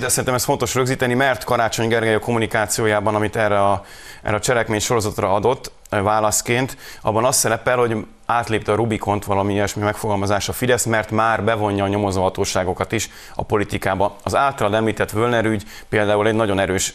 de 0.00 0.08
szerintem 0.08 0.34
ez 0.34 0.44
fontos 0.44 0.74
rögzíteni, 0.74 1.14
mert 1.14 1.44
Karácsony 1.44 1.88
Gergely 1.88 2.14
a 2.14 2.18
kommunikációjában, 2.18 3.14
amit 3.14 3.36
erre 3.36 3.62
a, 3.62 3.84
erre 4.22 4.36
a 4.36 4.40
cselekmény 4.40 4.80
sorozatra 4.80 5.34
adott 5.34 5.72
válaszként, 5.90 6.76
abban 7.00 7.24
az 7.24 7.36
szerepel, 7.36 7.76
hogy 7.76 8.06
átlépte 8.26 8.72
a 8.72 8.74
Rubikont 8.74 9.24
valami 9.24 9.52
ilyesmi 9.52 9.82
megfogalmazás 9.82 10.48
a 10.48 10.52
Fidesz, 10.52 10.84
mert 10.84 11.10
már 11.10 11.44
bevonja 11.44 11.84
a 11.84 11.88
nyomozóhatóságokat 11.88 12.92
is 12.92 13.10
a 13.34 13.42
politikába. 13.42 14.16
Az 14.22 14.34
általad 14.36 14.74
említett 14.74 15.10
Völner 15.10 15.44
ügy 15.44 15.64
például 15.88 16.26
egy 16.26 16.34
nagyon 16.34 16.58
erős, 16.58 16.94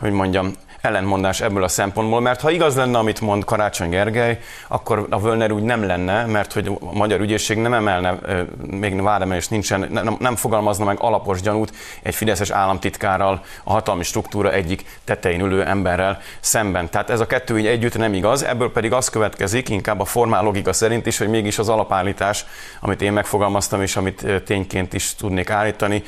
hogy 0.00 0.12
mondjam, 0.12 0.52
ellentmondás 0.80 1.40
ebből 1.40 1.62
a 1.62 1.68
szempontból, 1.68 2.20
mert 2.20 2.40
ha 2.40 2.50
igaz 2.50 2.76
lenne, 2.76 2.98
amit 2.98 3.20
mond 3.20 3.44
Karácsony 3.44 3.88
Gergely, 3.88 4.38
akkor 4.68 5.06
a 5.10 5.20
Völner 5.20 5.52
úgy 5.52 5.62
nem 5.62 5.86
lenne, 5.86 6.26
mert 6.26 6.52
hogy 6.52 6.70
a 6.80 6.92
magyar 6.92 7.20
ügyészség 7.20 7.58
nem 7.58 7.72
emelne, 7.72 8.18
még 8.70 9.02
vádemelés 9.02 9.48
nincsen, 9.48 9.88
nem, 9.90 10.16
nem 10.18 10.36
fogalmazna 10.36 10.84
meg 10.84 10.96
alapos 11.00 11.40
gyanút 11.40 11.72
egy 12.02 12.14
fideszes 12.14 12.50
államtitkárral, 12.50 13.42
a 13.64 13.72
hatalmi 13.72 14.02
struktúra 14.02 14.52
egyik 14.52 14.84
tetején 15.04 15.40
ülő 15.40 15.64
emberrel 15.64 16.20
szemben. 16.40 16.90
Tehát 16.90 17.10
ez 17.10 17.20
a 17.20 17.26
kettő 17.26 17.58
így 17.58 17.66
együtt 17.66 17.96
nem 17.96 18.14
igaz, 18.14 18.44
ebből 18.44 18.72
pedig 18.72 18.92
az 18.92 19.08
következik, 19.08 19.68
inkább 19.68 20.00
a 20.00 20.04
formál 20.04 20.42
logika 20.42 20.72
szerint 20.72 21.06
is, 21.06 21.18
hogy 21.18 21.28
mégis 21.28 21.58
az 21.58 21.68
alapállítás, 21.68 22.44
amit 22.80 23.02
én 23.02 23.12
megfogalmaztam, 23.12 23.82
és 23.82 23.96
amit 23.96 24.26
tényként 24.44 24.94
is 24.94 25.14
tudnék 25.14 25.50
állítani, 25.50 26.02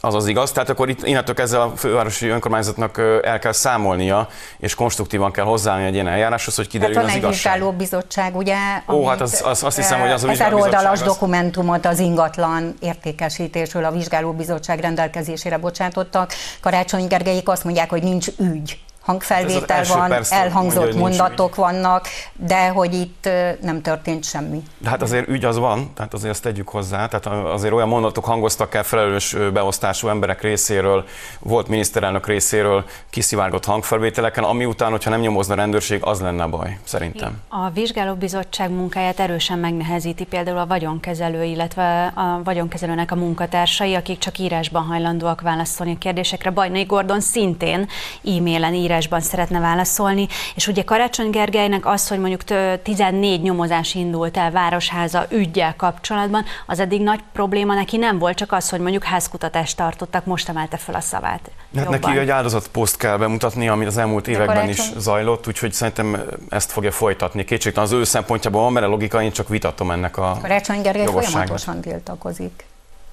az 0.00 0.14
az 0.14 0.26
igaz, 0.26 0.52
tehát 0.52 0.68
akkor 0.68 0.88
itt 0.88 1.06
innentől 1.06 1.34
ezzel 1.38 1.60
a 1.60 1.72
fővárosi 1.76 2.28
önkormányzatnak 2.28 2.98
el 3.22 3.38
kell 3.38 3.52
számolnia, 3.52 4.28
és 4.58 4.74
konstruktívan 4.74 5.32
kell 5.32 5.44
hozzáállni 5.44 5.84
egy 5.84 5.94
ilyen 5.94 6.08
eljáráshoz, 6.08 6.56
hogy 6.56 6.66
kiderüljön 6.66 7.02
hát 7.02 7.10
az 7.10 7.16
igazság. 7.16 7.60
van 7.60 7.70
egy 7.70 7.76
bizottság, 7.76 8.36
ugye? 8.36 8.56
Ó, 8.88 9.06
hát 9.06 9.20
az, 9.20 9.42
az, 9.44 9.62
azt 9.62 9.76
hiszem, 9.76 10.00
hogy 10.00 10.10
az 10.10 10.24
a 10.24 10.30
Ezer 10.30 10.54
oldalas 10.54 11.00
az... 11.00 11.06
dokumentumot 11.06 11.86
az 11.86 11.98
ingatlan 11.98 12.74
értékesítésről 12.80 13.84
a 13.84 13.90
vizsgálóbizottság 13.90 14.80
rendelkezésére 14.80 15.58
bocsátottak. 15.58 16.32
Karácsony 16.60 17.06
Gergelyik 17.06 17.48
azt 17.48 17.64
mondják, 17.64 17.90
hogy 17.90 18.02
nincs 18.02 18.26
ügy 18.38 18.78
hangfelvétel 19.10 19.84
van, 19.84 20.08
persze, 20.08 20.34
elhangzott 20.34 20.82
mondja, 20.82 21.00
mondatok 21.00 21.54
vannak, 21.54 22.06
de 22.32 22.68
hogy 22.68 22.94
itt 22.94 23.28
nem 23.60 23.82
történt 23.82 24.24
semmi. 24.24 24.62
De 24.78 24.88
hát 24.88 25.02
azért 25.02 25.28
ügy 25.28 25.44
az 25.44 25.58
van, 25.58 25.90
tehát 25.94 26.14
azért 26.14 26.32
ezt 26.32 26.42
tegyük 26.42 26.68
hozzá, 26.68 27.08
tehát 27.08 27.26
azért 27.26 27.72
olyan 27.72 27.88
mondatok 27.88 28.24
hangoztak 28.24 28.74
el 28.74 28.82
felelős 28.82 29.36
beosztású 29.52 30.08
emberek 30.08 30.42
részéről, 30.42 31.04
volt 31.40 31.68
miniszterelnök 31.68 32.26
részéről 32.26 32.84
kiszivárgott 33.10 33.64
hangfelvételeken, 33.64 34.44
ami 34.44 34.64
után, 34.64 34.90
hogyha 34.90 35.10
nem 35.10 35.20
nyomozna 35.20 35.54
a 35.54 35.56
rendőrség, 35.56 36.02
az 36.04 36.20
lenne 36.20 36.46
baj, 36.46 36.78
szerintem. 36.84 37.40
A 37.48 37.70
vizsgálóbizottság 37.70 38.70
munkáját 38.70 39.20
erősen 39.20 39.58
megnehezíti 39.58 40.24
például 40.24 40.58
a 40.58 40.66
vagyonkezelő, 40.66 41.44
illetve 41.44 42.12
a 42.14 42.40
vagyonkezelőnek 42.44 43.12
a 43.12 43.14
munkatársai, 43.14 43.94
akik 43.94 44.18
csak 44.18 44.38
írásban 44.38 44.82
hajlandóak 44.82 45.40
válaszolni 45.40 45.92
a 45.92 45.98
kérdésekre. 45.98 46.50
Bajnai 46.50 46.84
Gordon 46.84 47.20
szintén 47.20 47.88
e-mailen 48.24 48.74
írás 48.74 48.99
írásban 49.00 49.20
szeretne 49.20 49.60
válaszolni, 49.60 50.28
és 50.54 50.66
ugye 50.66 50.82
Karácsony 50.82 51.30
Gergelynek 51.30 51.86
az, 51.86 52.08
hogy 52.08 52.18
mondjuk 52.18 52.42
14 52.82 53.42
nyomozás 53.42 53.94
indult 53.94 54.36
el 54.36 54.50
Városháza 54.50 55.26
ügyjel 55.30 55.74
kapcsolatban, 55.76 56.44
az 56.66 56.78
eddig 56.80 57.02
nagy 57.02 57.20
probléma 57.32 57.74
neki 57.74 57.96
nem 57.96 58.18
volt, 58.18 58.36
csak 58.36 58.52
az, 58.52 58.68
hogy 58.68 58.80
mondjuk 58.80 59.04
házkutatást 59.04 59.76
tartottak, 59.76 60.24
most 60.24 60.48
emelte 60.48 60.76
fel 60.76 60.94
a 60.94 61.00
szavát. 61.00 61.50
Hát 61.76 61.88
neki 61.88 62.18
egy 62.18 62.30
áldozatposzt 62.30 62.96
kell 62.96 63.16
bemutatni, 63.16 63.68
amit 63.68 63.86
az 63.86 63.96
elmúlt 63.96 64.28
években 64.28 64.56
karácsony... 64.56 64.70
is 64.70 64.92
zajlott, 64.96 65.46
úgyhogy 65.46 65.72
szerintem 65.72 66.22
ezt 66.48 66.72
fogja 66.72 66.90
folytatni. 66.90 67.44
Kétségtelen 67.44 67.88
az 67.88 67.94
ő 67.94 68.04
szempontjából 68.04 68.62
van, 68.62 68.72
mert 68.72 68.86
a 68.86 68.88
logika, 68.88 69.22
én 69.22 69.32
csak 69.32 69.48
vitatom 69.48 69.90
ennek 69.90 70.16
a 70.16 70.38
Karácsony 70.40 70.80
Gergely 70.82 71.06
folyamatosan 71.06 71.80
tiltakozik. 71.80 72.64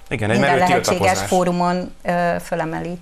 Igen, 0.09 0.29
egy 0.29 0.39
Minden 0.39 0.57
lehetséges 0.57 1.19
fórumon 1.19 1.91
ö, 2.03 2.35
fölemeli 2.43 2.99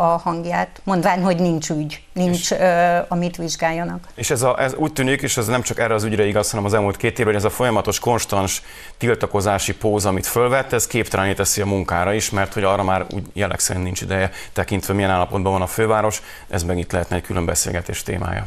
a 0.00 0.16
hangját, 0.16 0.80
mondván, 0.84 1.22
hogy 1.22 1.36
nincs 1.36 1.70
ügy, 1.70 2.02
nincs, 2.12 2.52
ö, 2.52 2.98
amit 3.08 3.36
vizsgáljanak. 3.36 4.04
És 4.14 4.30
ez, 4.30 4.42
a, 4.42 4.60
ez 4.62 4.74
úgy 4.74 4.92
tűnik, 4.92 5.22
és 5.22 5.36
ez 5.36 5.46
nem 5.46 5.62
csak 5.62 5.78
erre 5.78 5.94
az 5.94 6.04
ügyre 6.04 6.26
igaz, 6.26 6.50
hanem 6.50 6.64
az 6.64 6.74
elmúlt 6.74 6.96
két 6.96 7.10
évben, 7.18 7.24
hogy 7.24 7.34
ez 7.34 7.44
a 7.44 7.50
folyamatos, 7.50 7.98
konstans 7.98 8.62
tiltakozási 8.98 9.74
póz, 9.74 10.06
amit 10.06 10.26
fölvett, 10.26 10.72
ez 10.72 10.86
képtelenít 10.86 11.36
teszi 11.36 11.60
a 11.60 11.66
munkára 11.66 12.12
is, 12.12 12.30
mert 12.30 12.52
hogy 12.52 12.64
arra 12.64 12.82
már 12.82 13.06
úgy 13.10 13.24
jelek 13.32 13.58
szerint 13.58 13.84
nincs 13.84 14.00
ideje, 14.00 14.30
tekintve 14.52 14.94
milyen 14.94 15.10
állapotban 15.10 15.52
van 15.52 15.62
a 15.62 15.66
főváros, 15.66 16.22
ez 16.48 16.62
meg 16.62 16.78
itt 16.78 16.92
lehetne 16.92 17.16
egy 17.16 17.22
külön 17.22 17.44
beszélgetés 17.44 18.02
témája 18.02 18.46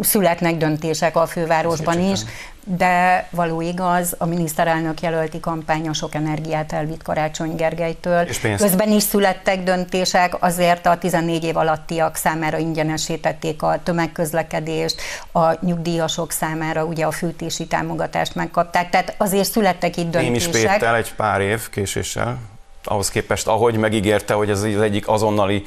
születnek 0.00 0.56
döntések 0.56 1.16
a 1.16 1.26
fővárosban 1.26 2.00
is, 2.00 2.20
de 2.64 3.28
való 3.30 3.60
igaz, 3.60 4.14
a 4.18 4.26
miniszterelnök 4.26 5.00
jelölti 5.00 5.40
kampánya 5.40 5.92
sok 5.92 6.14
energiát 6.14 6.72
elvitt 6.72 7.02
Karácsony 7.02 7.54
Gergelytől. 7.54 8.20
És 8.20 8.40
Közben 8.56 8.92
is 8.92 9.02
születtek 9.02 9.62
döntések, 9.62 10.42
azért 10.42 10.86
a 10.86 10.98
14 10.98 11.44
év 11.44 11.56
alattiak 11.56 12.16
számára 12.16 12.58
ingyenesítették 12.58 13.62
a 13.62 13.80
tömegközlekedést, 13.82 15.00
a 15.32 15.64
nyugdíjasok 15.66 16.32
számára 16.32 16.84
ugye 16.84 17.06
a 17.06 17.10
fűtési 17.10 17.66
támogatást 17.66 18.34
megkapták, 18.34 18.90
tehát 18.90 19.14
azért 19.18 19.50
születtek 19.50 19.96
itt 19.96 20.10
döntések. 20.10 20.24
Én 20.24 20.34
is 20.34 20.48
Péter 20.48 20.94
egy 20.94 21.14
pár 21.14 21.40
év 21.40 21.68
késéssel 21.70 22.38
ahhoz 22.86 23.10
képest, 23.10 23.46
ahogy 23.46 23.76
megígérte, 23.76 24.34
hogy 24.34 24.50
ez 24.50 24.62
az 24.62 24.80
egyik 24.80 25.08
azonnali 25.08 25.66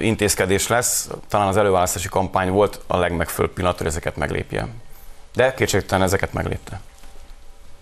intézkedés 0.00 0.68
lesz, 0.68 1.08
talán 1.28 1.48
az 1.48 1.56
előválasztási 1.56 2.08
kampány 2.08 2.50
volt 2.50 2.80
a 2.86 2.96
legmegfőbb 2.96 3.52
pillanat, 3.52 3.78
hogy 3.78 3.86
ezeket 3.86 4.16
meglépje. 4.16 4.68
De 5.34 5.54
kétségtelen 5.54 6.04
ezeket 6.04 6.32
meglépte. 6.32 6.80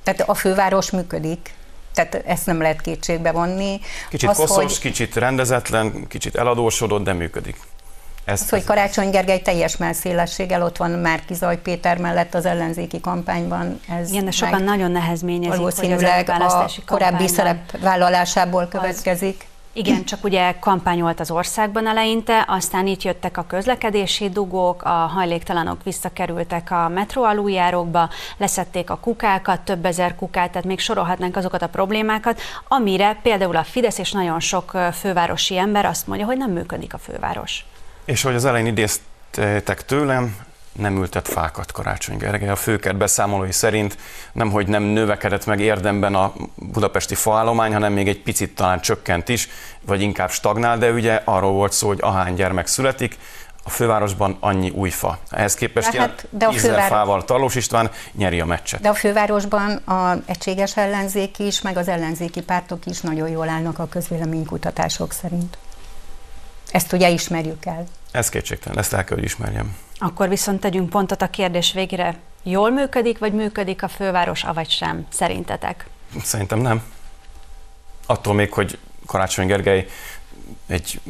Tehát 0.03 0.21
a 0.21 0.35
főváros 0.35 0.91
működik, 0.91 1.55
tehát 1.95 2.15
ezt 2.15 2.47
nem 2.47 2.61
lehet 2.61 2.81
kétségbe 2.81 3.33
vonni. 3.33 3.81
Kicsit 4.11 4.29
az, 4.29 4.37
koszos, 4.37 4.57
hogy... 4.57 4.79
kicsit 4.79 5.15
rendezetlen, 5.15 6.07
kicsit 6.09 6.37
eladósodott, 6.37 7.05
de 7.05 7.13
működik. 7.13 7.57
Ez, 8.27 8.41
az, 8.43 8.51
hogy 8.51 8.65
Karácsony 8.65 9.11
Gergely 9.11 9.41
teljes 9.41 9.77
melszélességgel 9.77 10.63
ott 10.63 10.77
van 10.77 10.91
Márki 10.91 11.35
Zaj 11.35 11.61
Péter 11.61 11.99
mellett 11.99 12.35
az 12.35 12.47
ellenzéki 12.47 13.01
kampányban. 13.01 13.81
Ez 13.89 14.11
Igen, 14.11 14.25
de 14.25 14.31
sokan 14.31 14.63
nagyon 14.63 14.91
nehezményezik, 14.91 15.57
valószínűleg 15.57 16.31
hogy 16.31 16.43
az 16.43 16.53
a 16.53 16.71
korábbi 16.87 17.29
szerepvállalásából 17.29 18.67
következik. 18.67 19.37
Az 19.41 19.55
igen, 19.73 20.05
csak 20.05 20.25
ugye 20.25 20.55
kampányolt 20.61 21.21
az 21.21 21.31
országban 21.31 21.87
eleinte, 21.87 22.45
aztán 22.49 22.87
itt 22.87 23.03
jöttek 23.03 23.37
a 23.37 23.47
közlekedési 23.47 24.29
dugók, 24.29 24.83
a 24.83 24.89
hajléktalanok 24.89 25.83
visszakerültek 25.83 26.71
a 26.71 26.89
metró 26.89 27.23
aluljárókba, 27.23 28.09
leszették 28.37 28.91
a 28.91 28.97
kukákat, 28.97 29.61
több 29.61 29.85
ezer 29.85 30.15
kukát, 30.15 30.51
tehát 30.51 30.67
még 30.67 30.79
sorolhatnánk 30.79 31.37
azokat 31.37 31.63
a 31.63 31.69
problémákat, 31.69 32.41
amire 32.69 33.19
például 33.23 33.57
a 33.57 33.65
Fidesz 33.65 33.99
és 33.99 34.13
nagyon 34.13 34.41
sok 34.41 34.79
fővárosi 34.93 35.59
ember 35.59 35.85
azt 35.85 36.07
mondja, 36.07 36.27
hogy 36.27 36.37
nem 36.37 36.51
működik 36.51 36.95
a 36.95 36.99
főváros. 36.99 37.65
És 38.07 38.23
hogy 38.23 38.35
az 38.35 38.45
elején 38.45 38.67
idéztek 38.67 39.85
tőlem, 39.85 40.37
nem 40.73 40.97
ültet 40.97 41.29
fákat 41.29 41.73
Karácsony 41.73 42.17
Gergely. 42.17 42.49
A 42.49 42.57
főkert 42.57 42.97
beszámolói 42.97 43.53
szerint 43.53 43.97
nem, 44.33 44.51
hogy 44.51 44.67
nem 44.67 44.83
növekedett 44.83 45.47
meg 45.47 45.61
érdemben 45.61 46.15
a 46.15 46.33
budapesti 46.55 47.15
faállomány, 47.15 47.73
hanem 47.73 47.93
még 47.93 48.09
egy 48.09 48.23
picit 48.23 48.55
talán 48.55 48.81
csökkent 48.81 49.29
is, 49.29 49.49
vagy 49.87 50.01
inkább 50.01 50.31
stagnál, 50.31 50.79
de 50.79 50.91
ugye 50.91 51.21
arról 51.25 51.53
volt 51.53 51.73
szó, 51.73 51.87
hogy 51.87 51.99
ahány 52.01 52.35
gyermek 52.35 52.67
születik, 52.67 53.19
a 53.65 53.71
fővárosban 53.71 54.37
annyi 54.41 54.71
új 54.71 54.91
fa. 54.91 55.19
Ehhez 55.31 55.55
képest 55.55 55.91
de 55.91 56.01
hát, 56.01 56.27
de 56.31 56.47
a 56.47 56.53
főváros... 56.53 56.89
fával 56.89 57.25
Talós 57.25 57.55
István 57.55 57.91
nyeri 58.13 58.41
a 58.41 58.45
meccset. 58.45 58.81
De 58.81 58.89
a 58.89 58.95
fővárosban 58.95 59.77
a 59.77 60.17
egységes 60.27 60.77
ellenzék 60.77 61.39
is, 61.39 61.61
meg 61.61 61.77
az 61.77 61.89
ellenzéki 61.89 62.43
pártok 62.43 62.87
is 62.87 63.01
nagyon 63.01 63.29
jól 63.29 63.49
állnak 63.49 63.79
a 63.79 63.87
közvéleménykutatások 63.87 65.13
szerint. 65.13 65.59
Ezt 66.77 66.93
ugye 66.93 67.09
ismerjük 67.09 67.67
el. 67.67 67.87
Ez 68.11 68.29
kétségtelen, 68.29 68.79
ezt 68.79 68.93
el 68.93 69.05
kell, 69.05 69.17
hogy 69.17 69.25
ismerjem. 69.25 69.77
Akkor 69.99 70.29
viszont 70.29 70.61
tegyünk 70.61 70.89
pontot 70.89 71.23
a 71.23 71.31
kérdés 71.31 71.73
végére. 71.73 72.17
Jól 72.43 72.71
működik, 72.71 73.19
vagy 73.19 73.33
működik 73.33 73.83
a 73.83 73.89
főváros, 73.89 74.45
avagy 74.45 74.71
sem, 74.71 75.07
szerintetek? 75.13 75.87
Szerintem 76.23 76.59
nem. 76.59 76.83
Attól 78.07 78.35
még, 78.35 78.53
hogy 78.53 78.79
Karácsony 79.07 79.47
Gergely 79.47 79.87
egy 80.67 81.01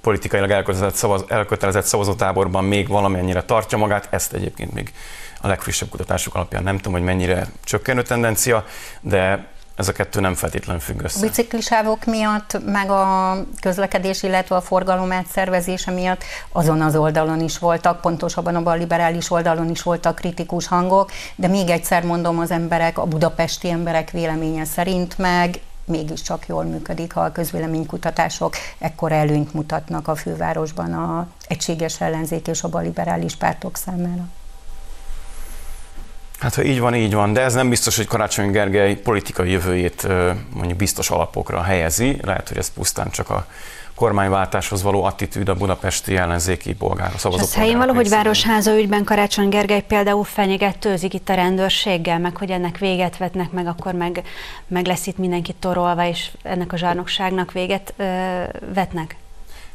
politikailag 0.00 0.50
elkötelezett, 0.50 0.94
szavaz, 0.94 1.24
elkötelezett 1.28 1.84
szavazótáborban 1.84 2.64
még 2.64 2.88
valamennyire 2.88 3.42
tartja 3.42 3.78
magát, 3.78 4.08
ezt 4.10 4.32
egyébként 4.32 4.72
még 4.72 4.92
a 5.40 5.46
legfrissebb 5.46 5.88
kutatások 5.88 6.34
alapján 6.34 6.62
nem 6.62 6.76
tudom, 6.76 6.92
hogy 6.92 7.02
mennyire 7.02 7.46
csökkenő 7.64 8.02
tendencia, 8.02 8.66
de 9.00 9.50
ez 9.74 9.88
a 9.88 9.92
kettő 9.92 10.20
nem 10.20 10.34
feltétlenül 10.34 10.80
függ 10.80 11.02
össze. 11.02 11.18
A 11.18 11.22
biciklisávok 11.22 12.04
miatt, 12.04 12.58
meg 12.64 12.90
a 12.90 13.36
közlekedés, 13.60 14.22
illetve 14.22 14.56
a 14.56 14.60
forgalom 14.60 15.12
átszervezése 15.12 15.90
miatt 15.90 16.24
azon 16.52 16.80
az 16.80 16.96
oldalon 16.96 17.40
is 17.40 17.58
voltak, 17.58 18.00
pontosabban 18.00 18.66
a 18.66 18.74
liberális 18.74 19.30
oldalon 19.30 19.70
is 19.70 19.82
voltak 19.82 20.14
kritikus 20.14 20.66
hangok, 20.66 21.10
de 21.34 21.48
még 21.48 21.68
egyszer 21.68 22.04
mondom, 22.04 22.38
az 22.38 22.50
emberek, 22.50 22.98
a 22.98 23.06
budapesti 23.06 23.70
emberek 23.70 24.10
véleménye 24.10 24.64
szerint 24.64 25.18
meg 25.18 25.60
mégiscsak 25.84 26.46
jól 26.46 26.64
működik, 26.64 27.12
ha 27.12 27.20
a 27.20 27.32
közvéleménykutatások 27.32 28.54
ekkor 28.78 29.12
előnyt 29.12 29.54
mutatnak 29.54 30.08
a 30.08 30.14
fővárosban 30.14 30.92
a 30.92 31.26
egységes 31.48 32.00
ellenzék 32.00 32.48
és 32.48 32.62
a 32.62 32.78
liberális 32.78 33.36
pártok 33.36 33.76
számára. 33.76 34.28
Hát 36.42 36.54
ha 36.54 36.62
így 36.62 36.80
van, 36.80 36.94
így 36.94 37.14
van, 37.14 37.32
de 37.32 37.40
ez 37.40 37.54
nem 37.54 37.68
biztos, 37.68 37.96
hogy 37.96 38.06
Karácsony 38.06 38.50
Gergely 38.50 38.94
politikai 38.94 39.50
jövőjét 39.50 40.06
mondjuk 40.54 40.78
biztos 40.78 41.10
alapokra 41.10 41.62
helyezi. 41.62 42.16
Lehet, 42.22 42.48
hogy 42.48 42.56
ez 42.56 42.72
pusztán 42.72 43.10
csak 43.10 43.30
a 43.30 43.46
kormányváltáshoz 43.94 44.82
való 44.82 45.04
attitűd 45.04 45.48
a 45.48 45.54
budapesti 45.54 46.16
ellenzéki 46.16 46.74
polgár, 46.74 47.12
szavazó 47.16 47.42
Ez 47.42 47.54
helyén 47.54 47.78
való, 47.78 47.94
hogy 47.94 48.08
Városháza 48.08 48.78
ügyben 48.78 49.04
Karácsony 49.04 49.48
Gergely 49.48 49.82
például 49.82 50.24
fenyegetőzik 50.24 51.14
itt 51.14 51.28
a 51.28 51.34
rendőrséggel, 51.34 52.18
meg 52.18 52.36
hogy 52.36 52.50
ennek 52.50 52.78
véget 52.78 53.16
vetnek, 53.16 53.50
meg 53.50 53.66
akkor 53.66 53.94
meg, 53.94 54.22
meg 54.66 54.86
lesz 54.86 55.06
itt 55.06 55.18
mindenki 55.18 55.52
torolva, 55.58 56.06
és 56.06 56.30
ennek 56.42 56.72
a 56.72 56.76
zsarnokságnak 56.76 57.52
véget 57.52 57.94
ö, 57.96 58.04
vetnek? 58.74 59.16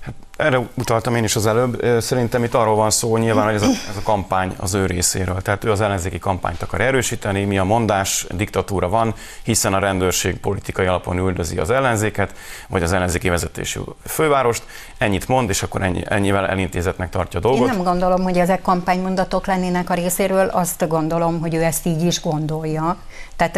Hát 0.08 0.16
erre 0.48 0.68
utaltam 0.74 1.16
én 1.16 1.24
is 1.24 1.36
az 1.36 1.46
előbb. 1.46 1.86
Szerintem 2.00 2.44
itt 2.44 2.54
arról 2.54 2.76
van 2.76 2.90
szó 2.90 3.18
nyilván, 3.18 3.46
hogy 3.46 3.54
ez 3.54 3.62
a, 3.62 3.66
ez 3.90 3.98
a 3.98 4.02
kampány 4.04 4.56
az 4.58 4.74
ő 4.74 4.86
részéről. 4.86 5.42
Tehát 5.42 5.64
ő 5.64 5.72
az 5.72 5.82
ellenzéki 5.82 6.20
kampányt 6.20 6.62
akar 6.62 6.82
erősíteni, 6.82 7.44
mi 7.44 7.58
a 7.58 7.64
mondás, 7.64 8.28
diktatúra 8.30 8.90
van, 8.90 9.14
hiszen 9.44 9.74
a 9.74 9.80
rendőrség 9.80 10.38
politikai 10.40 10.86
alapon 10.86 11.18
üldözi 11.18 11.58
az 11.58 11.70
ellenzéket, 11.70 12.34
vagy 12.68 12.84
az 12.84 12.94
ellenzéki 12.94 13.30
vezetésű 13.30 13.80
fővárost. 14.06 14.64
Ennyit 14.98 15.28
mond, 15.28 15.50
és 15.50 15.64
akkor 15.64 15.82
ennyi, 15.82 16.04
ennyivel 16.06 16.48
elintézetnek 16.48 17.10
tartja 17.10 17.40
a 17.40 17.42
dolgot. 17.42 17.68
Én 17.68 17.74
nem 17.76 17.84
gondolom, 17.84 18.24
hogy 18.24 18.38
ezek 18.38 18.62
kampánymondatok 18.62 19.48
lennének 19.48 19.90
a 19.90 19.94
részéről, 19.94 20.48
azt 20.48 20.88
gondolom, 20.88 21.40
hogy 21.40 21.56
ő 21.56 21.64
ezt 21.64 21.86
így 21.86 22.04
is 22.04 22.22
gondolja. 22.22 22.98
Tehát 23.36 23.58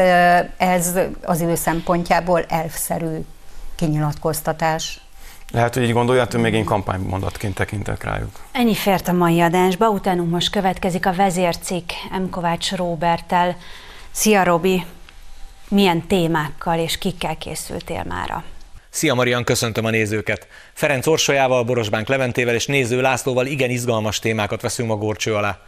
ez 0.58 1.00
az 1.26 1.41
ő 1.41 1.56
szempontjából 1.56 2.45
elfszerű 2.47 3.18
kinyilatkoztatás. 3.76 5.02
Lehet, 5.52 5.74
hogy 5.74 5.84
így 5.84 5.93
gondolja, 5.93 6.28
hogy 6.32 6.39
még 6.39 6.54
én 6.54 6.66
kampánymondatként 6.66 7.54
tekintek 7.56 8.04
rájuk. 8.04 8.30
Ennyi 8.52 8.76
fért 8.76 9.08
a 9.08 9.14
mai 9.14 9.41
adásba, 9.41 9.89
utánunk 9.89 10.30
most 10.30 10.50
következik 10.50 11.06
a 11.06 11.14
vezércikk 11.14 11.89
M. 12.12 12.30
Kovács 12.30 12.72
Róbertel. 12.72 13.58
Szia 14.12 14.43
Robi! 14.43 14.86
Milyen 15.70 16.08
témákkal 16.08 16.80
és 16.80 16.97
kikkel 16.97 17.38
készültél 17.38 18.04
mára? 18.08 18.43
Szia 18.89 19.14
Marian, 19.14 19.43
köszöntöm 19.43 19.86
a 19.86 19.89
nézőket! 19.89 20.47
Ferenc 20.74 21.08
Orsolyával, 21.08 21.64
Borosbánk 21.64 22.08
Leventével 22.08 22.56
és 22.56 22.66
Néző 22.66 23.02
Lászlóval 23.02 23.45
igen 23.45 23.70
izgalmas 23.70 24.20
témákat 24.20 24.62
veszünk 24.62 24.91
a 24.91 24.95
górcső 24.95 25.36
alá. 25.36 25.60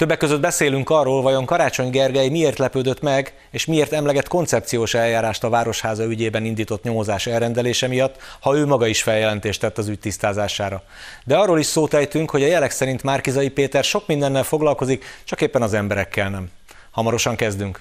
Többek 0.00 0.18
között 0.18 0.40
beszélünk 0.40 0.90
arról, 0.90 1.22
vajon 1.22 1.44
Karácsony 1.44 1.90
Gergely 1.90 2.28
miért 2.28 2.58
lepődött 2.58 3.00
meg, 3.00 3.34
és 3.50 3.66
miért 3.66 3.92
emleget 3.92 4.28
koncepciós 4.28 4.94
eljárást 4.94 5.44
a 5.44 5.48
Városháza 5.48 6.04
ügyében 6.04 6.44
indított 6.44 6.82
nyomozás 6.82 7.26
elrendelése 7.26 7.88
miatt, 7.88 8.16
ha 8.40 8.56
ő 8.56 8.66
maga 8.66 8.86
is 8.86 9.02
feljelentést 9.02 9.60
tett 9.60 9.78
az 9.78 9.88
ügy 9.88 9.98
tisztázására. 9.98 10.82
De 11.24 11.36
arról 11.36 11.58
is 11.58 11.66
szót 11.66 11.94
ejtünk, 11.94 12.30
hogy 12.30 12.42
a 12.42 12.46
jelek 12.46 12.70
szerint 12.70 13.02
Márkizai 13.02 13.48
Péter 13.48 13.84
sok 13.84 14.06
mindennel 14.06 14.42
foglalkozik, 14.42 15.04
csak 15.24 15.40
éppen 15.40 15.62
az 15.62 15.74
emberekkel 15.74 16.30
nem. 16.30 16.50
Hamarosan 16.90 17.36
kezdünk. 17.36 17.80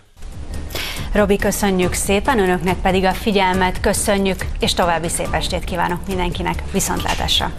Robi, 1.13 1.35
köszönjük 1.35 1.93
szépen, 1.93 2.39
önöknek 2.39 2.77
pedig 2.81 3.03
a 3.03 3.13
figyelmet 3.13 3.79
köszönjük, 3.79 4.45
és 4.59 4.73
további 4.73 5.09
szép 5.09 5.33
estét 5.33 5.63
kívánok 5.63 6.07
mindenkinek. 6.07 6.63
Viszontlátásra! 6.71 7.51